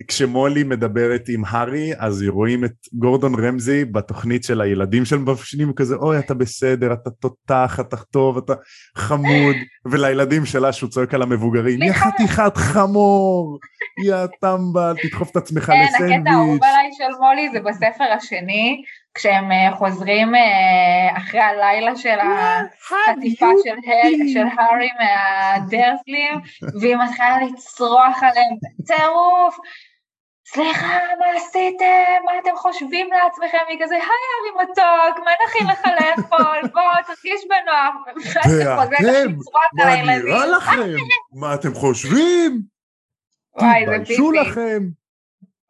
כשמולי 0.07 0.63
מדברת 0.63 1.25
עם 1.29 1.43
הארי 1.47 1.91
אז 1.97 2.23
רואים 2.27 2.65
את 2.65 2.73
גורדון 2.93 3.45
רמזי 3.45 3.85
בתוכנית 3.85 4.43
של 4.43 4.61
הילדים 4.61 5.05
של 5.05 5.17
מבשלים 5.17 5.67
הוא 5.67 5.75
כזה 5.75 5.95
אוי 5.95 6.19
אתה 6.19 6.33
בסדר 6.33 6.93
אתה 6.93 7.09
תותח 7.09 7.77
אתה 7.79 7.97
טוב 7.97 8.37
אתה 8.37 8.53
חמוד 8.97 9.55
ולילדים 9.85 10.45
שלה 10.45 10.73
שהוא 10.73 10.89
צועק 10.89 11.13
על 11.13 11.21
המבוגרים 11.21 11.81
יא 11.81 11.93
סליחה." 11.93 12.09
חתיכת 12.11 12.57
חמור 12.57 13.59
יא 14.05 14.25
טמבל 14.41 14.95
תדחוף 15.03 15.31
את 15.31 15.35
עצמך 15.35 15.63
כן, 15.65 15.73
הקטע 15.73 16.03
האהוב 16.03 16.15
לסנדוויץ' 16.15 16.63
עליי 16.63 16.89
של 16.93 17.17
מולי 17.19 17.49
זה 17.51 17.59
בספר 17.59 18.03
השני, 18.17 18.83
כשהם 19.15 19.51
אה, 19.51 19.75
חוזרים 19.75 20.35
אה, 20.35 21.17
אחרי 21.17 21.39
הלילה 21.39 21.95
של 21.95 22.17
החטיפה 22.19 23.47
של 23.63 23.75
של 24.33 24.45
הארי 24.57 24.89
מהדרסלים, 24.99 26.33
והיא 26.81 26.95
מתחילה 26.95 27.37
לצרוח 27.41 28.23
עליהם, 28.23 28.55
טירוף, 28.87 29.57
סליחה, 30.47 30.99
מה 31.19 31.25
עשיתם? 31.35 32.25
מה 32.25 32.31
אתם 32.41 32.55
חושבים 32.55 33.07
לעצמכם? 33.11 33.57
היא 33.67 33.77
כזה, 33.81 33.95
היי 33.95 34.03
הארי 34.03 34.63
מתוק, 34.63 35.25
מה 35.25 35.31
נכין 35.45 35.67
לך 35.67 35.81
לאכול? 35.85 36.61
בוא, 36.73 37.01
תרגיש 37.07 37.41
בנוח. 37.49 37.95
ואתם 38.85 40.05
מה. 40.05 40.17
נראה 40.17 40.45
לכם 40.45 40.95
מה 41.33 41.53
אתם 41.53 41.73
חושבים 41.73 42.61
וואי, 43.55 43.85
זה 43.85 43.91
תתביישו 43.99 44.31
פיפי. 44.31 44.49
לכם 44.49 44.79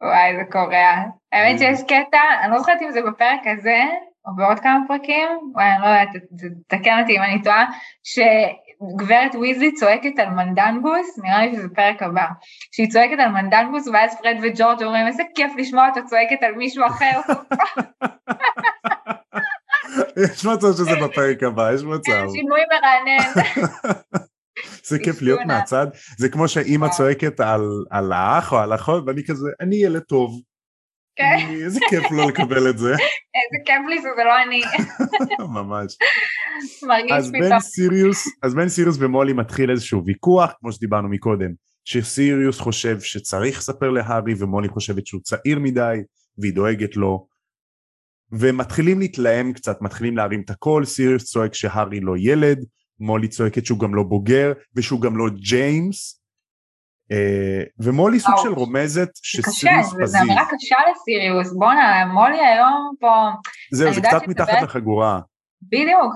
וואי, 0.03 0.35
זה 0.37 0.43
קורע. 0.51 0.93
האמת 1.33 1.59
שיש 1.59 1.79
קטע, 1.83 2.19
אני 2.43 2.51
לא 2.51 2.59
זוכרת 2.59 2.81
אם 2.81 2.91
זה 2.91 2.99
בפרק 3.01 3.39
הזה, 3.45 3.79
או 4.27 4.35
בעוד 4.35 4.59
כמה 4.59 4.79
פרקים, 4.87 5.27
וואי, 5.55 5.65
אני 5.65 5.81
לא 5.81 5.87
יודעת, 5.87 6.07
ת- 6.15 6.17
ת- 6.17 6.77
תקן 6.79 6.99
אותי 7.01 7.17
אם 7.17 7.21
אני 7.23 7.41
טועה, 7.43 7.65
שגברת 8.03 9.35
ויזלי 9.35 9.71
צועקת 9.73 10.19
על 10.19 10.29
מנדנבוס, 10.29 11.19
נראה 11.23 11.45
לי 11.45 11.53
שזה 11.53 11.67
פרק 11.75 12.03
הבא, 12.03 12.25
שהיא 12.71 12.89
צועקת 12.91 13.19
על 13.19 13.29
מנדנבוס, 13.29 13.87
ואז 13.87 14.21
פרד 14.21 14.35
וג'ורג' 14.41 14.83
אומרים, 14.83 15.07
איזה 15.07 15.23
כיף 15.35 15.51
לשמוע 15.57 15.89
אותה 15.89 16.01
צועקת 16.01 16.43
על 16.43 16.51
מישהו 16.55 16.85
אחר. 16.85 17.19
יש 20.23 20.45
מצב 20.45 20.67
שזה 20.71 20.95
בפרק 21.03 21.43
הבא 21.43 21.71
יש 21.73 21.83
מצב 21.83 22.23
שינוי 22.35 22.61
מרענן. 22.71 23.41
זה 24.85 24.99
כיף 24.99 25.21
להיות. 25.21 25.39
מהצד, 25.47 25.87
זה 26.17 26.29
כמו 26.29 26.47
שאימא 26.47 26.85
וואו. 26.85 26.97
צועקת 26.97 27.39
על, 27.39 27.61
על 27.89 28.11
האח 28.11 28.51
או 28.51 28.57
על 28.57 28.75
אחות, 28.75 29.03
ואני 29.07 29.23
כזה, 29.23 29.49
אני 29.61 29.75
ילד 29.75 30.01
טוב. 30.01 30.41
כן. 31.15 31.37
איזה 31.63 31.79
כיף 31.89 32.03
לא 32.11 32.27
לקבל 32.27 32.69
את 32.69 32.77
זה. 32.77 32.91
איזה 33.37 33.57
כיף 33.65 33.81
לי 33.89 33.97
שזה 33.97 34.23
לא 34.25 34.43
אני. 34.43 34.61
ממש. 35.59 35.97
מרגיש 36.83 37.11
אז 37.11 37.31
בין 37.31 37.45
פתאום. 37.45 37.59
סיריוס, 37.59 38.27
אז 38.43 38.55
בין 38.55 38.69
סיריוס 38.69 38.97
ומולי 38.99 39.33
מתחיל 39.33 39.71
איזשהו 39.71 40.05
ויכוח, 40.05 40.53
כמו 40.59 40.71
שדיברנו 40.71 41.09
מקודם, 41.09 41.51
שסיריוס 41.85 42.59
חושב 42.59 42.99
שצריך 42.99 43.57
לספר 43.57 43.89
להארי 43.89 44.33
ומולי 44.37 44.67
חושבת 44.67 45.07
שהוא 45.07 45.21
צעיר 45.21 45.59
מדי 45.59 45.97
והיא 46.37 46.53
דואגת 46.53 46.95
לו. 46.95 47.27
ומתחילים 48.31 48.99
להתלהם 48.99 49.53
קצת, 49.53 49.81
מתחילים 49.81 50.17
להרים 50.17 50.41
את 50.45 50.49
הקול, 50.49 50.85
סיריוס 50.85 51.23
צועק 51.23 51.53
שהארי 51.53 51.99
לא 51.99 52.13
ילד, 52.17 52.65
מולי 52.99 53.27
צועקת 53.27 53.65
שהוא 53.65 53.79
גם 53.79 53.95
לא 53.95 54.03
בוגר 54.03 54.53
ושהוא 54.75 55.01
גם 55.01 55.17
לא 55.17 55.25
ג'יימס. 55.29 56.23
אה, 57.11 57.63
ומולי 57.79 58.19
סוג. 58.19 58.35
של 58.43 58.49
רומזת 58.49 59.09
קשה, 59.11 59.41
שסיריוס 59.41 59.89
זו 59.89 59.97
פזיז. 60.01 60.21
אמירה 60.21 60.45
קשה 60.45 60.75
לסיריוס. 60.91 61.53
בואנה, 61.53 62.05
מולי 62.05 62.45
היום 62.45 62.93
פה, 62.99 63.29
זהו, 63.71 63.93
זה 63.93 64.01
קצת 64.01 64.27
מתחת 64.27 64.61
לחגורה. 64.61 65.19
בדיוק, 65.61 66.13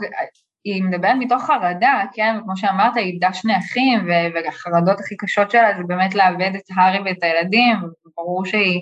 היא 0.64 0.84
מדברת 0.84 1.16
מתוך 1.20 1.44
חרדה, 1.44 2.04
כן, 2.14 2.36
כמו 2.44 2.58
שאמרת, 2.58 2.96
היא 2.96 3.06
איבדה 3.06 3.34
שני 3.34 3.58
אחים, 3.58 4.10
והחרדות 4.36 5.00
הכי 5.00 5.18
קשות 5.18 5.52
שלה 5.52 5.78
זה 5.78 5.84
באמת 5.88 6.16
לאבד 6.16 6.52
את 6.56 6.64
הארי 6.76 7.00
ואת 7.06 7.24
הילדים, 7.24 7.76
ברור 8.18 8.46
שהיא 8.46 8.82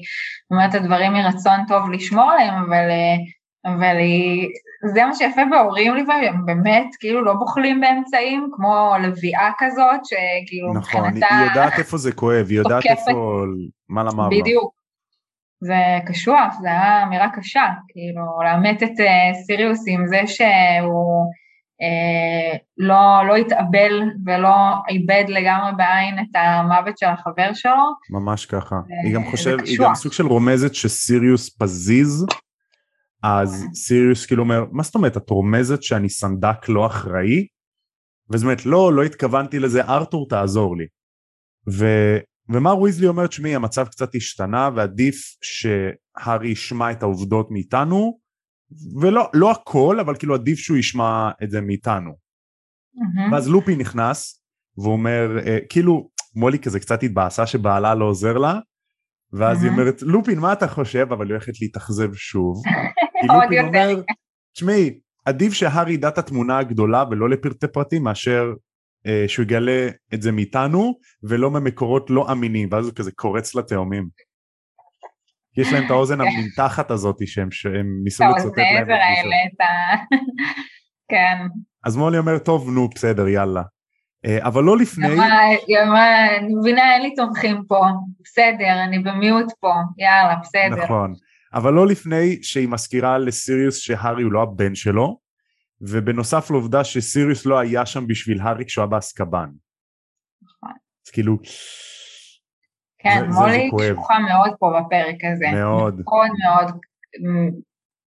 אומרת 0.51 0.75
את 0.75 0.81
הדברים 0.81 1.13
מרצון 1.13 1.59
טוב 1.67 1.91
לשמור 1.91 2.31
עליהם, 2.31 2.53
אבל, 2.53 2.89
אה, 2.89 3.17
אבל 3.65 3.97
היא, 3.97 4.47
זה 4.93 5.05
מה 5.05 5.15
שיפה 5.15 5.41
בהורים 5.51 5.95
לפעמים, 5.95 6.33
הם 6.33 6.45
באמת 6.45 6.87
כאילו 6.99 7.23
לא 7.23 7.33
בוחלים 7.33 7.81
באמצעים, 7.81 8.49
כמו 8.55 8.93
לביאה 9.03 9.51
כזאת, 9.59 9.99
שכאילו 10.05 10.73
נכון, 10.73 11.01
מבחינתה, 11.07 11.35
היא 11.35 11.49
יודעת 11.49 11.79
איפה 11.79 11.97
זה 11.97 12.11
כואב, 12.11 12.45
היא 12.49 12.57
יודעת. 12.57 12.85
איפה 12.85 13.43
מה 13.89 14.03
לו. 14.29 14.41
בדיוק. 14.41 14.75
זה 15.61 15.75
קשוח, 16.05 16.53
זו 16.61 16.67
הייתה 16.67 17.03
אמירה 17.03 17.29
קשה, 17.35 17.63
כאילו, 17.87 18.21
לאמת 18.43 18.83
את 18.83 18.99
אה, 18.99 19.33
סיריוס 19.45 19.83
עם 19.87 20.07
זה 20.07 20.21
שהוא 20.27 21.25
אה, 21.81 22.57
לא, 22.77 23.27
לא 23.27 23.35
התאבל 23.35 24.01
ולא 24.25 24.55
איבד 24.89 25.23
לגמרי 25.27 25.71
בעין 25.77 26.19
את 26.19 26.35
המוות 26.35 26.97
של 26.97 27.05
החבר 27.05 27.53
שלו. 27.53 27.71
ממש 28.09 28.45
ככה. 28.45 28.75
זה- 28.87 28.93
היא 29.03 29.15
גם 29.15 29.23
זה 29.23 29.29
חושב, 29.31 29.57
היא. 29.65 29.77
גם 29.81 29.95
סוג 29.95 30.11
של 30.13 30.25
רומזת 30.27 30.75
שסיריוס 30.75 31.57
פזיז, 31.57 32.25
אז 33.25 33.65
סיריוס 33.73 34.25
כאילו 34.25 34.43
אומר, 34.43 34.65
מה 34.71 34.83
זאת 34.83 34.95
אומרת, 34.95 35.17
את 35.17 35.29
רומזת 35.29 35.83
שאני 35.83 36.09
סנדק 36.09 36.69
לא 36.69 36.85
אחראי? 36.85 37.47
וזאת 38.29 38.43
אומרת, 38.43 38.65
לא, 38.65 38.93
לא 38.93 39.03
התכוונתי 39.03 39.59
לזה, 39.59 39.81
ארתור 39.81 40.27
תעזור 40.29 40.77
לי. 40.77 40.85
ו... 41.71 41.85
ומר 42.49 42.79
ויזלי 42.79 43.07
אומר, 43.07 43.27
תשמעי, 43.27 43.55
המצב 43.55 43.87
קצת 43.87 44.15
השתנה 44.15 44.69
ועדיף 44.75 45.15
שהארי 45.41 46.49
ישמע 46.49 46.91
את 46.91 47.03
העובדות 47.03 47.51
מאיתנו, 47.51 48.19
ולא 49.01 49.29
לא 49.33 49.51
הכל, 49.51 49.99
אבל 49.99 50.15
כאילו 50.15 50.35
עדיף 50.35 50.59
שהוא 50.59 50.77
ישמע 50.77 51.29
את 51.43 51.51
זה 51.51 51.61
מאיתנו. 51.61 52.11
מהמם. 52.95 53.33
ואז 53.33 53.47
לופי 53.47 53.75
נכנס, 53.75 54.43
והוא 54.77 54.93
אומר, 54.93 55.37
אה, 55.47 55.57
כאילו, 55.69 56.09
מולי 56.35 56.59
כזה 56.59 56.79
קצת 56.79 57.03
התבאסה 57.03 57.47
שבעלה 57.47 57.95
לא 57.95 58.05
עוזר 58.05 58.37
לה, 58.37 58.59
ואז 59.33 59.63
היא. 59.63 59.71
אומרת, 59.71 60.01
לופין, 60.01 60.39
מה 60.39 60.53
אתה 60.53 60.67
חושב? 60.67 61.07
אבל 61.11 61.25
היא 61.25 61.31
הולכת 61.31 61.61
להתאכזב 61.61 62.13
שוב. 62.13 62.63
כי 63.21 63.27
לופין. 63.27 63.65
אומר, 63.65 64.01
תשמעי, 64.53 64.99
עדיף 65.25 65.53
שהארי 65.53 65.93
ידע 65.93 66.07
את 66.07 66.17
התמונה 66.17 66.57
הגדולה 66.57 67.03
ולא 67.11 67.29
לפרטי 67.29 67.67
פרטים, 67.67 68.03
מאשר 68.03 68.53
אה, 69.07 69.25
שהוא 69.27 69.43
יגלה 69.43 69.87
את 70.13 70.21
זה 70.21 70.31
מאיתנו, 70.31 70.99
ולא 71.23 71.51
ממקורות 71.51 72.09
לא 72.09 72.31
אמינים, 72.31 72.69
ואז 72.71 72.85
הוא 72.85 72.93
כזה 72.95 73.11
קורץ 73.11 73.55
לתאומים. 73.55 74.09
יש 75.57 75.73
להם 75.73 75.85
את 75.85 75.91
האוזן 75.91 76.21
המנתחת 76.21 76.91
הזאת 76.91 77.27
שהם, 77.27 77.51
שהם 77.51 77.87
ניסו 78.03 78.23
את 78.23 78.29
לצטט 78.29 78.43
האוזני 78.45 78.63
להם. 78.63 78.81
בפגישה. 78.81 79.03
האלה, 79.03 79.35
את 79.53 79.61
ה... 79.61 80.15
כן. 81.11 81.37
אז 81.85 81.97
מולי 81.97 82.17
אומר, 82.17 82.37
טוב, 82.37 82.69
נו, 82.69 82.89
בסדר, 82.95 83.27
יאללה. 83.27 83.61
אה, 84.25 84.47
אבל 84.47 84.63
לא 84.63 84.77
לפני... 84.77 85.07
גם 85.07 85.17
מה, 85.89 86.35
אני 86.37 86.55
מבינה, 86.55 86.93
אין 86.93 87.01
לי 87.01 87.15
תומכים 87.15 87.63
פה. 87.67 87.85
בסדר, 88.23 88.83
אני 88.83 88.99
במיעוט 88.99 89.51
פה. 89.59 89.73
יאללה, 89.97 90.35
בסדר. 90.41 90.83
נכון, 90.83 91.13
אבל 91.53 91.73
לא 91.73 91.87
לפני 91.87 92.43
שהיא 92.43 92.67
מזכירה 92.67 93.17
לסיריוס 93.17 93.77
שהארי 93.77 94.23
הוא 94.23 94.31
לא 94.31 94.41
הבן 94.41 94.75
שלו, 94.75 95.19
ובנוסף 95.81 96.51
לעובדה 96.51 96.83
שסיריוס 96.83 97.45
לא 97.45 97.59
היה 97.59 97.85
שם 97.85 98.07
בשביל 98.07 98.41
הארי 98.41 98.65
כשהוא 98.65 98.81
היה 98.81 98.89
באסקבן. 98.89 99.49
נכון. 100.43 100.73
אז 101.07 101.11
כאילו, 101.11 101.37
כן, 102.99 103.31
זה- 103.31 103.39
מולי. 103.39 103.69
קשוחה 103.93 104.19
מאוד 104.19 104.51
פה 104.59 104.71
בפרק 104.79 105.15
הזה. 105.33 105.45
מאוד. 105.53 106.01
מאוד 106.05 106.29
מאוד, 106.43 106.79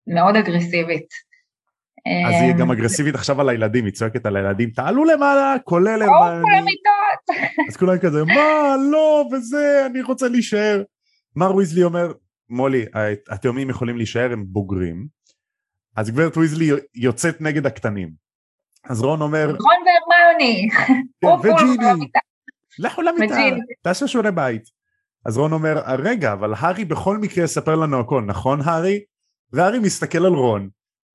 מאוד 0.06 0.36
אגרסיבית. 0.36 1.06
אז 2.06 2.34
היא 2.42 2.52
גם 2.52 2.70
אמ, 2.70 2.70
אגרסיבית 2.70 3.14
עכשיו 3.14 3.40
על 3.40 3.48
הילדים, 3.48 3.84
היא 3.84 3.92
צועקת 3.92 4.26
על 4.26 4.36
הילדים, 4.36 4.70
תעלו 4.70 5.04
למעלה, 5.04 5.54
כולל. 5.64 5.98
למיטות! 5.98 7.46
אז 7.68 7.76
כולם 7.76 7.98
כזה, 7.98 8.24
מה, 8.24 8.76
לא, 8.90 9.28
וזה, 9.32 9.86
אני 9.86 10.02
רוצה 10.02 10.28
להישאר. 10.28 10.82
מר 11.36 11.56
ויזלי 11.56 11.82
אומר, 11.82 12.12
מולי, 12.48 12.84
התאומים 13.28 13.70
יכולים 13.70 13.96
להישאר, 13.96 14.32
הם 14.32 14.44
בוגרים. 14.46 15.06
אז 15.96 16.10
גברת 16.10 16.36
ויזלי 16.36 16.70
יוצאת 16.94 17.40
נגד 17.40 17.66
הקטנים. 17.66 18.10
אז 18.88 19.02
רון 19.02 19.20
אומר, 19.20 19.46
רון 19.46 19.56
והרמיוני! 19.86 20.68
כן, 21.20 21.28
וג'יני, 21.28 21.90
למיטה. 21.92 22.18
לכו 22.78 23.02
למיטה. 23.02 23.34
תעשו 23.82 24.08
שיעורי 24.08 24.32
בית. 24.32 24.62
אז 25.26 25.38
רון 25.38 25.52
אומר, 25.52 25.82
רגע, 25.98 26.32
אבל 26.32 26.52
הארי 26.56 26.84
בכל 26.84 27.18
מקרה 27.18 27.44
יספר 27.44 27.74
לנו 27.74 28.00
הכל, 28.00 28.22
נכון 28.22 28.60
הארי? 28.64 29.00
והארי 29.52 29.78
מסתכל 29.78 30.26
על 30.26 30.32
רון, 30.32 30.68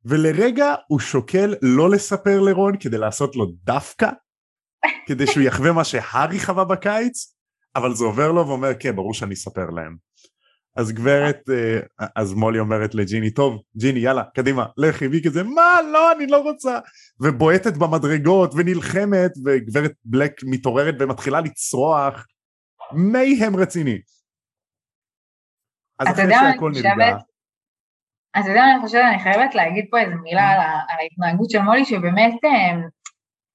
ולרגע 0.06 0.76
הוא 0.88 1.00
שוקל 1.00 1.56
לא 1.62 1.90
לספר 1.90 2.40
לרון 2.40 2.78
כדי 2.80 2.98
לעשות 2.98 3.36
לו 3.36 3.46
דווקא, 3.64 4.10
כדי 5.08 5.28
שהוא 5.28 5.44
יחווה 5.44 5.72
מה 5.72 5.84
שהארי 5.84 6.40
חווה 6.40 6.66
בקיץ, 6.66 7.34
אבל 7.76 7.96
זה 7.96 8.04
עובר 8.04 8.32
לו 8.32 8.48
ואומר, 8.48 8.70
כן, 8.80 8.96
ברור 8.96 9.14
שאני 9.14 9.34
אספר 9.34 9.70
להם. 9.70 10.10
אז 10.76 10.92
גברת, 10.92 11.40
אה, 11.50 12.08
אז 12.16 12.34
מולי 12.34 12.60
אומרת 12.60 12.96
לג'יני, 12.96 13.32
טוב, 13.32 13.62
ג'יני, 13.78 14.00
יאללה, 14.00 14.24
קדימה, 14.36 14.66
לכי, 14.78 15.08
והיא 15.08 15.24
כזה, 15.24 15.44
מה, 15.44 15.78
לא, 15.94 16.12
אני 16.12 16.28
לא 16.28 16.38
רוצה. 16.38 16.80
ובועטת 17.20 17.78
במדרגות 17.78 18.54
ונלחמת, 18.56 19.32
וגברת 19.46 19.92
בלק 20.06 20.32
מתעוררת 20.44 20.96
ומתחילה 21.00 21.42
לצרוח. 21.42 22.26
מייהם 22.94 23.56
רציני. 23.56 24.00
אז 26.00 26.08
אתה 26.08 26.12
אחרי 26.12 26.24
יודע 26.24 26.36
מה 26.36 26.48
אני 26.48 26.54
שהכל 26.54 26.72
חושבת? 26.74 26.86
נרגע, 26.86 27.18
אז 28.34 28.44
אתה 28.44 28.52
יודע 28.52 28.62
מה 28.62 28.72
אני 28.72 28.82
חושבת, 28.82 29.02
אני 29.10 29.20
חייבת 29.20 29.56
להגיד 29.56 29.86
פה 29.92 30.00
איזה 30.00 30.16
מילה 30.16 30.50
על, 30.50 30.60
על 30.60 30.98
ההתנהגות 31.00 31.50
של 31.50 31.60
מולי, 31.60 31.86
שבאמת 31.86 32.34
אה, 32.46 32.80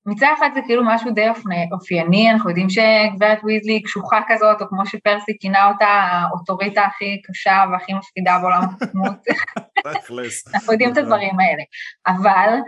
מצד 0.06 0.26
אחד 0.38 0.48
זה 0.54 0.60
כאילו 0.66 0.82
משהו 0.86 1.10
די 1.10 1.26
אופייני, 1.72 2.30
אנחנו 2.30 2.50
יודעים 2.50 2.70
שגברת 2.70 3.38
ויזלי 3.44 3.72
היא 3.72 3.84
קשוחה 3.84 4.20
כזאת, 4.28 4.62
או 4.62 4.68
כמו 4.68 4.86
שפרסי 4.86 5.32
כינה 5.40 5.68
אותה, 5.68 5.86
האוטוריטה 5.86 6.82
הכי 6.82 7.22
קשה 7.22 7.64
והכי 7.72 7.94
מפחידה 7.94 8.38
בעולם 8.38 8.62
החכמות. 8.62 9.12
אנחנו 10.54 10.72
יודעים 10.72 10.92
את 10.92 10.96
הדברים 10.96 11.40
האלה. 11.40 11.62
אבל 12.06 12.58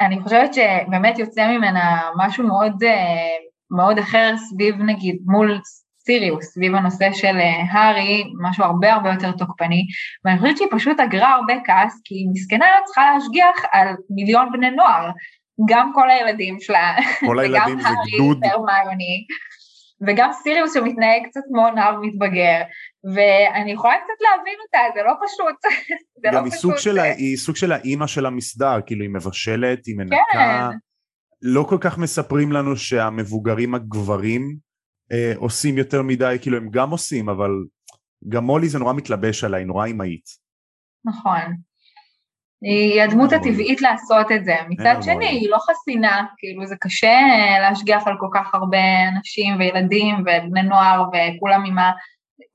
אני 0.00 0.20
חושבת 0.20 0.54
שבאמת 0.54 1.18
יוצא 1.18 1.46
ממנה 1.46 2.10
משהו 2.16 2.46
מאוד, 2.46 2.82
אה, 2.82 3.36
מאוד 3.70 3.98
אחר 3.98 4.34
סביב 4.36 4.74
נגיד 4.82 5.16
מול 5.26 5.60
סיריוס, 6.06 6.44
סביב 6.44 6.74
הנושא 6.74 7.12
של 7.12 7.36
אה, 7.36 7.62
הארי, 7.72 8.24
משהו 8.42 8.64
הרבה 8.64 8.92
הרבה 8.92 9.10
יותר 9.12 9.32
תוקפני, 9.32 9.82
ואני 10.24 10.38
חושבת 10.38 10.56
שהיא 10.56 10.68
פשוט 10.72 11.00
אגרה 11.00 11.32
הרבה 11.34 11.54
כעס, 11.66 12.00
כי 12.04 12.14
היא 12.14 12.28
מסכנה 12.32 12.66
צריכה 12.84 13.02
להשגיח 13.14 13.64
על 13.72 13.88
מיליון 14.10 14.52
בני 14.52 14.70
נוער, 14.70 15.10
גם 15.68 15.92
כל 15.94 16.10
הילדים 16.10 16.56
שלה, 16.60 16.96
כל 17.26 17.38
הילדים 17.38 17.80
זה 17.80 17.88
הארי 17.88 18.10
גדוד. 18.14 18.38
והרמיוני, 18.44 19.26
וגם 20.06 20.30
סיריוס 20.42 20.74
שמתנהג 20.74 21.22
קצת 21.30 21.40
כמו 21.48 21.70
נער 21.70 22.00
מתבגר, 22.00 22.62
ואני 23.14 23.72
יכולה 23.72 23.94
קצת 23.94 24.20
להבין 24.20 24.54
אותה, 24.66 24.78
זה 24.94 25.00
לא 25.02 25.12
פשוט. 25.26 25.72
זה 26.22 26.28
לא 26.32 26.38
גם 26.38 26.44
היא 26.44 26.52
סוג 26.52 26.72
פשוט, 26.74 26.84
של 26.84 26.98
ה- 26.98 27.04
אה, 27.04 27.12
היא 27.12 27.36
סוג 27.36 27.56
של 27.56 27.72
האימא 27.72 28.06
של 28.06 28.26
המסדר, 28.26 28.80
כאילו 28.86 29.02
היא 29.02 29.10
מבשלת, 29.10 29.86
היא 29.86 29.96
מנקה. 29.96 30.16
כן. 30.32 30.60
לא 31.42 31.62
כל 31.62 31.78
כך 31.80 31.98
מספרים 31.98 32.52
לנו 32.52 32.76
שהמבוגרים 32.76 33.74
הגברים 33.74 34.56
אה, 35.12 35.32
עושים 35.36 35.78
יותר 35.78 36.02
מדי, 36.02 36.36
כאילו 36.40 36.56
הם 36.56 36.68
גם 36.70 36.90
עושים, 36.90 37.28
אבל 37.28 37.50
גם 38.28 38.44
מולי 38.44 38.68
זה 38.68 38.78
נורא 38.78 38.92
מתלבש 38.92 39.44
עליי, 39.44 39.64
נורא 39.64 39.86
אמהית. 39.86 40.24
נכון. 41.04 41.56
היא 42.62 43.02
הדמות. 43.02 43.32
הטבעית 43.32 43.82
לעשות 43.82 44.32
את 44.32 44.44
זה. 44.44 44.54
מצד. 44.68 44.94
שני, 45.00 45.26
היא 45.26 45.50
לא 45.50 45.58
חסינה, 45.58 46.26
כאילו 46.38 46.66
זה 46.66 46.74
קשה 46.80 47.20
להשגיח 47.60 48.06
על 48.06 48.14
כל 48.20 48.28
כך 48.34 48.54
הרבה 48.54 48.78
אנשים 49.16 49.56
וילדים 49.58 50.14
ובני 50.20 50.62
נוער 50.62 51.02
וכולם 51.02 51.64
עם 51.64 51.76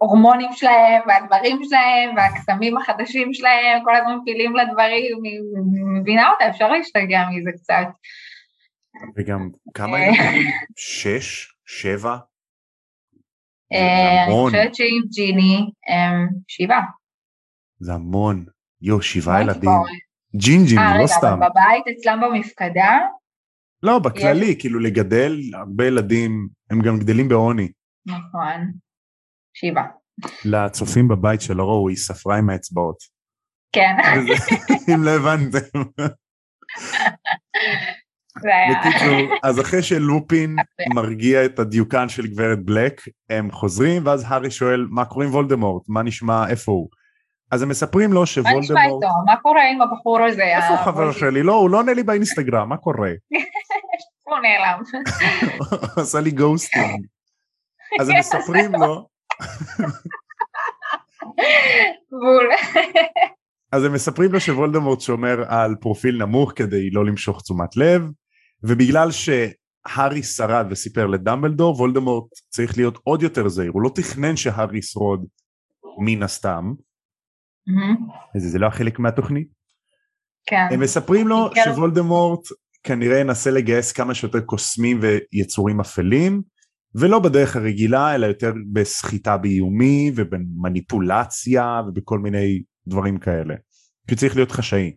ההורמונים 0.02 0.50
שלהם 0.54 1.02
והדברים 1.08 1.60
שלהם 1.64 2.16
והקסמים 2.16 2.78
החדשים 2.78 3.34
שלהם, 3.34 3.84
כל 3.84 3.96
הזמן 3.96 4.18
מפילים 4.22 4.56
לדברים, 4.56 5.24
היא 5.24 5.40
מבינה 6.02 6.30
אותה, 6.30 6.50
אפשר 6.50 6.72
להשתגע 6.72 7.22
מזה 7.32 7.52
קצת. 7.52 7.88
וגם 9.16 9.50
כמה 9.74 9.98
אה. 9.98 10.04
ילדים? 10.04 10.52
שש? 10.76 11.54
שבע? 11.66 12.18
אה, 13.74 14.24
אני 14.24 14.32
המון. 14.34 14.52
חושבת 14.52 14.76
שעם 14.76 15.02
ג'יני 15.16 15.58
הם 15.88 16.28
שבעה. 16.48 16.86
זה 17.80 17.94
המון. 17.94 18.46
יואו, 18.82 19.02
שבעה 19.02 19.42
ילדים. 19.42 19.70
ג'ינג'ים, 20.36 20.80
אה, 20.80 20.94
לא 20.94 20.98
רגע, 20.98 21.08
סתם. 21.08 21.28
אבל 21.28 21.48
בבית 21.50 21.84
אצלם 21.98 22.20
במפקדה? 22.22 22.98
לא, 23.84 24.00
בכללי, 24.00 24.56
כאילו 24.60 24.80
לגדל 24.80 25.38
הרבה 25.54 25.88
ילדים, 25.88 26.48
הם 26.72 26.82
גם 26.82 27.00
גדלים 27.00 27.28
בעוני. 27.30 27.72
נכון. 28.06 28.72
שבעה. 29.54 29.88
לצופים 30.46 31.08
בבית 31.08 31.42
שלא 31.42 31.64
ראו, 31.64 31.90
היא 31.90 31.98
ספרה 31.98 32.38
עם 32.38 32.50
האצבעות. 32.50 32.98
כן. 33.72 33.96
אם 34.94 35.04
לא 35.06 35.12
הבנתם. 35.12 35.82
בקיצור, 38.38 39.36
אז 39.48 39.62
אחרי 39.62 39.84
שלופין 39.84 40.56
מרגיע 40.94 41.46
את 41.46 41.60
הדיוקן 41.60 42.10
של 42.10 42.28
גברת 42.28 42.66
בלק, 42.66 43.02
הם 43.30 43.52
חוזרים, 43.52 44.06
ואז 44.06 44.26
הארי 44.28 44.52
שואל, 44.52 44.88
מה 44.90 45.06
קורה 45.06 45.26
עם 45.26 45.32
וולדמורט? 45.32 45.84
מה 45.90 46.04
נשמע, 46.04 46.50
איפה 46.50 46.72
הוא? 46.72 46.90
אז 47.52 47.62
הם 47.62 47.70
מספרים 47.70 48.14
לו 48.14 48.20
מה 48.20 48.24
נשמע 48.24 48.44
שוולדמורט... 48.44 49.04
איתו? 49.04 49.14
מה 49.26 49.36
קורה 49.42 49.62
עם 49.72 49.82
הבחור 49.82 50.20
הזה? 50.22 50.44
איפה 50.44 50.68
הוא 50.68 50.78
חבר? 50.78 51.12
שלי? 51.12 51.44
לא, 51.44 51.54
הוא 51.54 51.70
לא 51.70 51.78
עונה 51.78 51.94
לי 51.94 52.04
באינסטגרם, 52.04 52.70
מה 52.70 52.78
קורה? 52.78 53.12
הוא 54.28 54.38
נעלם. 54.38 54.82
הוא 55.72 56.02
עשה 56.04 56.20
לי 56.20 56.32
ghosting. 56.32 57.06
אז 58.00 58.10
הם 58.10 58.16
מספרים 58.20 58.72
לו, 58.74 59.08
בול. 62.12 62.50
אז 63.72 63.84
הם 63.84 63.94
מספרים 63.94 64.32
לו 64.32 64.40
שוולדמורט 64.40 65.02
שומר 65.02 65.44
על 65.48 65.76
פרופיל 65.82 66.18
נמוך 66.18 66.52
כדי 66.56 66.90
לא 66.90 67.06
למשוך 67.06 67.42
תשומת 67.42 67.78
לב, 67.78 68.02
ובגלל 68.64 69.10
שהארי 69.12 70.24
שרד 70.24 70.66
וסיפר 70.70 71.08
לדמבלדור, 71.08 71.76
וולדמורט 71.76 72.30
צריך 72.50 72.78
להיות 72.78 73.00
עוד 73.04 73.24
יותר 73.24 73.48
זהיר, 73.48 73.72
הוא 73.72 73.82
לא 73.82 73.90
תכנן 73.96 74.36
שהארי 74.36 74.78
ישרוד 74.78 75.26
מן 76.00 76.24
הסתם, 76.24 76.74
מהמם. 77.68 77.96
זה, 78.38 78.50
זה 78.50 78.60
לא 78.60 78.68
החלק 78.68 79.00
מהתוכנית. 79.00 79.48
כן. 80.46 80.68
הם 80.72 80.80
מספרים 80.80 81.28
לו 81.28 81.50
כן. 81.56 81.62
שוולדמורט 81.66 82.48
כנראה 82.84 83.20
ינסה 83.20 83.52
לגייס 83.52 83.92
כמה 83.92 84.14
שיותר 84.14 84.42
קוסמים 84.42 85.00
ויצורים 85.02 85.80
אפלים, 85.80 86.42
ולא 86.96 87.20
בדרך 87.20 87.56
הרגילה, 87.56 88.16
אלא 88.16 88.26
יותר 88.26 88.54
בסחיטה 88.74 89.38
באיומי 89.38 90.12
ובמניפולציה 90.16 91.82
ובכל 91.88 92.20
מיני 92.20 92.62
דברים 92.88 93.18
כאלה. 93.18 93.56
כי 94.08 94.16
צריך 94.16 94.36
להיות 94.36 94.52
חשאי. 94.52 94.94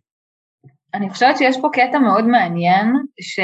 אני 0.95 1.11
חושבת 1.11 1.39
שיש 1.39 1.57
פה 1.61 1.69
קטע 1.73 1.99
מאוד 1.99 2.25
מעניין, 2.25 2.87
ש... 3.21 3.41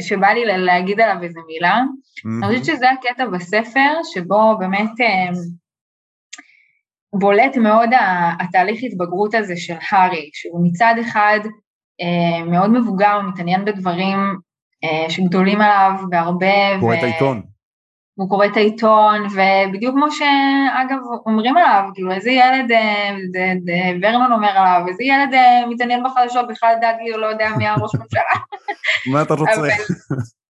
שבא 0.00 0.26
לי 0.28 0.44
לה- 0.44 0.56
להגיד 0.56 1.00
עליו 1.00 1.22
איזה 1.22 1.40
מילה. 1.46 1.80
אני 2.44 2.46
חושבת 2.46 2.64
שזה 2.64 2.90
הקטע 2.90 3.26
בספר, 3.26 4.00
שבו 4.14 4.56
באמת 4.58 5.00
אה, 5.00 5.30
בולט 7.12 7.56
מאוד 7.56 7.90
התהליך 8.40 8.80
התבגרות 8.82 9.34
הזה 9.34 9.56
של 9.56 9.74
הארי, 9.90 10.30
שהוא 10.32 10.66
מצד 10.66 10.94
אחד 11.00 11.40
אה, 12.00 12.44
מאוד 12.44 12.70
מבוגר 12.70 13.18
ומתעניין 13.20 13.64
בדברים 13.64 14.18
אה, 14.84 15.10
שגדולים 15.10 15.60
עליו 15.60 15.90
בהרבה. 16.10 16.80
קורא 16.80 16.94
את 16.94 17.02
העיתון. 17.02 17.42
הוא 18.14 18.28
קורא 18.28 18.46
את 18.46 18.56
העיתון, 18.56 19.26
ובדיוק 19.26 19.94
כמו 19.94 20.10
שאגב 20.10 20.98
אומרים 21.26 21.56
עליו, 21.56 21.82
כאילו 21.94 22.12
איזה 22.12 22.30
ילד, 22.30 22.72
אה, 22.72 23.10
ורנון 24.02 24.32
אומר 24.32 24.48
עליו, 24.48 24.84
איזה 24.88 25.04
ילד 25.04 25.34
אה, 25.34 25.66
מתעניין 25.68 26.04
בחדשות, 26.04 26.48
בכלל 26.48 26.74
דאגי, 26.80 27.10
הוא 27.10 27.20
לא 27.20 27.26
יודע 27.26 27.48
מי 27.58 27.66
הראש 27.66 27.94
ממשלה. 27.94 28.22
מה 29.12 29.22
אתה 29.22 29.34
רוצה? 29.34 29.60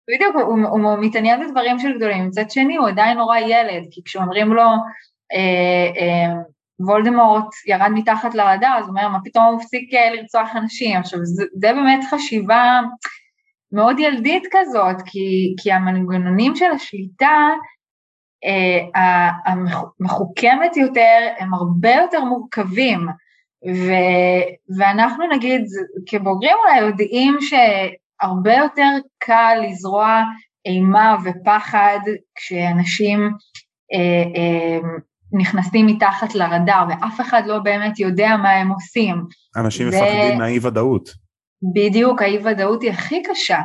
בדיוק, 0.10 0.36
הוא, 0.36 0.44
הוא, 0.44 0.90
הוא 0.90 0.98
מתעניין 1.02 1.48
בדברים 1.48 1.80
של 1.80 1.98
גדולים, 1.98 2.28
מצד 2.28 2.52
שני 2.52 2.76
הוא 2.76 2.88
עדיין 2.88 3.18
נורא 3.18 3.38
ילד, 3.38 3.84
כי 3.92 4.02
כשאומרים 4.06 4.54
לו 4.54 4.70
אה, 5.34 6.02
אה, 6.02 6.34
וולדמורט 6.80 7.48
ירד 7.68 7.90
מתחת 7.94 8.36
לרדאר, 8.36 8.78
אז 8.78 8.84
הוא 8.84 8.90
אומר, 8.90 9.08
מה 9.08 9.20
פתאום 9.24 9.46
הוא 9.46 9.62
הפסיק 9.62 9.94
אה, 9.94 10.10
לרצוח 10.16 10.56
אנשים? 10.56 10.98
עכשיו, 10.98 11.20
זה, 11.24 11.44
זה 11.54 11.74
באמת 11.74 12.00
חשיבה 12.10 12.82
מאוד 13.72 14.00
ילדית 14.00 14.44
כזאת, 14.52 14.96
כי, 15.06 15.56
כי 15.64 15.72
המנגנונים 15.72 16.56
של 16.56 16.72
השליטה 16.76 17.38
אה, 18.46 19.30
המחוכמת 19.46 20.78
יותר, 20.78 21.28
הם 21.40 21.54
הרבה 21.54 21.92
יותר 21.92 22.24
מורכבים. 22.24 23.08
ו, 23.76 23.92
ואנחנו 24.78 25.24
נגיד, 25.36 25.62
כבוגרים 26.06 26.56
אולי 26.66 26.80
יודעים 26.80 27.38
שהרבה 27.42 28.54
יותר 28.54 28.90
קל 29.20 29.58
לזרוע 29.64 30.22
אימה 30.66 31.16
ופחד 31.24 32.00
כשאנשים 32.36 33.20
אה, 33.94 34.24
אה, 34.42 34.80
נכנסים 35.40 35.86
מתחת 35.86 36.36
לרדאר 36.36 36.86
ואף 36.90 37.22
אחד 37.22 37.42
לא 37.46 37.60
באמת 37.60 38.00
יודע 38.00 38.38
מה 38.38 38.50
הם 38.50 38.70
עושים. 38.70 39.16
אנשים 39.56 39.92
זה- 39.92 39.98
מפחדים 40.02 40.38
מהאי 40.38 40.60
ודאות. 40.62 41.27
בדיוק, 41.74 42.22
האי 42.22 42.38
ודאות 42.38 42.82
היא 42.82 42.92
הכי 42.92 43.24
קשה, 43.24 43.60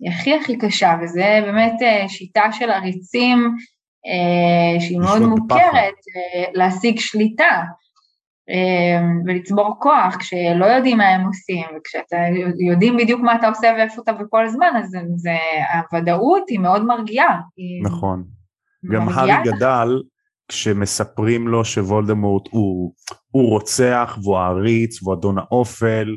היא 0.00 0.10
הכי 0.10 0.34
הכי 0.34 0.58
קשה, 0.58 0.94
וזה 1.02 1.40
באמת 1.42 1.74
אה, 1.82 2.08
שיטה 2.08 2.52
של 2.52 2.70
עריצים 2.70 3.54
אה, 4.06 4.80
שהיא 4.80 4.98
מאוד 4.98 5.22
מוכרת. 5.22 5.94
אה, 6.16 6.44
להשיג 6.54 6.98
שליטה 6.98 7.62
אה, 8.50 9.00
ולצבור 9.26 9.76
כוח 9.78 10.16
כשלא 10.18 10.66
יודעים 10.66 10.98
מה 10.98 11.08
הם 11.08 11.26
עושים, 11.26 11.64
וכשאתה 11.76 12.16
יודעים 12.68 12.96
בדיוק 12.96 13.20
מה 13.20 13.36
אתה 13.36 13.48
עושה 13.48 13.72
ואיפה 13.78 14.02
אתה 14.02 14.12
בכל 14.12 14.48
זמן, 14.48 14.70
אז 14.78 14.90
זה, 15.16 15.36
הוודאות 15.74 16.42
היא 16.48 16.58
מאוד 16.58 16.84
מרגיעה. 16.84 17.40
נכון. 17.82 18.24
גם 18.92 19.08
הארי 19.08 19.32
גדל 19.44 20.02
כשמספרים 20.48 21.48
לו 21.48 21.64
שוולדמורט 21.64 22.48
הוא, 22.50 22.92
הוא 23.30 23.50
רוצח 23.50 24.18
והוא 24.22 24.36
העריץ 24.38 25.02
והוא 25.02 25.14
אדון 25.14 25.38
האופל 25.38 26.16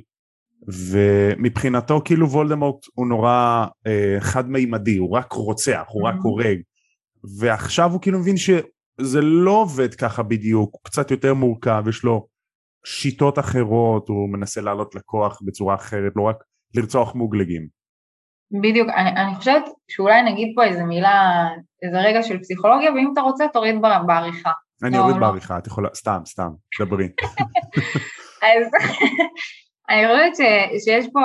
ומבחינתו 0.68 2.02
כאילו 2.06 2.30
וולדמורט 2.30 2.86
הוא 2.94 3.08
נורא 3.08 3.66
אה, 3.88 4.18
חד 4.20 4.50
מימדי 4.50 4.98
הוא 4.98 5.18
רק 5.18 5.32
רוצח 5.34 5.86
הוא 5.88 6.08
רק 6.08 6.16
Mhm. 6.16 6.24
הורג 6.24 6.58
ועכשיו 7.40 7.92
הוא 7.92 8.02
כאילו 8.02 8.20
מבין 8.20 8.38
שזה 8.38 9.22
לא 9.22 9.52
עובד 9.52 9.96
ככה 9.96 10.24
בדיוק 10.24 10.70
הוא 10.74 10.82
קצת 10.84 11.12
יותר 11.12 11.34
מורכב 11.34 11.84
יש 11.90 12.04
לו 12.04 12.28
שיטות 12.86 13.40
אחרות 13.40 14.10
הוא 14.10 14.30
מנסה 14.30 14.62
לעלות 14.62 14.96
לכוח 14.96 15.40
בצורה 15.46 15.76
אחרת 15.76 16.12
לא 16.16 16.24
רק 16.24 16.36
לרצוח 16.76 17.16
מוגלגים 17.16 17.80
בדיוק, 18.62 18.90
אני, 18.90 19.10
אני 19.10 19.36
חושבת 19.36 19.64
שאולי 19.88 20.22
נגיד 20.32 20.52
פה 20.56 20.64
איזה 20.64 20.84
מילה, 20.84 21.48
איזה 21.84 21.98
רגע 22.00 22.24
של 22.24 22.40
פסיכולוגיה, 22.40 22.92
ואם 22.92 23.10
אתה 23.14 23.22
רוצה 23.22 23.46
תוריד 23.54 23.76
בעריכה. 24.08 24.52
אני 24.84 24.98
לא, 24.98 25.02
אוריד 25.02 25.16
לא. 25.16 25.22
בעריכה 25.22 25.58
את 25.58 25.68
יכולה 25.68 25.90
סתם 25.96 26.22
סתם 26.26 26.50
דברי 26.80 27.10
אז 28.48 28.68
אני 29.90 30.08
חושבת 30.08 30.36
ש- 30.36 30.84
שיש 30.86 31.06
פה 31.14 31.20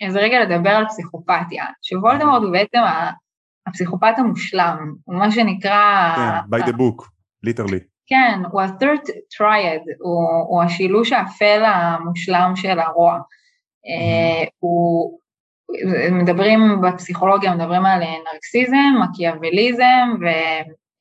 איזה 0.00 0.20
רגע 0.20 0.40
לדבר 0.40 0.70
על 0.70 0.86
פסיכופתיה, 0.86 1.64
שוולדמורט 1.82 2.42
הוא 2.42 2.52
בעצם 2.52 2.78
הפסיכופת 3.66 4.14
המושלם, 4.18 4.94
הוא 5.04 5.16
מה 5.16 5.30
שנקרא, 5.30 6.12
כן, 6.16 6.56
by 6.56 6.62
the 6.62 6.72
book 6.72 7.08
ליטרלי 7.42 7.78
כן, 8.06 8.40
הוא 8.52 8.60
ה-third 8.60 9.02
triad, 9.08 9.84
הוא, 10.00 10.28
הוא 10.48 10.62
השילוש 10.62 11.12
האפל 11.12 11.62
המושלם 11.64 12.52
של 12.56 12.78
הרוע. 12.78 13.18
אה, 13.86 14.44
הוא, 14.58 15.18
מדברים 16.10 16.80
בפסיכולוגיה, 16.82 17.54
מדברים 17.54 17.86
על 17.86 18.02
נרקסיזם, 18.32 18.94
מקיאווליזם 19.02 20.08
ו, 20.20 20.26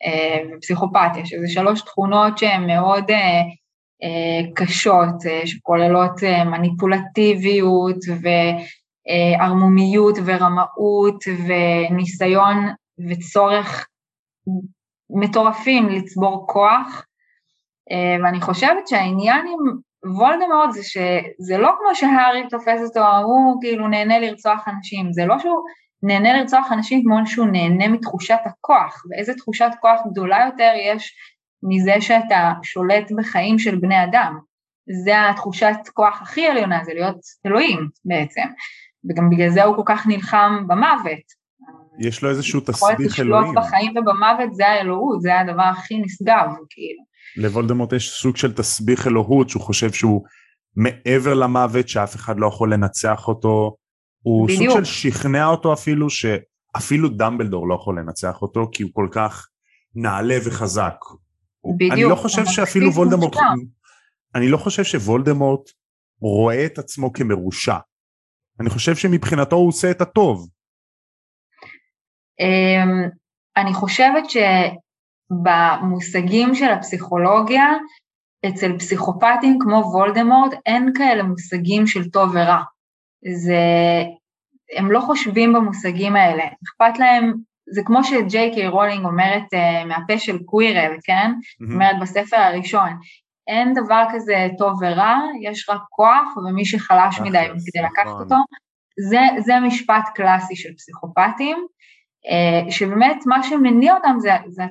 אה, 0.05 0.37
ופסיכופתיה, 0.57 1.25
שזה 1.25 1.47
שלוש 1.47 1.81
תכונות 1.81 2.37
שהן 2.37 2.67
מאוד 2.67 3.11
אה, 3.11 3.15
אה, 3.15 3.41
קשות, 4.55 5.25
אה, 5.25 5.47
שכוללות 5.47 6.23
אה, 6.23 6.43
מניפולטיביות 6.43 7.97
וערמומיות 9.39 10.17
ורמאות 10.25 11.23
וניסיון 11.47 12.57
וצורך 13.09 13.87
מטורפים 15.09 15.89
לצבור 15.89 16.45
כוח, 16.47 17.05
אה, 17.91 18.23
ואני 18.23 18.41
חושבת 18.41 18.87
שהעניין 18.87 19.45
עם 19.47 19.77
וולדמורט 20.15 20.71
זה 20.71 20.83
שזה 20.83 21.57
לא 21.57 21.71
כמו 21.79 21.95
שהארי 21.95 22.43
תופס 22.49 22.81
אותו, 22.83 23.05
הוא 23.23 23.61
כאילו 23.61 23.87
נהנה 23.87 24.19
לרצוח 24.19 24.67
אנשים, 24.67 25.13
זה 25.13 25.25
לא 25.25 25.39
שהוא 25.39 25.63
נהנה 26.03 26.33
לרצוח 26.33 26.71
אנשים 26.71 27.03
כמו 27.03 27.15
שהוא 27.25 27.47
נהנה 27.47 27.87
מתחושת 27.87 28.39
הכוח, 28.45 29.03
ואיזה 29.09 29.33
תחושת 29.33 29.69
כוח 29.81 29.99
גדולה 30.11 30.45
יותר 30.45 30.71
יש 30.75 31.15
מזה 31.67 32.01
שאתה 32.01 32.53
שולט 32.63 33.11
בחיים 33.17 33.59
של 33.59 33.75
בני 33.75 34.03
אדם. 34.03 34.37
זה 35.03 35.29
התחושת 35.29 35.75
כוח 35.93 36.21
הכי 36.21 36.47
עליונה, 36.47 36.83
זה 36.85 36.93
להיות 36.93 37.17
אלוהים 37.45 37.89
בעצם, 38.05 38.41
וגם 39.09 39.29
בגלל 39.29 39.49
זה 39.49 39.63
הוא 39.63 39.75
כל 39.75 39.81
כך 39.85 40.07
נלחם 40.07 40.63
במוות. 40.67 41.45
יש 41.99 42.23
לו 42.23 42.29
איזשהו 42.29 42.59
יכולת 42.59 42.95
תסביך 42.95 43.11
לשלוט 43.11 43.27
אלוהים. 43.27 43.55
בחיים 43.55 43.91
ובמוות 43.97 44.53
זה 44.53 44.67
האלוהות, 44.67 45.21
זה 45.21 45.39
הדבר 45.39 45.63
הכי 45.63 45.99
נשגב, 45.99 46.47
כאילו. 46.69 47.03
לוולדמורט 47.37 47.93
יש 47.93 48.09
סוג 48.09 48.37
של 48.37 48.53
תסביך 48.53 49.07
אלוהות 49.07 49.49
שהוא 49.49 49.63
חושב 49.63 49.91
שהוא 49.91 50.23
מעבר 50.75 51.33
למוות 51.33 51.89
שאף 51.89 52.15
אחד 52.15 52.39
לא 52.39 52.47
יכול 52.47 52.73
לנצח 52.73 53.27
אותו. 53.27 53.75
הוא 54.21 54.47
בדיוק. 54.47 54.73
סוג 54.73 54.83
של 54.83 54.85
שכנע 54.85 55.45
אותו 55.45 55.73
אפילו 55.73 56.07
שאפילו 56.09 57.09
דמבלדור 57.09 57.67
לא 57.67 57.75
יכול 57.75 57.99
לנצח 57.99 58.41
אותו 58.41 58.69
כי 58.71 58.83
הוא 58.83 58.91
כל 58.93 59.07
כך 59.11 59.47
נעלה 59.95 60.37
וחזק. 60.45 60.95
בדיוק, 61.77 61.93
אני 61.93 62.03
לא 62.03 62.15
חושב 62.15 62.41
הוא 62.41 62.51
שאפילו 62.51 62.91
וולדמורט. 62.93 63.35
אני 64.35 64.49
לא 64.49 64.57
חושב 64.57 64.83
שוולדמורט 64.83 65.69
רואה 66.21 66.65
את 66.65 66.77
עצמו 66.77 67.13
כמרושע. 67.13 67.77
אני 68.59 68.69
חושב 68.69 68.95
שמבחינתו 68.95 69.55
הוא 69.55 69.67
עושה 69.67 69.91
את 69.91 70.01
הטוב. 70.01 70.47
אמ, 72.39 73.09
אני 73.57 73.73
חושבת 73.73 74.23
שבמושגים 75.29 76.55
של 76.55 76.69
הפסיכולוגיה, 76.71 77.65
אצל 78.47 78.77
פסיכופטים 78.77 79.57
כמו 79.59 79.75
וולדמורט 79.75 80.51
אין 80.65 80.91
כאלה 80.97 81.23
מושגים 81.23 81.87
של 81.87 82.09
טוב 82.09 82.29
ורע. 82.33 82.63
זה, 83.43 83.63
הם 84.77 84.91
לא 84.91 84.99
חושבים 84.99 85.53
במושגים 85.53 86.15
האלה, 86.15 86.43
אכפת 86.43 86.99
להם, 86.99 87.33
זה 87.73 87.81
כמו 87.85 88.03
שג'יי 88.03 88.51
קיי 88.53 88.67
רולינג 88.67 89.05
אומרת 89.05 89.43
uh, 89.53 89.85
מהפה 89.85 90.17
של 90.17 90.37
קווירל, 90.43 90.97
כן? 91.03 91.31
Mm-hmm. 91.31 91.73
אומרת 91.73 91.95
בספר 92.01 92.37
הראשון, 92.37 92.89
אין 93.47 93.73
דבר 93.73 94.03
כזה 94.13 94.47
טוב 94.57 94.79
ורע, 94.81 95.19
יש 95.41 95.69
רק 95.69 95.81
כוח, 95.89 96.37
ומי 96.37 96.65
שחלש 96.65 97.19
מדי 97.19 97.45
כדי 97.67 97.83
לקחת 97.83 98.05
נכון. 98.05 98.21
אותו, 98.21 98.35
זה, 99.09 99.21
זה 99.45 99.59
משפט 99.59 100.09
קלאסי 100.15 100.55
של 100.55 100.69
פסיכופטים, 100.77 101.57
uh, 102.27 102.71
שבאמת 102.71 103.17
מה 103.25 103.43
שמניע 103.43 103.95
אותם 103.95 104.15
זה, 104.19 104.31
זה 104.47 104.63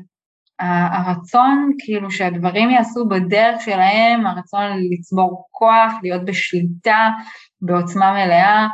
הרצון 0.60 1.72
כאילו 1.78 2.10
שהדברים 2.10 2.70
יעשו 2.70 3.08
בדרך 3.08 3.60
שלהם, 3.60 4.26
הרצון 4.26 4.62
לצבור 4.90 5.46
כוח, 5.50 5.92
להיות 6.02 6.24
בשליטה, 6.24 7.08
בעוצמה 7.60 8.12
מלאה, 8.12 8.66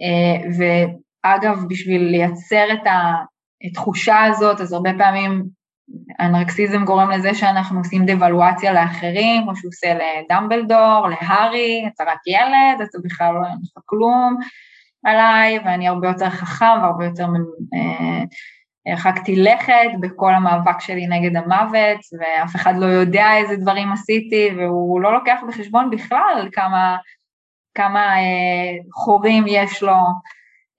אה, 0.00 0.48
ואגב, 0.58 1.64
בשביל 1.68 2.02
לייצר 2.02 2.66
את 2.72 2.86
התחושה 3.64 4.22
הזאת, 4.22 4.60
אז 4.60 4.72
הרבה 4.72 4.90
פעמים 4.98 5.44
הנרקסיזם 6.18 6.84
גורם 6.84 7.10
לזה 7.10 7.34
שאנחנו 7.34 7.78
עושים 7.78 8.06
דוולואציה 8.06 8.72
לאחרים, 8.72 9.42
כמו 9.42 9.56
שהוא 9.56 9.68
עושה 9.68 9.94
לדמבלדור, 9.94 11.08
להארי, 11.08 11.88
אתה 11.94 12.04
רק 12.04 12.18
ילד, 12.26 12.88
אתה 12.90 12.98
בכלל 13.04 13.34
לא 13.34 13.46
אין 13.46 13.56
לך 13.62 13.82
כלום 13.86 14.36
עליי, 15.04 15.58
ואני 15.58 15.88
הרבה 15.88 16.08
יותר 16.08 16.30
חכם 16.30 16.82
והרבה 16.82 17.04
יותר 17.04 17.26
אה, 17.74 18.24
הרחקתי 18.86 19.36
לכת 19.36 19.90
בכל 20.00 20.34
המאבק 20.34 20.80
שלי 20.80 21.06
נגד 21.06 21.36
המוות, 21.36 22.00
ואף 22.18 22.56
אחד 22.56 22.76
לא 22.76 22.86
יודע 22.86 23.26
איזה 23.36 23.56
דברים 23.56 23.92
עשיתי, 23.92 24.50
והוא 24.56 25.00
לא 25.00 25.12
לוקח 25.12 25.40
בחשבון 25.48 25.90
בכלל 25.90 26.48
כמה, 26.52 26.96
כמה 27.74 28.16
אה, 28.16 28.76
חורים 28.92 29.44
יש 29.46 29.82
לו 29.82 29.96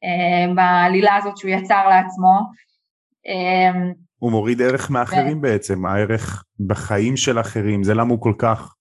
אה, 0.03 0.53
בעלילה 0.55 1.15
הזאת 1.15 1.37
שהוא 1.37 1.51
יצר 1.51 1.87
לעצמו. 1.87 2.39
אה, 3.27 3.81
הוא 4.19 4.31
מוריד 4.31 4.61
ערך 4.61 4.89
מאחרים 4.89 5.37
ו... 5.37 5.41
בעצם, 5.41 5.85
הערך 5.85 6.43
בחיים 6.67 7.17
של 7.17 7.39
אחרים, 7.39 7.83
זה 7.83 7.93
למה 7.93 8.09
הוא 8.09 8.21
כל 8.21 8.33
כך 8.37 8.75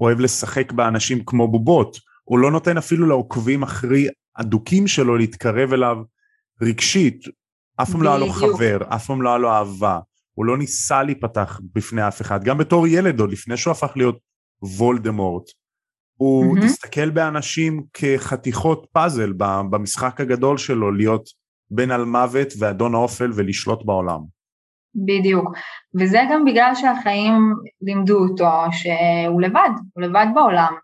אוהב 0.00 0.20
לשחק 0.20 0.72
באנשים 0.72 1.24
כמו 1.24 1.48
בובות. 1.48 1.96
הוא 2.24 2.38
לא 2.38 2.50
נותן 2.50 2.76
אפילו 2.76 3.06
לעוקבים 3.06 3.62
אחרי 3.62 4.08
אדוקים 4.34 4.86
שלו 4.86 5.16
להתקרב 5.16 5.72
אליו 5.72 5.96
רגשית, 6.62 7.24
אף 7.76 7.90
פעם 7.90 8.02
לא 8.02 8.08
היה 8.08 8.18
לו 8.18 8.28
חבר, 8.28 8.78
אף 8.88 9.06
פעם 9.06 9.22
לא 9.22 9.28
היה 9.28 9.38
לו 9.38 9.50
אהבה, 9.50 9.98
הוא 10.34 10.44
לא 10.44 10.58
ניסה 10.58 11.02
להיפתח 11.02 11.60
בפני 11.74 12.08
אף 12.08 12.20
אחד, 12.20 12.44
גם 12.44 12.58
בתור 12.58 12.86
ילד 12.86 13.20
עוד 13.20 13.32
לפני 13.32 13.56
שהוא 13.56 13.70
הפך 13.70 13.92
להיות 13.96 14.18
וולדמורט. 14.62 15.44
הוא 16.16 16.58
mm-hmm. 16.58 16.64
הסתכל 16.64 17.10
באנשים 17.10 17.82
כחתיכות 17.92 18.86
פאזל 18.92 19.32
במשחק 19.70 20.20
הגדול 20.20 20.58
שלו 20.58 20.92
להיות 20.92 21.28
בן 21.70 21.90
על 21.90 22.04
מוות 22.04 22.48
ואדון 22.58 22.94
האופל 22.94 23.30
ולשלוט 23.34 23.84
בעולם. 23.84 24.20
בדיוק, 24.94 25.56
וזה 26.00 26.22
גם 26.30 26.44
בגלל 26.44 26.74
שהחיים 26.74 27.54
לימדו 27.82 28.18
אותו 28.18 28.50
שהוא 28.72 29.42
לבד, 29.42 29.70
הוא 29.94 30.02
לבד 30.02 30.26
בעולם. 30.34 30.74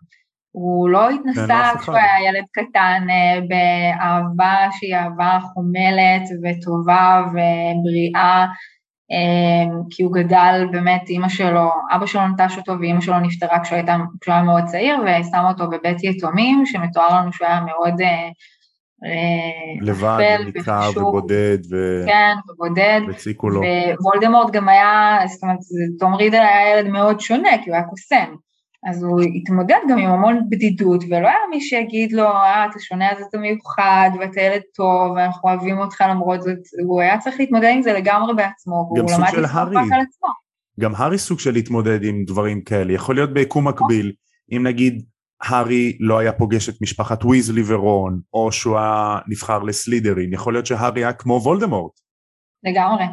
הוא 0.51 0.89
לא 0.89 1.09
התנסה 1.09 1.71
כשהוא 1.79 1.95
היה 1.95 2.29
ילד 2.29 2.45
קטן 2.51 3.07
אה, 3.09 3.39
באהבה 3.47 4.71
שהיא 4.71 4.95
אהבה 4.95 5.39
חומלת 5.53 6.29
וטובה 6.43 7.23
ובריאה, 7.27 8.45
אה, 9.11 9.75
כי 9.89 10.03
הוא 10.03 10.13
גדל 10.13 10.67
באמת, 10.71 11.09
אימא 11.09 11.29
שלו, 11.29 11.71
אבא 11.95 12.05
שלו 12.05 12.27
נטש 12.27 12.57
אותו 12.57 12.73
ואימא 12.79 13.01
שלו 13.01 13.19
נפטרה 13.19 13.59
כשהוא 13.59 13.79
היה 14.27 14.43
מאוד 14.43 14.63
צעיר 14.65 14.95
ושם 15.01 15.43
אותו 15.49 15.69
בבית 15.69 16.03
יתומים, 16.03 16.65
שמתואר 16.65 17.21
לנו 17.21 17.33
שהוא 17.33 17.47
היה 17.47 17.61
מאוד 17.61 18.01
אה, 18.01 18.29
לבד, 19.81 20.37
ניכר 20.55 20.89
ובודד, 20.95 21.57
ו... 21.71 22.03
כן, 22.05 22.35
ובודד, 22.49 23.01
והציקו 23.07 23.49
לו. 23.49 23.61
ווולדמורט 24.01 24.53
גם 24.53 24.69
היה, 24.69 25.19
זאת 25.27 25.43
אומרת, 25.43 25.57
תום 25.99 26.13
רידל 26.13 26.37
היה 26.37 26.79
ילד 26.79 26.91
מאוד 26.91 27.19
שונה, 27.19 27.49
כי 27.63 27.69
הוא 27.69 27.75
היה 27.75 27.83
קוסם. 27.83 28.35
אז 28.89 29.03
הוא 29.03 29.21
התמודד 29.21 29.77
גם 29.89 29.97
עם 29.97 30.09
המון 30.09 30.41
בדידות, 30.49 31.03
ולא 31.03 31.27
היה 31.27 31.37
מי 31.49 31.61
שיגיד 31.61 32.11
לו, 32.11 32.23
אה, 32.23 32.65
אתה 32.71 32.79
שונה 32.79 33.11
אז 33.11 33.17
אתה 33.29 33.37
מיוחד, 33.37 34.09
ואתה 34.19 34.41
ילד 34.41 34.61
טוב, 34.75 35.11
ואנחנו 35.15 35.49
אוהבים 35.49 35.77
אותך 35.77 36.03
למרות 36.09 36.41
זאת, 36.41 36.57
הוא 36.87 37.01
היה 37.01 37.19
צריך 37.19 37.39
להתמודד 37.39 37.71
עם 37.73 37.81
זה 37.81 37.93
לגמרי 37.93 38.33
בעצמו, 38.33 38.73
והוא 38.73 39.11
למד 39.11 39.27
רק 39.27 39.91
על 39.91 40.01
עצמו. 40.01 40.29
גם 40.79 40.91
הארי 40.95 41.17
סוג 41.17 41.39
של 41.39 41.51
להתמודד 41.51 42.03
עם 42.03 42.23
דברים 42.27 42.61
כאלה, 42.61 42.93
יכול 42.93 43.15
להיות 43.15 43.33
ביקום 43.33 43.67
מקביל, 43.67 44.11
אם 44.51 44.67
נגיד 44.67 45.03
הארי 45.43 45.97
לא 45.99 46.19
היה 46.19 46.33
פוגש 46.33 46.69
את 46.69 46.81
משפחת 46.81 47.25
ויזלי 47.25 47.61
ורון, 47.65 48.19
או 48.33 48.51
שהוא 48.51 48.77
היה 48.77 49.19
נבחר 49.27 49.59
לסלידרין, 49.59 50.33
יכול 50.33 50.53
להיות 50.53 50.65
שהארי 50.65 51.03
היה 51.03 51.13
כמו 51.13 51.33
וולדמורט. 51.43 51.91
לגמרי. 52.63 53.03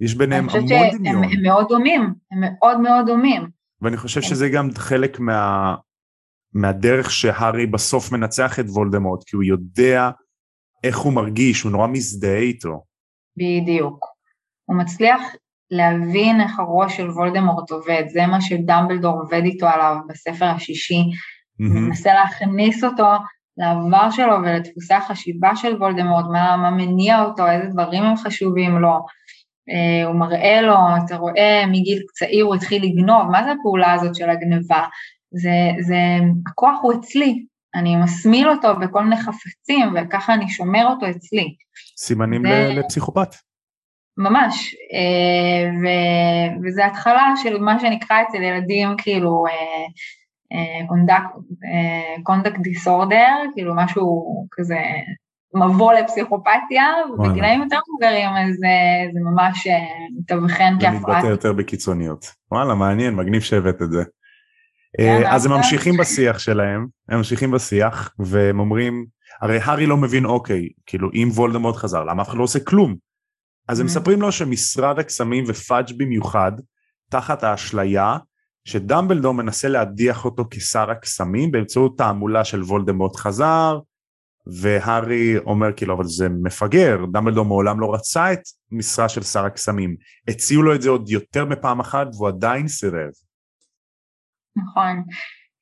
יש 0.00 0.14
ביניהם 0.14 0.48
המון 0.48 0.66
דמיון. 0.98 1.24
הם 1.24 1.42
מאוד 1.42 1.66
דומים, 1.68 2.14
הם 2.30 2.40
מאוד 2.40 2.80
מאוד 2.80 3.06
דומים. 3.06 3.48
ואני 3.82 3.96
חושב 3.96 4.20
כן. 4.20 4.26
שזה 4.26 4.48
גם 4.48 4.70
חלק 4.74 5.20
מה, 5.20 5.74
מהדרך 6.54 7.10
שהארי 7.10 7.66
בסוף 7.66 8.12
מנצח 8.12 8.60
את 8.60 8.64
וולדמורט, 8.68 9.24
כי 9.24 9.36
הוא 9.36 9.44
יודע 9.44 10.10
איך 10.84 10.98
הוא 10.98 11.12
מרגיש, 11.12 11.62
הוא 11.62 11.72
נורא 11.72 11.86
מזדהה 11.86 12.38
איתו. 12.38 12.84
בדיוק. 13.36 14.06
הוא 14.64 14.76
מצליח 14.76 15.22
להבין 15.70 16.40
איך 16.40 16.58
הראש 16.58 16.96
של 16.96 17.10
וולדמורט 17.10 17.70
עובד, 17.70 18.02
זה 18.08 18.26
מה 18.26 18.40
שדמבלדור 18.40 19.20
עובד 19.20 19.42
איתו 19.44 19.66
עליו 19.66 19.96
בספר 20.08 20.44
השישי, 20.44 21.02
mm-hmm. 21.60 21.78
מנסה 21.78 22.14
להכניס 22.14 22.84
אותו 22.84 23.06
לעבר 23.56 24.10
שלו 24.10 24.34
ולדפוסי 24.42 24.94
החשיבה 24.94 25.56
של 25.56 25.76
וולדמורט, 25.76 26.24
מה, 26.32 26.56
מה 26.56 26.70
מניע 26.70 27.22
אותו, 27.22 27.48
איזה 27.48 27.68
דברים 27.68 28.02
הם 28.02 28.16
חשובים 28.16 28.78
לו, 28.78 28.92
אה, 29.70 30.06
הוא 30.06 30.14
מראה 30.14 30.60
לו, 30.62 30.76
אתה 31.04 31.16
רואה 31.16 31.64
מגיל 31.66 32.02
צעיר 32.12 32.44
הוא 32.44 32.54
התחיל 32.54 32.84
לגנוב, 32.84 33.30
מה 33.30 33.44
זה 33.44 33.50
הפעולה 33.52 33.92
הזאת 33.92 34.14
של 34.14 34.30
הגניבה? 34.30 34.84
זה, 35.30 35.50
זה, 35.80 35.96
הכוח 36.46 36.78
הוא 36.82 36.92
אצלי, 36.92 37.44
אני 37.74 37.96
מסמיל 37.96 38.48
אותו 38.48 38.76
בכל 38.80 39.04
מיני 39.04 39.16
חפצים 39.16 39.94
וככה 39.94 40.34
אני 40.34 40.48
שומר 40.48 40.86
אותו 40.86 41.10
אצלי. 41.10 41.54
סימנים 41.98 42.42
זה... 42.46 42.72
לפסיכופת. 42.74 43.34
ממש, 44.16 44.74
אה, 44.92 45.70
ו, 45.82 45.86
וזה 46.64 46.86
התחלה 46.86 47.32
של 47.42 47.58
מה 47.58 47.80
שנקרא 47.80 48.16
אצל 48.22 48.42
ילדים 48.42 48.88
כאילו 48.98 49.44
קונדקט 52.22 52.60
דיסורדר, 52.60 53.36
כאילו 53.54 53.74
משהו 53.76 54.46
כזה 54.52 54.78
מבוא 55.54 55.92
לפסיכופתיה, 55.92 56.84
ובגילאים 57.12 57.62
יותר 57.62 57.78
מבוגרים 57.88 58.30
אז 58.30 58.54
זה 59.12 59.20
ממש 59.20 59.66
אה, 59.66 59.78
מתאבחן 60.18 60.74
כהפרעת. 60.80 60.92
זה 60.92 60.98
מתבטא 60.98 61.26
יותר 61.26 61.52
בקיצוניות. 61.52 62.26
וואלה, 62.52 62.74
מעניין, 62.74 63.14
מגניב 63.14 63.42
שהבאת 63.42 63.82
את 63.82 63.90
זה. 63.90 64.02
כן, 64.96 65.22
אה, 65.22 65.34
אז 65.34 65.46
הם 65.46 65.52
ממשיכים 65.52 65.96
בשיח 65.96 66.38
שלהם, 66.38 66.86
הם 67.08 67.16
ממשיכים 67.16 67.50
בשיח, 67.50 68.14
והם 68.18 68.60
אומרים, 68.60 69.06
הרי 69.42 69.58
הארי 69.62 69.86
לא 69.86 69.96
מבין, 69.96 70.24
אוקיי, 70.24 70.68
כאילו 70.86 71.10
אם 71.14 71.28
וולדמורט 71.34 71.76
חזר, 71.76 72.04
למה 72.04 72.22
אף 72.22 72.28
אחד 72.28 72.38
לא 72.38 72.42
עושה 72.42 72.64
כלום? 72.64 72.96
אז 73.68 73.80
הם 73.80 73.86
mm. 73.86 73.88
מספרים 73.88 74.22
לו 74.22 74.32
שמשרד 74.32 74.98
הקסמים 74.98 75.44
ופאג' 75.48 75.92
במיוחד, 75.96 76.52
תחת 77.10 77.44
האשליה 77.44 78.16
שדמבלדור 78.70 79.34
מנסה 79.34 79.68
להדיח 79.68 80.24
אותו 80.24 80.44
כשר 80.50 80.90
הקסמים 80.90 81.50
באמצעות 81.50 81.98
תעמולה 81.98 82.44
של 82.44 82.62
וולדמורט 82.62 83.16
חזר, 83.16 83.78
והארי 84.46 85.38
אומר 85.38 85.72
כאילו 85.76 85.94
אבל 85.94 86.04
זה 86.04 86.28
מפגר, 86.28 86.98
דמבלדור 87.12 87.44
מעולם 87.44 87.80
לא 87.80 87.94
רצה 87.94 88.32
את 88.32 88.40
משרה 88.72 89.08
של 89.08 89.22
שר 89.22 89.44
הקסמים, 89.44 89.96
הציעו 90.28 90.62
לו 90.62 90.74
את 90.74 90.82
זה 90.82 90.90
עוד 90.90 91.08
יותר 91.08 91.44
מפעם 91.44 91.80
אחת 91.80 92.06
והוא 92.14 92.28
עדיין 92.28 92.68
סירב. 92.68 93.10
נכון, 94.56 95.04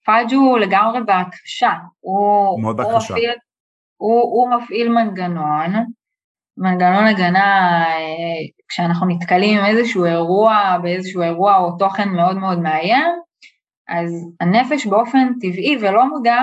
פאג' 0.05 0.33
הוא 0.33 0.59
לגמרי 0.59 0.99
בהכחשה, 1.07 1.73
הוא, 2.01 2.63
מאוד 2.63 2.77
בהכחשה. 2.77 3.15
הוא, 3.15 3.23
הוא, 3.97 4.21
הוא 4.21 4.51
מפעיל 4.57 4.89
מנגנון, 4.89 5.73
מנגנון 6.59 7.07
הגנה 7.07 7.85
אה, 7.87 8.47
כשאנחנו 8.69 9.07
נתקלים 9.07 9.59
עם 9.59 9.65
איזשהו 9.65 10.05
אירוע, 10.05 10.79
באיזשהו 10.83 11.23
אירוע 11.23 11.57
או 11.57 11.79
תוכן 11.79 12.09
מאוד 12.09 12.37
מאוד 12.37 12.59
מאיים, 12.59 13.07
אז 13.89 14.31
הנפש 14.41 14.87
באופן 14.87 15.33
טבעי 15.41 15.77
ולא 15.81 16.09
מודע 16.09 16.43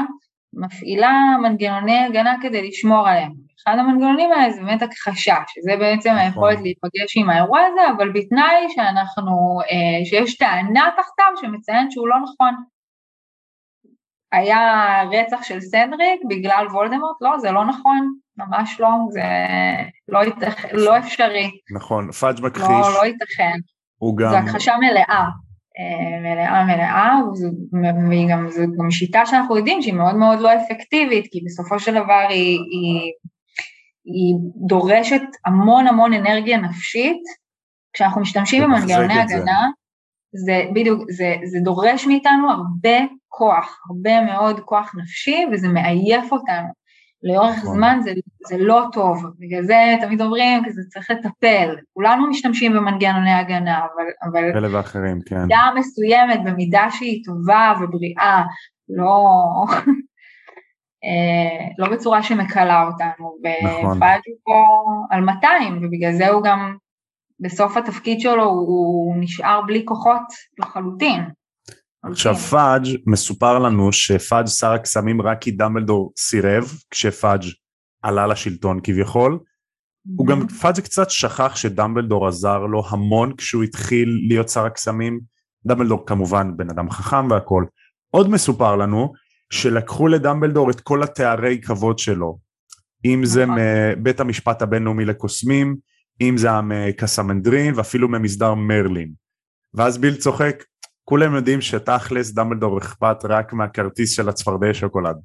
מפעילה 0.53 1.36
מנגנוני 1.41 1.99
הגנה 1.99 2.36
כדי 2.41 2.68
לשמור 2.68 3.07
עליהם. 3.07 3.32
אחד 3.63 3.78
המנגנונים 3.80 4.32
האלה 4.32 4.51
זה 4.51 4.61
באמת 4.61 4.82
הכחשה, 4.82 5.36
שזה 5.47 5.76
בעצם 5.80 6.09
נכון. 6.09 6.22
היכולת 6.22 6.61
להיפגש 6.61 7.18
עם 7.18 7.30
האירוע 7.30 7.59
הזה, 7.61 7.91
אבל 7.97 8.11
בתנאי 8.11 8.66
שאנחנו, 8.76 9.59
אה, 9.72 10.05
שיש 10.05 10.38
טענה 10.38 10.89
תחתיו 10.97 11.26
שמציין 11.41 11.91
שהוא 11.91 12.07
לא 12.07 12.16
נכון. 12.24 12.55
היה 14.36 15.02
רצח 15.12 15.44
של 15.44 15.62
סנדריק 15.62 16.22
בגלל 16.30 16.68
וולדמורט, 16.72 17.18
לא, 17.22 17.40
זה 17.40 17.52
לא 17.52 17.66
נכון, 17.66 18.14
ממש 18.38 18.80
לא, 18.80 18.90
זה 19.10 19.24
לא, 20.08 20.24
יתכ... 20.24 20.66
לא 20.74 20.98
אפשרי. 20.98 21.52
נכון, 21.76 22.12
פאג' 22.12 22.42
מכחיש. 22.42 22.68
לא, 22.70 22.94
לא 22.94 23.06
ייתכן. 23.06 23.58
הוא 23.98 24.18
גם... 24.18 24.30
זו 24.30 24.38
הכחשה 24.38 24.74
מלאה, 24.78 25.26
אה, 25.80 26.20
מלאה 26.22 26.66
מלאה, 26.66 27.20
והיא 28.10 28.28
גם, 28.32 28.50
זו 28.50 28.62
גם 28.80 28.92
שיטה 28.92 29.26
שאנחנו 29.26 29.58
יודעים 29.58 29.82
שהיא 29.82 29.94
מאוד 29.94 30.16
מאוד 30.16 30.40
לא 30.40 30.50
אפקטיבית, 30.54 31.28
כי 31.32 31.40
בסופו 31.46 31.80
של 31.80 31.92
דבר 31.92 32.26
היא, 32.30 32.60
היא, 32.60 33.12
היא 34.06 34.36
דורשת 34.68 35.22
המון 35.46 35.88
המון 35.88 36.14
אנרגיה 36.14 36.58
נפשית, 36.58 37.22
כשאנחנו 37.94 38.22
משתמשים 38.22 38.64
במנגנוני 38.64 39.20
הגנה, 39.20 39.70
זה 40.36 40.66
בדיוק, 40.74 41.04
זה, 41.10 41.36
זה 41.44 41.60
דורש 41.60 42.08
מאיתנו 42.08 42.52
הרבה 42.52 42.98
כוח, 43.28 43.80
הרבה 43.90 44.22
מאוד 44.22 44.60
כוח 44.60 44.96
נפשי, 44.98 45.46
וזה 45.52 45.68
מעייף 45.68 46.32
אותנו. 46.32 46.86
לאורך 47.24 47.58
נכון. 47.58 47.76
זמן 47.76 48.00
זה, 48.04 48.12
זה 48.48 48.58
לא 48.58 48.84
טוב, 48.92 49.26
בגלל 49.40 49.64
זה 49.64 49.76
תמיד 50.02 50.22
אומרים, 50.22 50.64
כי 50.64 50.72
זה 50.72 50.82
צריך 50.90 51.12
לטפל. 51.12 51.76
כולנו 51.94 52.30
משתמשים 52.30 52.74
במנגנוני 52.74 53.34
הגנה, 53.34 53.80
אבל... 53.80 54.04
אבל 54.24 54.54
כאלה 54.54 54.78
ואחרים, 54.78 55.20
כן. 55.26 55.36
במידה 55.36 55.62
מסוימת, 55.76 56.40
במידה 56.46 56.88
שהיא 56.92 57.24
טובה 57.26 57.74
ובריאה, 57.82 58.44
לא... 58.90 59.24
אה, 61.06 61.68
לא 61.78 61.90
בצורה 61.90 62.24
שמקלה 62.24 62.84
אותנו, 62.84 63.38
נכון. 63.64 63.98
ופעלתי 63.98 64.32
פה 64.44 64.66
על 65.12 65.22
200, 65.22 65.78
ובגלל 65.78 66.14
זה 66.14 66.30
הוא 66.30 66.44
גם, 66.44 66.76
בסוף 67.40 67.78
התפקיד 67.78 68.20
שלו 68.20 68.44
הוא 68.44 69.16
נשאר 69.20 69.62
בלי 69.68 69.86
כוחות 69.86 70.22
לחלוטין. 70.60 71.22
עכשיו 72.04 72.34
אוקיי. 72.34 72.48
פאג' 72.50 72.98
מסופר 73.08 73.60
לנו 73.60 73.92
שפאג' 73.92 74.48
שר 74.48 74.72
הקסמים 74.72 75.22
רק 75.22 75.42
כי 75.42 75.52
דמבלדור 75.52 76.14
סירב 76.18 76.72
כשפאג' 76.92 77.44
עלה 78.02 78.28
לשלטון 78.28 78.80
כביכול. 78.84 79.40
הוא 80.18 80.28
גם 80.28 80.48
פאג' 80.48 80.80
קצת 80.80 81.10
שכח 81.10 81.56
שדמבלדור 81.56 82.28
עזר 82.28 82.60
לו 82.60 82.84
המון 82.90 83.36
כשהוא 83.36 83.64
התחיל 83.64 84.20
להיות 84.28 84.50
שר 84.50 84.66
הקסמים. 84.66 85.20
דמבלדור 85.66 86.06
כמובן 86.06 86.58
בן 86.58 86.70
אדם 86.70 86.90
חכם 86.90 87.32
והכל. 87.32 87.66
עוד 88.12 88.30
מסופר 88.30 88.76
לנו 88.76 89.14
שלקחו 89.50 90.08
לדמבלדור 90.08 90.70
את 90.70 90.82
כל 90.82 91.04
התארי 91.04 91.62
כבוד 91.62 92.00
שלו. 92.00 92.38
אם 93.06 93.26
זה 93.26 93.46
נכון. 93.46 93.58
מבית 93.98 94.20
המשפט 94.20 94.62
הבינלאומי 94.62 95.06
לקוסמים, 95.06 95.76
אם 96.22 96.38
זה 96.38 96.49
מקסמנדרין 96.63 97.74
ואפילו 97.76 98.07
ממסדר 98.07 98.53
מרלין. 98.53 99.11
ואז 99.74 99.97
ביל 99.97 100.16
צוחק, 100.16 100.63
כולם 101.03 101.36
יודעים 101.36 101.61
שתכלס 101.61 102.32
דמבלדור 102.32 102.78
אכפת 102.78 103.18
רק 103.24 103.53
מהכרטיס 103.53 104.16
של 104.16 104.30
הצפרדעי 104.30 104.74
שוקולד. 104.74 105.16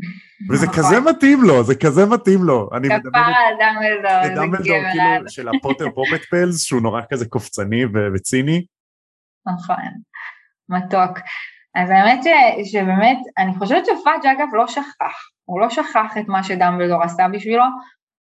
וזה 0.50 0.66
נכון. 0.66 0.78
כזה 0.78 1.00
מתאים 1.00 1.42
לו, 1.42 1.64
זה 1.64 1.74
כזה 1.74 2.06
מתאים 2.06 2.44
לו. 2.44 2.68
אני 2.76 2.88
מדבר 2.88 3.18
על 3.18 3.54
דמבלדור, 3.60 4.22
זה 4.22 4.34
דמבלדור 4.34 4.92
כאילו 4.92 5.28
של 5.28 5.48
הפוטר 5.48 5.90
פופט 5.94 6.24
פלס, 6.30 6.62
שהוא 6.62 6.82
נורא 6.82 7.00
כזה 7.10 7.28
קופצני 7.28 7.82
וציני. 8.14 8.66
נכון, 9.46 9.76
מתוק. 10.68 11.18
אז 11.74 11.90
האמת 11.90 12.24
ש, 12.24 12.26
שבאמת, 12.72 13.18
אני 13.38 13.54
חושבת 13.58 13.84
שפאג' 13.86 14.26
אגב 14.26 14.48
לא 14.52 14.66
שכח, 14.66 15.14
הוא 15.44 15.60
לא 15.60 15.70
שכח 15.70 16.16
את 16.20 16.28
מה 16.28 16.42
שדמבלדור 16.42 17.02
עשה 17.02 17.28
בשבילו, 17.32 17.64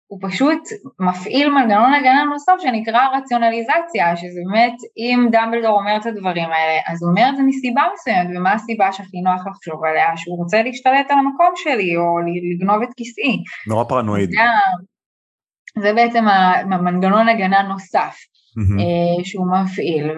הוא 0.09 0.19
פשוט 0.21 0.59
מפעיל 0.99 1.49
מנגנון 1.49 1.93
הגנה 1.93 2.23
נוסף 2.23 2.53
שנקרא 2.59 3.07
רציונליזציה, 3.17 4.15
שזה 4.15 4.39
באמת, 4.45 4.73
אם 4.97 5.27
דמבלדור 5.31 5.79
אומר 5.79 5.97
את 5.97 6.05
הדברים 6.05 6.49
האלה, 6.49 6.79
אז 6.87 7.03
הוא 7.03 7.09
אומר 7.09 7.29
את 7.29 7.37
זה 7.37 7.43
מסיבה 7.43 7.81
מסוימת, 7.93 8.27
ומה 8.35 8.53
הסיבה 8.53 8.91
שהכי 8.91 9.21
נוח 9.21 9.47
לחשוב 9.47 9.85
עליה? 9.85 10.17
שהוא 10.17 10.37
רוצה 10.37 10.63
להשתלט 10.63 11.11
על 11.11 11.17
המקום 11.17 11.51
שלי, 11.55 11.97
או 11.97 12.19
לגנוב 12.53 12.81
את 12.83 12.89
כיסאי. 12.97 13.37
נורא 13.67 13.83
פרנואידי. 13.83 14.35
זה, 14.35 15.81
זה 15.81 15.93
בעצם 15.93 16.25
המנגנון 16.27 17.29
הגנה 17.29 17.61
נוסף 17.61 18.15
mm-hmm. 18.59 19.23
שהוא 19.23 19.47
מפעיל 19.53 20.11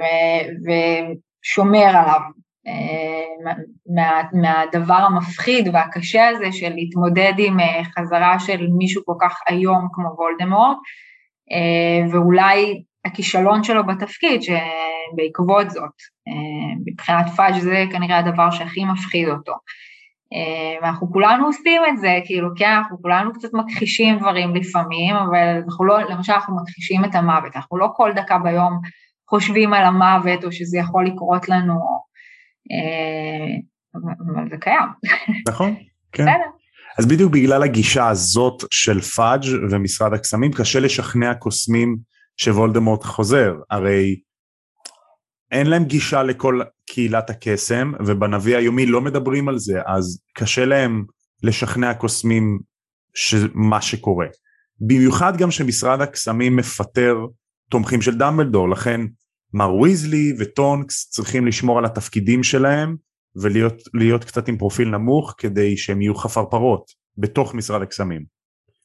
ושומר 0.66 1.88
עליו. 1.88 2.22
אה, 2.68 3.53
מה, 3.95 4.22
מהדבר 4.34 4.93
המפחיד 4.93 5.70
והקשה 5.74 6.28
הזה 6.28 6.51
של 6.51 6.70
להתמודד 6.76 7.34
עם 7.38 7.59
אה, 7.59 7.82
חזרה 7.84 8.39
של 8.39 8.68
מישהו 8.78 9.05
כל 9.05 9.16
כך 9.22 9.39
איום 9.49 9.88
כמו 9.93 10.09
וולדמורט, 10.18 10.78
אה, 11.51 12.12
ואולי 12.12 12.84
הכישלון 13.05 13.64
שלו 13.64 13.86
בתפקיד 13.86 14.41
שבעקבות 14.41 15.70
זאת, 15.70 15.91
מבחינת 16.86 17.26
פאג' 17.36 17.53
זה 17.53 17.86
כנראה 17.91 18.18
הדבר 18.18 18.51
שהכי 18.51 18.86
מפחיד 18.86 19.28
אותו. 19.30 19.53
ואנחנו 20.82 21.12
כולנו 21.12 21.45
עושים 21.45 21.82
את 21.89 21.97
זה, 21.97 22.20
כאילו, 22.26 22.49
כן, 22.55 22.72
אנחנו 22.72 23.01
כולנו 23.01 23.34
קצת 23.34 23.49
מכחישים 23.53 24.20
דברים 24.20 24.55
לפעמים, 24.55 25.16
אבל 25.16 25.62
אנחנו 25.66 25.86
לא, 25.86 26.01
למשל 26.01 26.34
אנחנו 26.34 26.55
מכחישים 26.55 27.05
את 27.05 27.16
המוות, 27.16 27.55
אנחנו 27.55 27.78
לא 27.78 27.88
כל 27.95 28.12
דקה 28.16 28.38
ביום 28.38 28.80
חושבים 29.30 29.74
על 29.74 29.84
המוות 29.84 30.43
או 30.43 30.51
שזה 30.51 30.78
יכול 30.78 31.05
לקרות 31.05 31.49
לנו, 31.49 31.74
אבל 31.74 32.01
זה 34.49 34.57
קיים. 34.62 34.89
נכון, 35.47 35.76
כן. 36.14 36.26
אז 36.99 37.05
בדיוק 37.05 37.34
בגלל 37.34 37.64
הגישה 37.64 38.07
הזאת 38.07 38.64
של 38.72 39.01
פאג' 39.01 39.41
ומשרד 39.72 40.14
הקסמים 40.14 40.51
קשה 40.53 40.80
לשכנע 40.80 41.34
קוסמים 41.34 41.97
שוולדמורט 42.38 43.03
חוזר, 43.03 43.53
הרי 43.70 44.20
אין 45.51 45.68
להם 45.68 45.84
גישה 45.84 46.24
לכל 46.24 46.62
קהילת 46.86 47.30
הקסם 47.30 47.91
ובנביא 48.05 48.57
היומי 48.57 48.86
לא 48.86 49.01
מדברים 49.01 49.49
על 49.49 49.59
זה 49.59 49.82
אז 49.86 50.22
קשה 50.34 50.66
להם 50.66 51.05
לשכנע 51.43 51.93
קוסמים 51.93 52.59
מה 53.53 53.82
שקורה. 53.82 54.28
במיוחד 54.80 55.38
גם 55.38 55.51
שמשרד 55.51 56.01
הקסמים 56.01 56.55
מפטר 56.55 57.16
תומכים 57.70 58.01
של 58.01 58.18
דמבלדור 58.18 58.70
לכן 58.70 59.01
מר 59.54 59.76
ויזלי 59.76 60.34
וטונקס 60.39 61.10
צריכים 61.10 61.47
לשמור 61.47 61.78
על 61.78 61.86
התפקידים 61.86 62.43
שלהם 62.43 62.95
ולהיות 63.36 64.24
קצת 64.24 64.47
עם 64.47 64.58
פרופיל 64.58 64.89
נמוך 64.89 65.36
כדי 65.38 65.78
שהם 65.78 66.02
יהיו 66.02 66.16
חפרפרות 66.16 66.91
בתוך 67.18 67.56
משרד 67.56 67.82
הקסמים. 67.82 68.26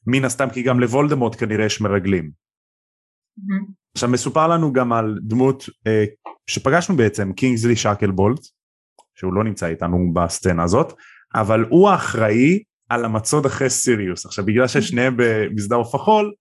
מן 0.07 0.25
הסתם 0.25 0.49
כי 0.49 0.63
גם 0.63 0.79
לוולדמורט 0.79 1.35
כנראה 1.39 1.65
יש 1.65 1.81
מרגלים. 1.81 2.31
Mm-hmm. 3.39 3.71
עכשיו 3.95 4.09
מסופר 4.09 4.47
לנו 4.47 4.73
גם 4.73 4.93
על 4.93 5.19
דמות 5.21 5.63
אה, 5.87 6.05
שפגשנו 6.47 6.97
בעצם 6.97 7.33
קינגסלי 7.33 7.75
שקלבולט 7.75 8.39
שהוא 9.15 9.33
לא 9.33 9.43
נמצא 9.43 9.67
איתנו 9.67 10.13
בסצנה 10.13 10.63
הזאת 10.63 10.93
אבל 11.35 11.65
הוא 11.69 11.89
האחראי 11.89 12.63
על 12.89 13.05
המצוד 13.05 13.45
אחרי 13.45 13.69
סיריוס 13.69 14.25
עכשיו 14.25 14.45
בגלל 14.45 14.67
ששניהם 14.67 15.13
במסדר 15.17 15.75
עוף 15.75 15.95
החול 15.95 16.33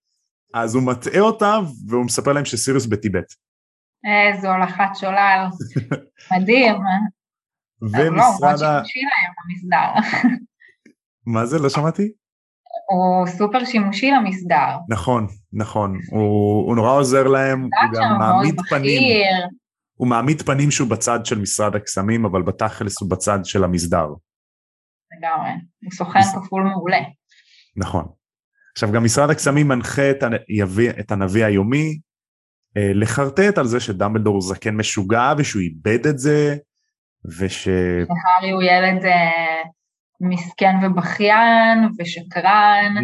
אז 0.54 0.74
הוא 0.74 0.82
מטעה 0.82 1.20
אותם 1.20 1.64
והוא 1.88 2.04
מספר 2.04 2.32
להם 2.32 2.44
שסיריוס 2.44 2.86
בטיבט 2.86 3.34
איזו 4.06 4.52
הולכת 4.52 4.88
שולל, 4.94 5.46
מדהים. 6.32 6.74
אה? 6.74 6.98
ומשרד 7.92 8.62
ה... 8.62 8.82
מה 11.34 11.46
זה? 11.46 11.58
לא 11.58 11.68
שמעתי? 11.68 12.02
הוא 12.90 13.26
סופר 13.26 13.64
שימושי 13.64 14.10
למסדר. 14.10 14.76
נכון, 14.88 15.26
נכון, 15.52 15.98
הוא, 16.10 16.66
הוא 16.66 16.76
נורא 16.76 16.90
עוזר 16.90 17.22
להם, 17.22 17.62
הוא 17.62 18.00
גם 18.00 18.18
מעמיד 18.18 18.54
פנים, 18.68 19.22
הוא 19.94 20.08
מעמיד 20.08 20.42
פנים 20.42 20.70
שהוא 20.70 20.90
בצד 20.90 21.26
של 21.26 21.38
משרד 21.38 21.76
הקסמים, 21.76 22.24
אבל 22.24 22.42
בתכלס 22.42 23.00
הוא 23.00 23.10
בצד 23.10 23.38
של 23.44 23.64
המסדר. 23.64 24.06
לגמרי, 25.18 25.50
הוא 25.84 25.92
סוכן. 25.92 26.20
כפול 26.20 26.62
מעולה. 26.62 27.00
נכון. 27.76 28.04
עכשיו 28.72 28.92
גם 28.92 29.04
משרד 29.04 29.30
הקסמים 29.30 29.68
מנחה 29.68 30.10
את, 31.00 31.12
הנביא, 31.12 31.44
היומי 31.44 31.98
לחרטט 32.76 33.58
על 33.58 33.66
זה 33.66 33.80
שדמבלדור 33.80 34.34
הוא 34.34 34.42
זקן 34.42 34.76
משוגע 34.76 35.32
ושהוא 35.38 35.62
איבד 35.62 36.06
את 36.06 36.18
זה 36.18 36.56
וש... 37.24 37.64
שהארי 37.64 38.50
הוא 38.52 38.62
ילד 38.62 39.04
אה, 39.04 39.62
מסכן 40.20 40.74
ובכיין 40.82 41.88
ושקרן. 41.98 42.94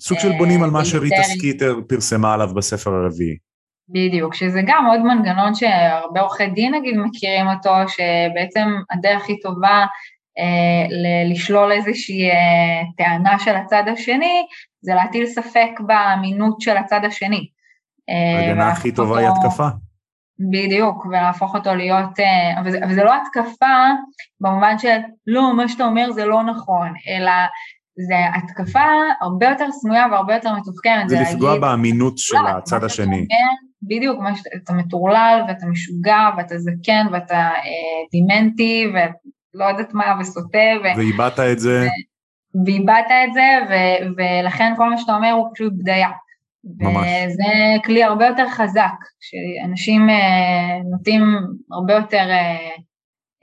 סוג 0.00 0.18
של 0.18 0.32
בונים 0.38 0.62
על 0.62 0.70
מה 0.70 0.78
אה, 0.78 0.84
שריטה 0.84 1.22
סקיטר 1.22 1.80
פרסמה 1.88 2.34
עליו 2.34 2.54
בספר 2.54 2.90
הרביעי. 2.94 3.36
בדיוק, 3.88 4.34
שזה 4.34 4.60
גם 4.66 4.86
עוד 4.86 5.00
מנגנון 5.00 5.54
שהרבה 5.54 6.20
עורכי 6.20 6.46
דין 6.46 6.74
נגיד 6.74 6.94
מכירים 6.96 7.46
אותו, 7.46 7.74
שבעצם 7.88 8.68
הדרך 8.90 9.22
הכי 9.22 9.40
טובה 9.40 9.86
אה, 10.38 10.86
לשלול 11.30 11.72
איזושהי 11.72 12.30
אה, 12.30 12.82
טענה 12.96 13.38
של 13.38 13.54
הצד 13.56 13.82
השני, 13.92 14.46
זה 14.80 14.94
להטיל 14.94 15.26
ספק 15.26 15.70
באמינות 15.86 16.60
של 16.60 16.76
הצד 16.76 17.00
השני. 17.06 17.46
ההגנה 18.10 18.68
הכי 18.68 18.92
טובה 18.92 19.18
היא 19.18 19.28
התקפה. 19.28 19.68
בדיוק, 20.50 21.06
ולהפוך 21.06 21.54
אותו 21.54 21.74
להיות, 21.74 22.20
אה, 22.20 22.60
אבל 22.60 22.70
זה, 22.70 22.78
אבל 22.84 22.94
זה 22.94 23.04
לא 23.04 23.12
התקפה 23.14 23.66
במובן 24.40 24.78
של 24.78 24.98
לא, 25.26 25.56
מה 25.56 25.68
שאתה 25.68 25.84
אומר 25.84 26.12
זה 26.12 26.24
לא 26.24 26.42
נכון, 26.42 26.88
אלא 27.08 27.32
זה 28.08 28.14
התקפה 28.34 28.88
הרבה 29.20 29.48
יותר 29.48 29.66
סמויה 29.70 30.06
והרבה 30.10 30.34
יותר 30.34 30.54
מתוחכמת. 30.54 31.08
זה, 31.08 31.16
זה 31.16 31.22
לפגוע 31.22 31.48
להגיד, 31.48 31.60
באמינות 31.60 32.18
של 32.18 32.36
לא, 32.36 32.48
הצד 32.48 32.84
השני. 32.84 33.06
אומר, 33.06 33.26
בדיוק, 33.82 34.20
שאתה 34.34 34.72
מטורלל 34.72 35.44
ואתה 35.48 35.66
משוגע 35.66 36.30
ואתה 36.36 36.58
זקן 36.58 37.06
ואתה 37.12 37.36
אה, 37.36 38.00
דימנטי 38.12 38.92
לא 39.54 39.64
יודעת 39.64 39.94
מה, 39.94 40.04
וסוטה. 40.20 40.58
ו... 40.84 40.98
ואיבדת 40.98 41.40
את 41.40 41.58
זה. 41.58 41.88
ואיבדת 42.66 43.10
את 43.28 43.32
זה, 43.32 43.58
ו- 43.70 44.06
ולכן 44.16 44.72
כל 44.76 44.90
מה 44.90 44.98
שאתה 44.98 45.14
אומר 45.14 45.30
הוא 45.30 45.48
פשוט 45.54 45.72
בדיה. 45.78 46.08
ממש. 46.64 47.06
וזה 47.26 47.44
כלי 47.84 48.02
הרבה 48.02 48.26
יותר 48.26 48.48
חזק, 48.48 48.94
שאנשים 49.20 50.10
אה, 50.10 50.82
נוטים 50.90 51.22
הרבה 51.72 51.94
יותר 51.94 52.26
אה, 52.30 52.68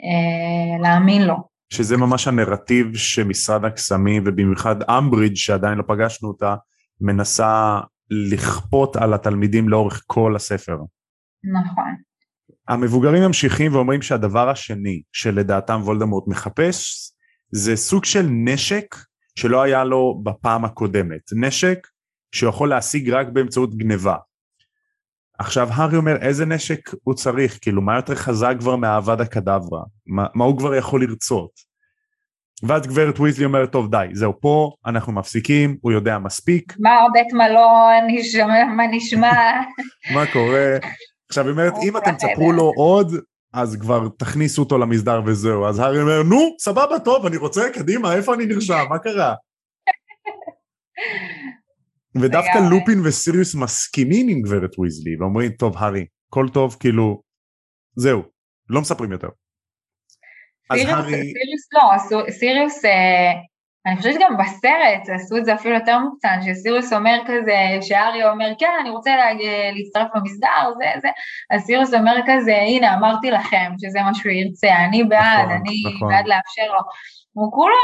אה, 0.03 0.81
להאמין 0.81 1.21
לו. 1.21 1.35
שזה 1.73 1.97
ממש 1.97 2.27
הנרטיב 2.27 2.95
שמשרד 2.95 3.65
הקסמים 3.65 4.23
ובמיוחד 4.25 4.83
אמברידג' 4.83 5.35
שעדיין 5.35 5.77
לא 5.77 5.83
פגשנו 5.87 6.27
אותה, 6.27 6.55
מנסה 7.01 7.79
לכפות 8.09 8.95
על 8.95 9.13
התלמידים 9.13 9.69
לאורך 9.69 10.03
כל 10.07 10.35
הספר. 10.35 10.77
נכון. 11.43 11.95
המבוגרים 12.67 13.23
ממשיכים 13.23 13.73
ואומרים 13.73 14.01
שהדבר 14.01 14.49
השני 14.49 15.01
שלדעתם 15.11 15.81
וולדמורט 15.83 16.27
מחפש 16.27 17.11
זה 17.51 17.75
סוג 17.75 18.05
של 18.05 18.25
נשק 18.29 18.95
שלא 19.35 19.61
היה 19.61 19.83
לו 19.83 20.21
בפעם 20.23 20.65
הקודמת. 20.65 21.21
נשק 21.35 21.87
שיכול 22.31 22.69
להשיג 22.69 23.09
רק 23.09 23.27
באמצעות 23.27 23.77
גניבה. 23.77 24.15
עכשיו 25.39 25.67
הארי 25.71 25.97
אומר 25.97 26.15
איזה 26.21 26.45
נשק 26.45 26.79
הוא 27.03 27.13
צריך, 27.13 27.59
כאילו 27.61 27.81
מה 27.81 27.95
יותר 27.95 28.15
חזק 28.15 28.53
כבר 28.59 28.75
מהאבד 28.75 29.21
הקדברה, 29.21 29.81
מה, 30.07 30.25
מה 30.33 30.45
הוא 30.45 30.57
כבר 30.57 30.75
יכול 30.75 31.03
לרצות. 31.03 31.67
ואז 32.63 32.87
גברת 32.87 33.19
ויזלי 33.19 33.45
אומרת 33.45 33.71
טוב 33.71 33.91
די 33.91 34.07
זהו 34.13 34.33
פה 34.41 34.71
אנחנו 34.85 35.13
מפסיקים 35.13 35.77
הוא 35.81 35.91
יודע 35.91 36.17
מספיק. 36.17 36.73
מה 36.79 36.91
בית 37.13 37.33
מלון 37.33 38.07
נשמע 38.17 38.65
מה 38.77 38.83
נשמע. 38.91 39.31
מה 40.15 40.23
קורה. 40.33 40.77
עכשיו 41.29 41.43
היא 41.43 41.51
אומרת 41.51 41.73
אם 41.83 41.97
אתם 41.97 42.15
תספרו 42.15 42.51
לו 42.51 42.71
עוד 42.75 43.11
אז 43.53 43.77
כבר 43.81 44.07
תכניסו 44.17 44.61
אותו 44.61 44.77
למסדר 44.77 45.21
וזהו 45.25 45.65
אז 45.65 45.79
הארי 45.79 46.01
אומר 46.01 46.23
נו 46.23 46.55
סבבה 46.59 46.99
טוב 46.99 47.25
אני 47.25 47.37
רוצה 47.37 47.69
קדימה 47.73 48.13
איפה 48.13 48.33
אני 48.33 48.45
נרשם 48.45 48.85
מה 48.89 48.99
קרה. 48.99 49.33
ודווקא 52.21 52.57
לופין 52.71 52.99
וסיריוס 53.05 53.55
מסכימים 53.55 54.27
עם 54.29 54.41
גברת 54.41 54.79
ויזלי 54.79 55.15
ואומרים 55.19 55.51
טוב 55.51 55.77
הארי 55.77 56.05
כל 56.29 56.45
טוב 56.53 56.77
כאילו 56.79 57.21
זהו 57.95 58.21
לא 58.69 58.81
מספרים 58.81 59.11
יותר. 59.11 59.27
סיריוס 60.73 61.67
לא, 61.73 62.29
סיריוס 62.31 62.85
אה, 62.85 63.31
אני 63.87 63.97
חושבת 63.97 64.13
שגם 64.13 64.37
בסרט 64.37 65.09
עשו 65.15 65.37
את 65.37 65.45
זה 65.45 65.53
אפילו 65.53 65.75
יותר 65.75 65.99
מוקצן, 65.99 66.39
שסיריוס 66.45 66.93
אומר 66.93 67.19
כזה, 67.27 67.57
שארי 67.81 68.29
אומר 68.29 68.51
כן 68.59 68.71
אני 68.81 68.89
רוצה 68.89 69.11
להצטרף 69.75 70.07
למסדר, 70.15 70.73
זה 70.77 70.99
זה, 71.01 71.07
אז 71.51 71.61
סיריוס 71.61 71.93
אומר 71.93 72.15
כזה 72.27 72.55
הנה 72.55 72.95
אמרתי 72.95 73.31
לכם 73.31 73.71
שזה 73.81 74.01
מה 74.01 74.13
שהוא 74.13 74.31
ירצה, 74.31 74.85
אני 74.85 75.03
בעד, 75.03 75.45
נכון, 75.45 75.51
אני 75.51 75.83
נכון. 75.95 76.09
בעד 76.09 76.27
לאפשר 76.27 76.71
לו, 76.73 76.79
הוא 77.33 77.51
כולו 77.51 77.75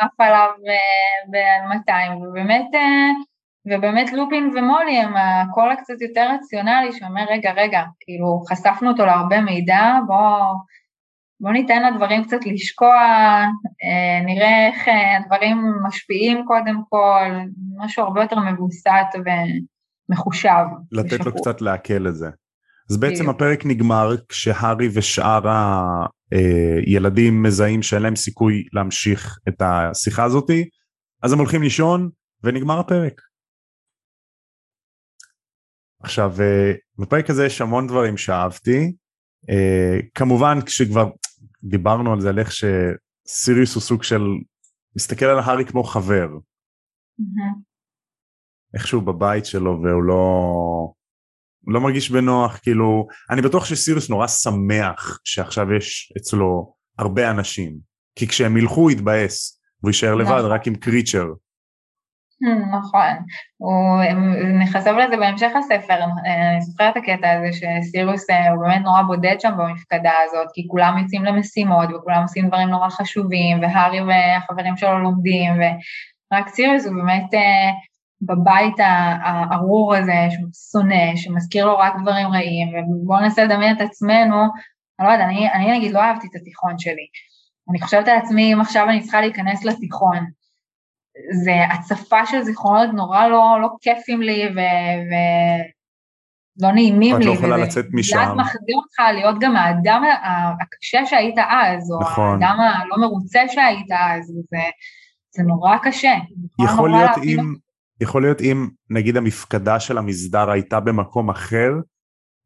עף 0.00 0.20
עליו 0.20 0.50
אה, 0.68 1.30
ב-200 1.30 2.16
ובאמת 2.16 2.74
אה, 2.74 3.10
ובאמת 3.66 4.12
לופין 4.12 4.50
ומולי 4.56 4.96
הם 4.98 5.14
הקול 5.16 5.70
הקצת 5.70 6.00
יותר 6.00 6.28
רציונלי 6.34 6.92
שאומר 6.92 7.24
רגע 7.30 7.52
רגע 7.56 7.82
כאילו 8.00 8.42
חשפנו 8.48 8.90
אותו 8.90 9.06
להרבה 9.06 9.40
מידע 9.40 9.98
בוא, 10.06 10.54
בוא 11.40 11.50
ניתן 11.52 11.92
לדברים 11.92 12.24
קצת 12.24 12.46
לשקוע 12.46 12.94
אה, 13.84 14.24
נראה 14.26 14.66
איך 14.66 14.88
אה, 14.88 15.16
הדברים 15.16 15.72
משפיעים 15.82 16.44
קודם 16.46 16.82
כל 16.88 17.24
משהו 17.76 18.02
הרבה 18.02 18.22
יותר 18.22 18.36
מבוסת 18.38 19.06
ומחושב. 20.08 20.64
לתת 20.92 21.26
לו 21.26 21.34
קצת 21.34 21.60
לעכל 21.60 22.08
את 22.08 22.14
זה. 22.14 22.28
אז 22.90 22.96
בעצם 22.96 23.28
הפרק 23.28 23.66
נגמר 23.66 24.14
כשהארי 24.28 24.88
ושאר 24.94 25.42
הילדים 26.30 27.34
אה, 27.34 27.40
מזהים 27.48 27.82
שאין 27.82 28.02
להם 28.02 28.16
סיכוי 28.16 28.64
להמשיך 28.72 29.38
את 29.48 29.62
השיחה 29.62 30.24
הזאתי 30.24 30.68
אז 31.22 31.32
הם 31.32 31.38
הולכים 31.38 31.62
לישון 31.62 32.10
ונגמר 32.44 32.78
הפרק. 32.78 33.31
עכשיו 36.02 36.32
אה, 36.40 36.72
בפרק 36.98 37.30
הזה 37.30 37.46
יש 37.46 37.60
המון 37.60 37.86
דברים 37.86 38.16
שאהבתי 38.16 38.92
אה, 39.50 39.98
כמובן 40.14 40.58
כשכבר 40.66 41.10
דיברנו 41.62 42.12
על 42.12 42.20
זה 42.20 42.28
על 42.28 42.38
איך 42.38 42.50
שסיריוס 42.52 43.74
הוא 43.74 43.82
סוג 43.82 44.02
של 44.02 44.22
מסתכל 44.96 45.24
על 45.24 45.38
הארי 45.38 45.64
כמו 45.64 45.84
חבר. 45.84 46.28
איכשהו 48.74 49.00
בבית 49.00 49.46
שלו 49.46 49.82
והוא 49.82 50.02
לא 50.02 50.92
לא 51.66 51.80
מרגיש 51.80 52.10
בנוח 52.10 52.58
כאילו 52.62 53.06
אני 53.30 53.42
בטוח 53.42 53.64
שסיריוס 53.64 54.10
נורא 54.10 54.26
שמח 54.26 55.20
שעכשיו 55.24 55.72
יש 55.72 56.12
אצלו 56.16 56.74
הרבה 56.98 57.30
אנשים 57.30 57.78
כי 58.18 58.28
כשהם 58.28 58.56
ילכו 58.56 58.80
הוא 58.80 58.90
יתבאס 58.90 59.60
והוא 59.80 59.90
יישאר 59.90 60.14
לבד 60.14 60.30
נכון. 60.30 60.50
רק 60.50 60.66
עם 60.66 60.74
קריצ'ר. 60.74 61.26
נכון, 62.72 63.24
הוא 63.56 64.00
נחשף 64.60 64.90
לזה 64.90 65.16
בהמשך 65.16 65.50
הספר, 65.58 66.04
אני 66.24 66.60
זוכרת 66.60 66.96
את 66.96 67.02
הקטע 67.02 67.30
הזה 67.30 67.48
שסירוס 67.52 68.30
אה, 68.30 68.50
הוא 68.50 68.62
באמת 68.62 68.82
נורא 68.82 69.02
בודד 69.02 69.36
שם 69.38 69.52
במפקדה 69.58 70.12
הזאת, 70.24 70.48
כי 70.54 70.66
כולם 70.68 70.98
יוצאים 70.98 71.24
למשימות 71.24 71.88
וכולם 71.94 72.22
עושים 72.22 72.48
דברים 72.48 72.68
נורא 72.68 72.88
חשובים, 72.88 73.62
והארי 73.62 74.00
והחברים 74.00 74.76
שלו 74.76 74.98
לומדים, 74.98 75.52
ורק 75.52 76.48
סירוס 76.48 76.86
הוא 76.86 76.94
באמת 76.94 77.34
אה, 77.34 77.70
בבית 78.22 78.74
הארור 78.78 79.94
הזה, 79.94 80.26
שהוא 80.30 80.48
שונא, 80.72 81.16
שמזכיר 81.16 81.66
לו 81.66 81.78
רק 81.78 81.92
דברים 82.02 82.28
רעים, 82.28 82.68
ובואו 82.68 83.20
ננסה 83.20 83.44
לדמיין 83.44 83.76
את 83.76 83.80
עצמנו, 83.80 84.36
אני 85.00 85.08
לא 85.08 85.12
יודעת, 85.12 85.28
אני 85.54 85.78
נגיד 85.78 85.92
לא 85.92 86.00
אהבתי 86.00 86.26
את 86.26 86.40
התיכון 86.40 86.78
שלי, 86.78 87.06
אני 87.70 87.80
חושבת 87.80 88.08
על 88.08 88.18
עצמי 88.18 88.54
אם 88.54 88.60
עכשיו 88.60 88.88
אני 88.88 89.00
צריכה 89.00 89.20
להיכנס 89.20 89.64
לתיכון, 89.64 90.26
זה 91.44 91.52
הצפה 91.72 92.26
של 92.26 92.42
זיכרונות 92.42 92.90
נורא 92.94 93.26
לא, 93.26 93.58
לא 93.62 93.68
כיפים 93.80 94.22
לי 94.22 94.42
ו... 94.56 94.58
ו... 95.10 95.14
לא 96.60 96.72
נעימים 96.72 97.16
לי. 97.16 97.24
את 97.24 97.28
לא 97.28 97.32
יכולה 97.32 97.56
לצאת 97.56 97.86
משם. 97.92 98.24
זה 98.28 98.34
מחזיר 98.34 98.76
אותך 98.76 98.98
להיות 99.14 99.36
גם 99.40 99.56
האדם 99.56 100.02
הקשה 100.62 101.06
שהיית 101.06 101.38
אז, 101.38 101.92
או 101.92 102.00
נכון. 102.00 102.42
האדם 102.42 102.56
הלא 102.60 102.96
מרוצה 103.00 103.40
שהיית 103.48 103.90
אז, 103.90 104.30
וזה, 104.30 104.62
זה 105.30 105.42
נורא 105.42 105.76
קשה. 105.82 106.14
יכול 106.64 106.90
להיות, 106.90 107.10
אם, 107.24 107.54
יכול 108.00 108.22
להיות 108.22 108.40
אם 108.40 108.68
נגיד 108.90 109.16
המפקדה 109.16 109.80
של 109.80 109.98
המסדר 109.98 110.50
הייתה 110.50 110.80
במקום 110.80 111.30
אחר, 111.30 111.70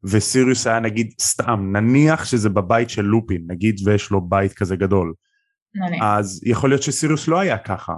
וסיריוס 0.03 0.67
היה 0.67 0.79
נגיד 0.79 1.13
סתם, 1.21 1.69
נניח 1.71 2.25
שזה 2.25 2.49
בבית 2.49 2.89
של 2.89 3.01
לופין, 3.01 3.41
נגיד 3.47 3.75
ויש 3.85 4.11
לו 4.11 4.21
בית 4.21 4.53
כזה 4.53 4.75
גדול. 4.75 5.13
נניח. 5.75 6.03
אז 6.03 6.41
יכול 6.45 6.69
להיות 6.69 6.83
שסיריוס 6.83 7.27
לא 7.27 7.39
היה 7.39 7.57
ככה, 7.57 7.93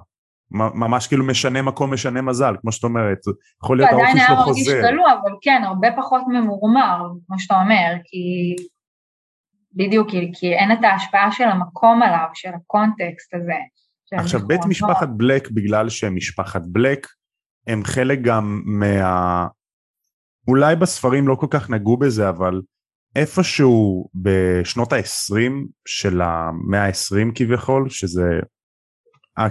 ממש 0.52 1.08
כאילו 1.08 1.26
משנה 1.26 1.62
מקום 1.62 1.94
משנה 1.94 2.22
מזל 2.22 2.56
כמו 2.62 2.72
שאת 2.72 2.84
אומרת 2.84 3.18
יכול 3.64 3.78
להיות 3.78 3.90
האופי 3.90 4.20
שלו 4.28 4.36
חוזר. 4.38 4.72
עדיין 4.72 4.76
היה 4.76 4.80
מרגיש 4.80 4.92
גלוע 4.92 5.14
אבל 5.14 5.32
כן 5.42 5.62
הרבה 5.66 5.88
פחות 5.98 6.22
ממורמר 6.28 7.10
כמו 7.28 7.40
שאתה 7.40 7.62
אומר 7.62 7.94
כי 8.04 8.56
בדיוק 9.74 10.10
כי, 10.10 10.32
כי 10.34 10.54
אין 10.54 10.72
את 10.72 10.78
ההשפעה 10.84 11.32
של 11.32 11.44
המקום 11.44 12.04
עליו 12.04 12.28
של 12.34 12.50
הקונטקסט 12.56 13.34
הזה. 13.34 13.54
עכשיו 14.14 14.48
בית 14.48 14.66
משפחת 14.66 15.10
בלק 15.18 15.52
בגלל 15.52 15.90
שהם 15.90 16.16
משפחת 16.16 16.62
בלק 16.66 17.08
הם 17.68 17.84
חלק 17.84 18.20
גם 18.22 18.62
מה... 18.66 19.48
אולי 20.48 20.76
בספרים 20.76 21.28
לא 21.28 21.36
כל 21.36 21.48
כך 21.50 21.70
נגעו 21.70 21.98
בזה 21.98 22.30
אבל 22.30 22.62
איפשהו 23.16 24.10
בשנות 24.16 24.94
ה-20 24.94 25.52
של 25.88 26.22
המאה 26.22 26.86
ה-20 26.86 27.32
כביכול 27.36 27.90
שזה 27.90 28.40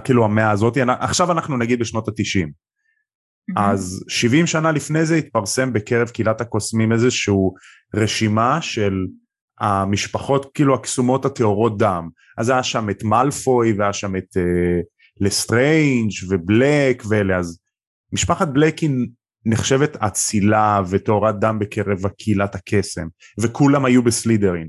כאילו 0.03 0.25
המאה 0.25 0.51
הזאת, 0.51 0.77
עכשיו 0.99 1.31
אנחנו 1.31 1.57
נגיד 1.57 1.79
בשנות 1.79 2.07
התשעים. 2.07 2.47
אמממ. 2.47 3.61
אז 3.61 4.05
70 4.09 4.47
שנה 4.47 4.71
לפני 4.71 5.05
זה 5.05 5.15
התפרסם 5.15 5.73
בקרב 5.73 6.09
קהילת 6.09 6.41
הקוסמים 6.41 6.91
איזשהו 6.91 7.53
רשימה 7.95 8.61
של 8.61 8.93
המשפחות 9.59 10.51
כאילו 10.53 10.75
הקסומות 10.75 11.25
הטהורות 11.25 11.77
דם. 11.77 12.09
אז 12.37 12.49
היה 12.49 12.63
שם 12.63 12.89
את 12.89 13.03
מאלפוי 13.03 13.73
והיה 13.73 13.93
שם 13.93 14.15
את 14.15 14.37
אה, 14.37 14.41
לסטריינג' 15.19 16.11
ובלק 16.29 17.03
ואלה, 17.09 17.37
אז 17.37 17.59
משפחת 18.13 18.47
בלק 18.47 18.77
היא 18.77 18.89
נחשבת 19.45 19.95
אצילה 19.95 20.81
וטהורת 20.89 21.39
דם 21.39 21.59
בקרב 21.59 22.07
קהילת 22.07 22.55
הקסם, 22.55 23.07
וכולם 23.41 23.85
היו 23.85 24.03
בסלידרין. 24.03 24.67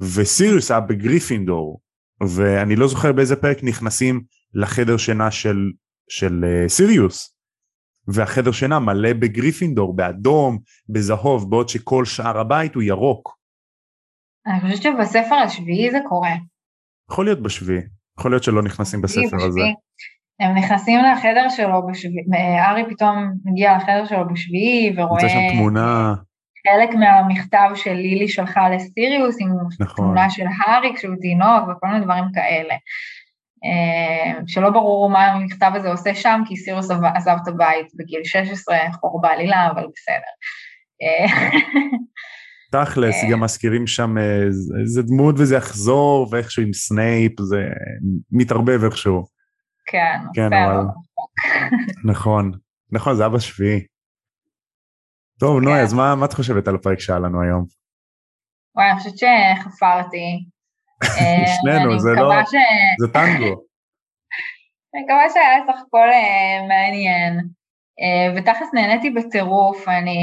וסיריוס 0.00 0.70
היה 0.70 0.80
בגריפינדור, 0.80 1.80
ואני 2.28 2.76
לא 2.76 2.88
זוכר 2.88 3.12
באיזה 3.12 3.36
פרק 3.36 3.58
נכנסים 3.62 4.20
לחדר 4.54 4.96
שינה 4.96 5.30
של, 5.30 5.56
של 6.08 6.44
אה, 6.44 6.68
סיריוס 6.68 7.36
והחדר 8.08 8.52
שינה 8.52 8.78
מלא 8.78 9.12
בגריפינדור 9.12 9.96
באדום 9.96 10.58
בזהוב 10.88 11.50
בעוד 11.50 11.68
שכל 11.68 12.04
שאר 12.04 12.38
הבית 12.38 12.74
הוא 12.74 12.82
ירוק. 12.82 13.36
אני 14.46 14.60
חושבת 14.60 14.82
שבספר 14.82 15.34
השביעי 15.34 15.90
זה 15.90 15.98
קורה. 16.08 16.32
יכול 17.10 17.24
להיות 17.24 17.42
בשביעי, 17.42 17.80
יכול 18.18 18.30
להיות 18.30 18.42
שלא 18.42 18.62
נכנסים 18.62 19.02
בספר 19.02 19.20
בשביעי. 19.20 19.46
הזה. 19.46 19.60
הם 20.40 20.58
נכנסים 20.58 21.00
לחדר 21.12 21.48
שלו 21.48 21.86
בשביעי, 21.90 22.24
הארי 22.70 22.94
פתאום 22.94 23.32
מגיע 23.44 23.76
לחדר 23.76 24.06
שלו 24.06 24.28
בשביעי 24.32 24.94
ורואה... 24.96 25.22
נמצא 25.22 25.28
שם 25.28 25.56
תמונה. 25.56 26.14
חלק 26.68 26.94
מהמכתב 26.94 27.70
של 27.74 27.92
לילי 27.92 28.28
שלחה 28.28 28.70
לסיריוס 28.70 29.36
עם 29.40 29.48
נכון. 29.80 29.96
תמונה 29.96 30.30
של 30.30 30.44
הארי 30.58 30.92
כשהוא 30.96 31.16
תינוק 31.20 31.68
וכל 31.68 31.86
מיני 31.86 32.04
דברים 32.04 32.24
כאלה. 32.34 32.74
אה, 33.64 34.40
שלא 34.46 34.70
ברור 34.70 35.10
מה 35.10 35.26
המכתב 35.26 35.70
הזה 35.74 35.90
עושה 35.90 36.14
שם, 36.14 36.42
כי 36.46 36.56
סיריוס 36.56 36.90
עזב 37.14 37.36
את 37.42 37.48
הבית 37.48 37.86
בגיל 37.94 38.20
16, 38.24 38.76
חור 38.92 39.20
בעלילה, 39.20 39.70
אבל 39.70 39.86
בסדר. 39.96 40.32
תכלס, 42.72 43.14
גם 43.30 43.40
מזכירים 43.40 43.86
שם 43.86 44.18
איזה 44.80 45.02
דמות 45.02 45.34
וזה 45.38 45.56
יחזור, 45.56 46.28
ואיכשהו 46.30 46.62
עם 46.62 46.72
סנייפ 46.72 47.40
זה 47.40 47.68
מתערבב 48.32 48.84
איכשהו. 48.84 49.24
כן, 49.86 50.18
כן, 50.34 50.52
אבל... 50.52 50.84
נכון, 52.04 52.52
נכון, 52.92 53.14
זה 53.14 53.26
אבא 53.26 53.38
שביעי. 53.38 53.80
טוב, 55.42 55.60
נוי, 55.60 55.72
כן. 55.72 55.82
אז 55.82 55.92
מה, 55.94 56.14
מה 56.14 56.26
את 56.26 56.32
חושבת 56.32 56.68
על 56.68 56.74
הפרק 56.74 57.00
שהיה 57.00 57.18
לנו 57.18 57.42
היום? 57.42 57.64
וואי, 58.76 58.90
אני 58.90 58.98
חושבת 58.98 59.18
שחפרתי. 59.18 60.44
שנינו, 61.54 61.98
זה 61.98 62.10
לא, 62.10 62.44
ש... 62.44 62.54
זה 63.00 63.12
טנגו. 63.12 63.52
אני 64.94 65.02
מקווה 65.04 65.30
שהיה 65.32 65.62
סך 65.66 65.82
הכל 65.86 66.08
אה, 66.12 66.66
מעניין. 66.68 67.38
אה, 68.00 68.34
ותכלס 68.36 68.74
נהניתי 68.74 69.10
בטירוף, 69.10 69.88
אני 69.88 70.20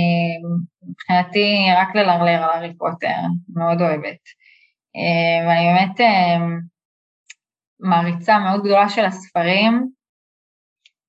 מבחינתי 0.90 1.68
רק 1.78 1.96
ללרלר 1.96 2.44
על 2.44 2.50
הארי 2.50 2.78
פוטר, 2.78 3.22
מאוד 3.56 3.82
אוהבת. 3.82 4.22
אה, 4.96 5.48
ואני 5.48 5.68
באמת 5.74 6.10
מעריצה 7.80 8.40
מאוד 8.40 8.60
גדולה 8.60 8.90
של 8.90 9.06
הספרים, 9.06 9.90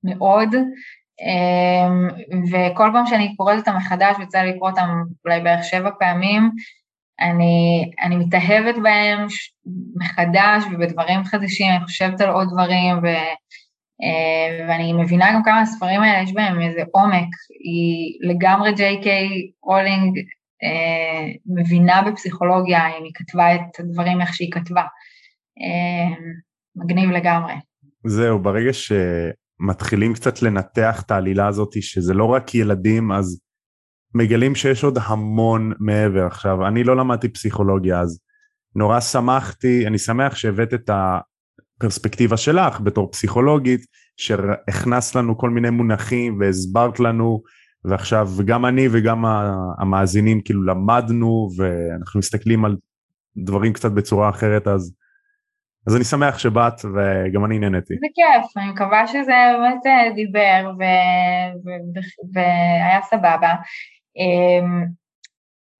מאוד, 0.05 0.49
וכל 2.51 2.91
פעם 2.93 3.07
שאני 3.07 3.37
קוראת 3.37 3.59
אותם 3.59 3.77
מחדש, 3.77 4.17
ויצא 4.19 4.39
לי 4.39 4.53
לקרוא 4.53 4.71
אותם 4.71 4.89
אולי 5.25 5.41
בערך 5.41 5.65
שבע 5.65 5.91
פעמים, 5.99 6.51
אני, 7.21 7.91
אני 8.03 8.17
מתאהבת 8.17 8.75
בהם 8.83 9.27
מחדש 9.97 10.65
ובדברים 10.73 11.25
חדשים, 11.25 11.71
אני 11.71 11.85
חושבת 11.85 12.21
על 12.21 12.29
עוד 12.29 12.49
דברים, 12.53 12.99
ו, 12.99 13.07
אה, 14.03 14.67
ואני 14.69 14.93
מבינה 14.93 15.33
גם 15.35 15.43
כמה 15.43 15.61
הספרים 15.61 16.01
האלה 16.01 16.23
יש 16.23 16.33
בהם 16.33 16.61
איזה 16.61 16.83
עומק, 16.93 17.29
היא 17.65 18.19
לגמרי 18.31 18.75
ג'יי 18.75 19.03
קיי 19.03 19.29
רולינג 19.63 20.19
אה, 20.63 21.33
מבינה 21.47 22.03
בפסיכולוגיה, 22.03 22.89
אם 22.99 23.05
היא 23.05 23.13
כתבה 23.15 23.55
את 23.55 23.81
הדברים 23.81 24.21
איך 24.21 24.35
שהיא 24.35 24.53
כתבה. 24.53 24.83
אה, 25.61 26.17
מגניב 26.77 27.11
לגמרי. 27.11 27.55
זהו, 28.07 28.39
ברגע 28.39 28.73
שמתחילים 29.61 30.15
קצת 30.15 30.43
לנתח 30.43 31.03
את 31.03 31.11
העלילה 31.11 31.47
הזאת, 31.47 31.83
שזה 31.83 32.15
לא 32.15 32.25
רק 32.25 32.55
ילדים, 32.55 33.13
אז 33.13 33.41
מגלים 34.15 34.55
שיש 34.55 34.85
עוד 34.85 34.99
המון 35.03 35.73
מעבר. 35.79 36.27
עכשיו, 36.27 36.67
אני 36.67 36.85
לא 36.85 36.97
למדתי 36.97 37.29
פסיכולוגיה, 37.29 38.01
אז 38.01 38.21
נורא 38.77 39.01
שמחתי, 39.01 39.87
אני 39.87 39.99
שמח 39.99 40.35
שהבאת 40.35 40.75
את 40.75 40.91
הפרספקטיבה 40.91 42.37
שלך 42.37 42.81
בתור 42.81 43.11
פסיכולוגית, 43.11 43.81
שהכנסת 44.17 45.15
לנו 45.15 45.39
כל 45.39 45.51
מיני 45.51 45.71
מונחים 45.71 46.41
והסברת 46.41 47.01
לנו, 47.01 47.43
ועכשיו 47.85 48.31
גם 48.45 48.67
אני 48.67 48.89
וגם 48.93 49.25
המאזינים 49.79 50.41
כאילו 50.41 50.63
למדנו, 50.63 51.49
ואנחנו 51.57 52.19
מסתכלים 52.19 52.65
על 52.65 52.77
דברים 53.37 53.73
קצת 53.73 53.93
בצורה 53.93 54.31
אחרת, 54.31 54.69
אז 54.69 54.95
אז 55.87 55.97
אני 55.97 56.05
שמח 56.05 56.39
שבאת 56.39 56.81
וגם 56.85 57.45
אני 57.45 57.59
נהניתי. 57.59 57.95
זה 57.95 58.07
כיף, 58.15 58.57
אני 58.57 58.71
מקווה 58.71 59.07
שזה 59.07 59.33
באמת 59.59 59.87
אה, 59.87 60.11
דיבר 60.15 60.71
והיה 62.35 63.03
סבבה. 63.03 63.55
אמ, 64.17 64.85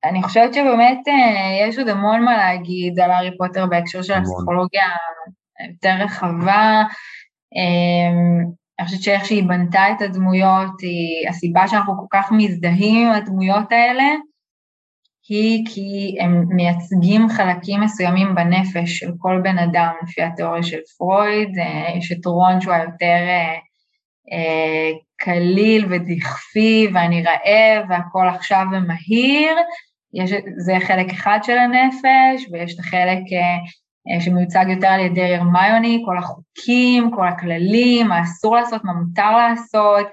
אני 0.05 0.23
חושבת 0.23 0.55
שבאמת 0.55 1.09
אה, 1.09 1.69
יש 1.69 1.79
עוד 1.79 1.89
המון 1.89 2.25
מה 2.25 2.37
להגיד 2.37 3.01
על 3.01 3.11
הארי 3.11 3.31
פוטר 3.39 3.67
בהקשר 3.67 4.03
של 4.03 4.13
הפסיכולוגיה 4.13 4.85
יותר 5.69 6.05
רחבה. 6.05 6.83
אמ, 7.57 8.45
אני 8.79 8.87
חושבת 8.87 9.03
שאיך 9.03 9.25
שהיא 9.25 9.49
בנתה 9.49 9.91
את 9.91 10.03
הדמויות, 10.03 10.81
היא 10.83 11.29
הסיבה 11.29 11.69
שאנחנו 11.69 11.95
כל 11.97 12.07
כך 12.11 12.33
מזדהים 12.33 13.07
עם 13.07 13.13
הדמויות 13.13 13.73
האלה, 13.73 14.05
היא 15.31 15.65
כי 15.67 16.17
הם 16.21 16.45
מייצגים 16.49 17.29
חלקים 17.29 17.81
מסוימים 17.81 18.35
בנפש 18.35 18.99
של 18.99 19.11
כל 19.19 19.41
בן 19.43 19.59
אדם, 19.59 19.93
לפי 20.03 20.23
התיאוריה 20.23 20.63
של 20.63 20.79
פרויד, 20.99 21.59
אה, 21.59 21.97
יש 21.99 22.13
את 22.13 22.27
רון 22.27 22.61
שהוא 22.61 22.75
היותר 22.75 23.05
אה, 23.05 23.55
אה, 24.33 24.91
קליל 25.17 25.87
ודכפי 25.91 26.89
ואני 26.95 27.23
רעב 27.23 27.85
והכל 27.89 28.29
עכשיו 28.35 28.65
ומהיר, 28.73 29.57
יש, 30.15 30.31
זה 30.57 30.75
חלק 30.87 31.11
אחד 31.11 31.39
של 31.43 31.59
הנפש, 31.59 32.47
ויש 32.53 32.75
את 32.75 32.79
החלק 32.79 33.19
שמיוצג 34.21 34.65
יותר 34.69 34.89
על 34.89 35.01
ידי 35.01 35.35
הרמיוני, 35.35 36.03
כל 36.07 36.19
החוקים, 36.19 37.11
כל 37.15 37.29
הכללים, 37.29 38.09
מה 38.09 38.23
אסור 38.23 38.57
לעשות, 38.57 38.85
מה 38.85 38.93
מותר 38.93 39.37
לעשות, 39.37 40.07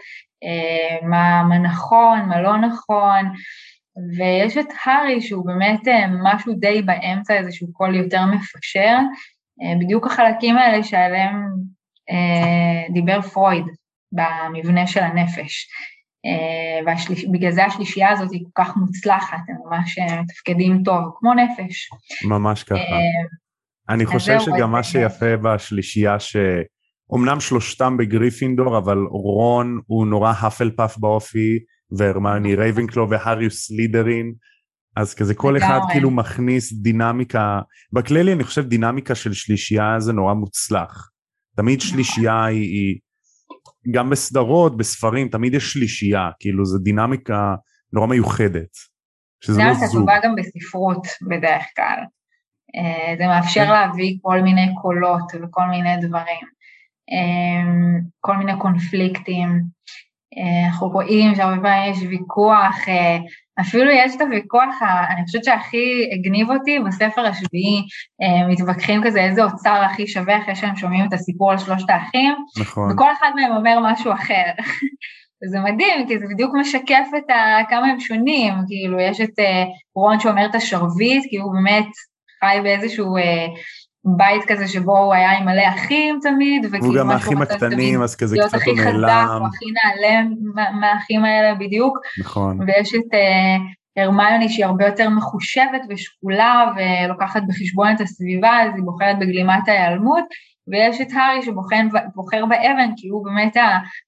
מה, 1.01 1.43
מה 1.43 1.57
נכון, 1.57 2.19
מה 2.19 2.41
לא 2.41 2.57
נכון, 2.57 3.31
ויש 4.17 4.57
את 4.57 4.65
הארי 4.85 5.21
שהוא 5.21 5.45
באמת 5.45 5.87
אה, 5.87 6.05
משהו 6.23 6.53
די 6.53 6.81
באמצע, 6.81 7.37
איזשהו 7.37 7.73
קול 7.73 7.95
יותר 7.95 8.25
מפשר, 8.25 8.97
אה, 9.61 9.79
בדיוק 9.79 10.07
החלקים 10.07 10.57
האלה 10.57 10.83
שעליהם 10.83 11.35
אה, 12.09 12.93
דיבר 12.93 13.21
פרויד 13.21 13.65
במבנה 14.11 14.87
של 14.87 14.99
הנפש. 14.99 15.67
ובגלל 17.27 17.51
זה 17.51 17.65
השלישייה 17.65 18.09
הזאת 18.09 18.31
היא 18.31 18.43
כל 18.43 18.63
כך 18.63 18.77
מוצלחת, 18.77 19.37
הם 19.47 19.55
ממש 19.65 19.95
מתפקדים 20.21 20.81
טוב, 20.85 21.03
כמו 21.19 21.33
נפש. 21.33 21.89
ממש 22.25 22.63
ככה. 22.63 22.79
אני 23.89 24.05
חושב 24.05 24.39
שגם 24.39 24.71
מה 24.71 24.83
שיפה 24.83 25.37
בשלישייה 25.37 26.17
שאומנם 26.19 27.39
שלושתם 27.39 27.97
בגריפינדור, 27.97 28.77
אבל 28.77 28.97
רון 29.11 29.81
הוא 29.87 30.07
נורא 30.07 30.33
הפלפאף 30.37 30.97
באופי, 30.97 31.59
והרמיוני 31.91 32.55
רייבנקלו 32.55 33.09
והארי 33.09 33.48
הוא 33.48 33.71
סלידרין 33.71 34.33
אז 34.95 35.13
כזה 35.13 35.35
כל 35.35 35.57
אחד 35.57 35.79
כאילו 35.91 36.11
מכניס 36.11 36.73
דינמיקה 36.73 37.61
בכללי 37.93 38.33
אני 38.33 38.43
חושב 38.43 38.67
דינמיקה 38.67 39.15
של 39.15 39.33
שלישייה 39.33 39.99
זה 39.99 40.13
נורא 40.13 40.33
מוצלח 40.33 41.09
תמיד 41.55 41.79
נכון. 41.79 41.89
שלישייה 41.89 42.45
היא, 42.45 42.61
היא 42.61 42.99
גם 43.93 44.09
בסדרות 44.09 44.77
בספרים 44.77 45.29
תמיד 45.29 45.53
יש 45.53 45.73
שלישייה 45.73 46.29
כאילו 46.39 46.65
זה 46.65 46.79
דינמיקה 46.79 47.55
נורא 47.93 48.07
מיוחדת. 48.07 48.69
שזה 49.41 49.63
לא 49.63 49.73
זוג. 49.73 50.01
טובה 50.01 50.13
גם 50.23 50.35
בספרות 50.35 51.07
בדרך 51.21 51.63
כלל. 51.75 51.99
אה, 52.75 53.15
זה 53.17 53.27
מאפשר 53.27 53.65
כן. 53.65 53.71
להביא 53.71 54.17
כל 54.21 54.41
מיני 54.41 54.73
קולות 54.81 55.31
וכל 55.35 55.65
מיני 55.69 55.97
דברים, 55.97 56.45
אה, 57.11 58.01
כל 58.19 58.37
מיני 58.37 58.51
קונפליקטים. 58.59 59.49
אה, 60.37 60.67
אנחנו 60.67 60.87
רואים 60.87 61.35
שהרבה 61.35 61.61
פעמים 61.61 61.91
יש 61.91 61.97
ויכוח, 62.09 62.75
אה, 62.87 63.17
אפילו 63.61 63.91
יש 63.91 64.15
את 64.15 64.21
הוויכוח, 64.21 64.81
אני 65.09 65.25
חושבת 65.25 65.43
שהכי 65.43 66.09
הגניב 66.13 66.51
אותי 66.51 66.79
בספר 66.79 67.25
השביעי, 67.25 67.81
אה, 68.21 68.47
מתווכחים 68.47 69.01
כזה 69.03 69.21
איזה 69.21 69.43
אוצר 69.43 69.81
הכי 69.85 70.07
שווה 70.07 70.37
אחרי 70.37 70.55
שהם 70.55 70.75
שומעים 70.75 71.05
את 71.07 71.13
הסיפור 71.13 71.51
על 71.51 71.57
שלושת 71.57 71.89
האחים, 71.89 72.35
נכון. 72.61 72.91
וכל 72.91 73.11
אחד 73.11 73.31
מהם 73.35 73.51
אומר 73.51 73.79
משהו 73.91 74.13
אחר. 74.13 74.51
וזה 75.43 75.59
מדהים, 75.59 76.07
כי 76.07 76.19
זה 76.19 76.25
בדיוק 76.33 76.51
משקף 76.59 77.07
את 77.17 77.29
ה... 77.29 77.69
כמה 77.69 77.87
הם 77.87 77.99
שונים, 77.99 78.53
כאילו 78.67 78.99
יש 78.99 79.21
את 79.21 79.39
רון 79.95 80.19
שאומר 80.19 80.45
את 80.45 80.55
השרביט, 80.55 81.23
כי 81.29 81.37
הוא 81.37 81.53
באמת 81.53 81.87
חי 82.39 82.59
באיזשהו 82.63 83.15
בית 84.07 84.43
כזה 84.47 84.67
שבו 84.67 84.97
הוא 84.97 85.13
היה 85.13 85.31
עם 85.31 85.45
מלא 85.45 85.67
אחים 85.69 86.19
תמיד, 86.21 86.67
והוא 86.71 86.95
גם 86.95 87.09
האחים 87.09 87.41
הקטנים, 87.41 88.01
אז 88.01 88.15
כזה 88.15 88.37
קצת 88.47 88.57
הוא 88.65 88.75
נעלם. 88.75 88.85
להיות 88.85 89.09
הכי 89.09 89.25
חזק, 89.25 89.39
הוא 89.39 89.47
הכי 89.47 89.65
נעלם 89.71 90.33
מהאחים 90.79 91.25
האלה 91.25 91.55
בדיוק. 91.55 91.97
נכון. 92.19 92.59
ויש 92.61 92.95
את 92.95 93.13
uh, 93.13 94.01
הרמיוני 94.01 94.49
שהיא 94.49 94.65
הרבה 94.65 94.85
יותר 94.85 95.09
מחושבת 95.09 95.81
ושקולה 95.89 96.65
ולוקחת 96.75 97.41
בחשבון 97.47 97.87
את 97.95 98.01
הסביבה, 98.01 98.63
אז 98.63 98.71
היא 98.75 98.83
בוחרת 98.83 99.19
בגלימת 99.19 99.67
ההיעלמות. 99.67 100.23
ויש 100.69 101.01
את 101.01 101.07
הארי 101.13 101.41
שבוחר 101.41 102.45
באבן, 102.49 102.89
כי 102.97 103.07
הוא 103.07 103.25
באמת 103.25 103.57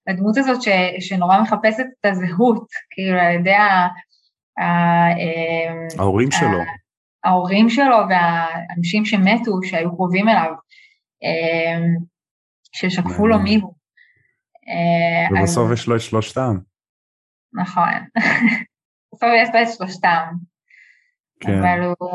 הדמות 0.07 0.37
הזאת 0.37 0.61
ש, 0.61 0.67
שנורא 0.99 1.41
מחפשת 1.41 1.85
את 2.01 2.05
הזהות, 2.05 2.65
כאילו 2.91 3.19
על 3.19 3.33
ידי 3.33 3.53
ה... 3.53 3.87
אה, 4.59 5.99
ההורים 5.99 6.31
שלו. 6.31 6.59
ההורים 7.23 7.69
שלו 7.69 7.97
והאנשים 8.09 9.05
שמתו, 9.05 9.51
שהיו 9.63 9.95
קרובים 9.95 10.29
אליו, 10.29 10.51
אמ, 11.23 11.95
ששקפו 12.75 13.27
לו 13.27 13.39
מי 13.39 13.55
הוא. 13.55 13.73
אה, 14.67 15.39
ובסוף 15.41 15.71
יש 15.73 15.87
לו 15.87 15.95
את 15.95 16.01
שלושתם. 16.01 16.57
נכון. 17.53 17.93
בסוף 19.13 19.29
יש 19.43 19.49
לו 19.53 19.61
את 19.61 19.67
שלושתם. 19.77 20.25
כן. 21.39 21.59
אבל 21.59 21.83
הוא... 21.99 22.11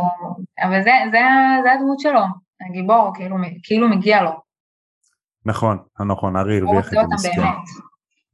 אבל 0.63 0.83
זה, 0.83 0.91
זה, 1.11 1.19
זה 1.63 1.73
הדמות 1.73 2.01
שלו, 2.01 2.21
הגיבור, 2.69 3.13
כאילו, 3.15 3.37
כאילו 3.63 3.89
מגיע 3.89 4.23
לו. 4.23 4.31
נכון, 5.47 5.79
נכון, 6.09 6.37
ארי 6.37 6.59
הרוויח 6.59 6.89
את 6.93 6.99
המסכן. 6.99 7.31
לא 7.37 7.51
רוצה 7.51 7.53
אותם 7.53 7.67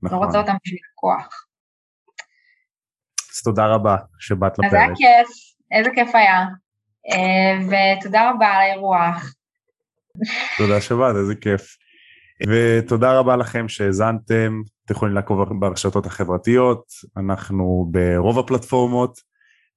באמת. 0.02 0.12
לא 0.12 0.16
רוצה 0.16 0.38
אותם 0.38 0.54
בשביל 0.64 0.80
כוח. 0.94 1.46
אז 3.30 3.42
תודה 3.44 3.66
רבה 3.66 3.96
שבאת 4.18 4.58
לפרק. 4.58 4.72
אז 4.72 4.74
היה 4.74 4.86
כיף, 4.86 5.28
איזה 5.72 5.90
כיף 5.94 6.14
היה. 6.14 6.46
ותודה 7.66 8.30
רבה 8.30 8.46
על 8.46 8.60
האירוח. 8.60 9.34
תודה 10.58 10.80
שבאת, 10.80 11.16
איזה 11.16 11.34
כיף. 11.34 11.76
ותודה 12.48 13.18
רבה 13.18 13.36
לכם 13.36 13.68
שהאזנתם, 13.68 14.62
אתם 14.84 14.94
יכולים 14.94 15.14
לעקוב 15.14 15.60
ברשתות 15.60 16.06
החברתיות, 16.06 16.84
אנחנו 17.16 17.88
ברוב 17.90 18.38
הפלטפורמות, 18.38 19.20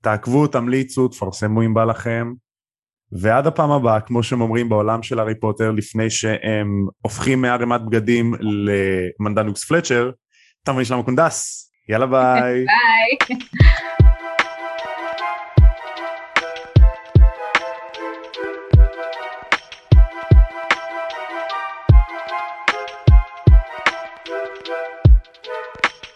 תעקבו, 0.01 0.47
תמליצו, 0.47 1.07
תפרסמו 1.07 1.61
אם 1.61 1.73
בא 1.73 1.83
לכם, 1.83 2.33
ועד 3.11 3.47
הפעם 3.47 3.71
הבאה, 3.71 4.01
כמו 4.01 4.23
שהם 4.23 4.41
אומרים 4.41 4.69
בעולם 4.69 5.03
של 5.03 5.19
הארי 5.19 5.39
פוטר, 5.39 5.71
לפני 5.71 6.09
שהם 6.09 6.67
הופכים 7.01 7.41
מערימת 7.41 7.81
בגדים 7.81 8.33
למנדנגוס 8.39 9.63
פלצ'ר, 9.63 10.11
תם 10.63 10.75
ונשלם 10.75 11.03
קונדס, 11.03 11.71
יאללה 11.89 12.05
ביי. 12.05 12.65
ביי. 12.65 13.37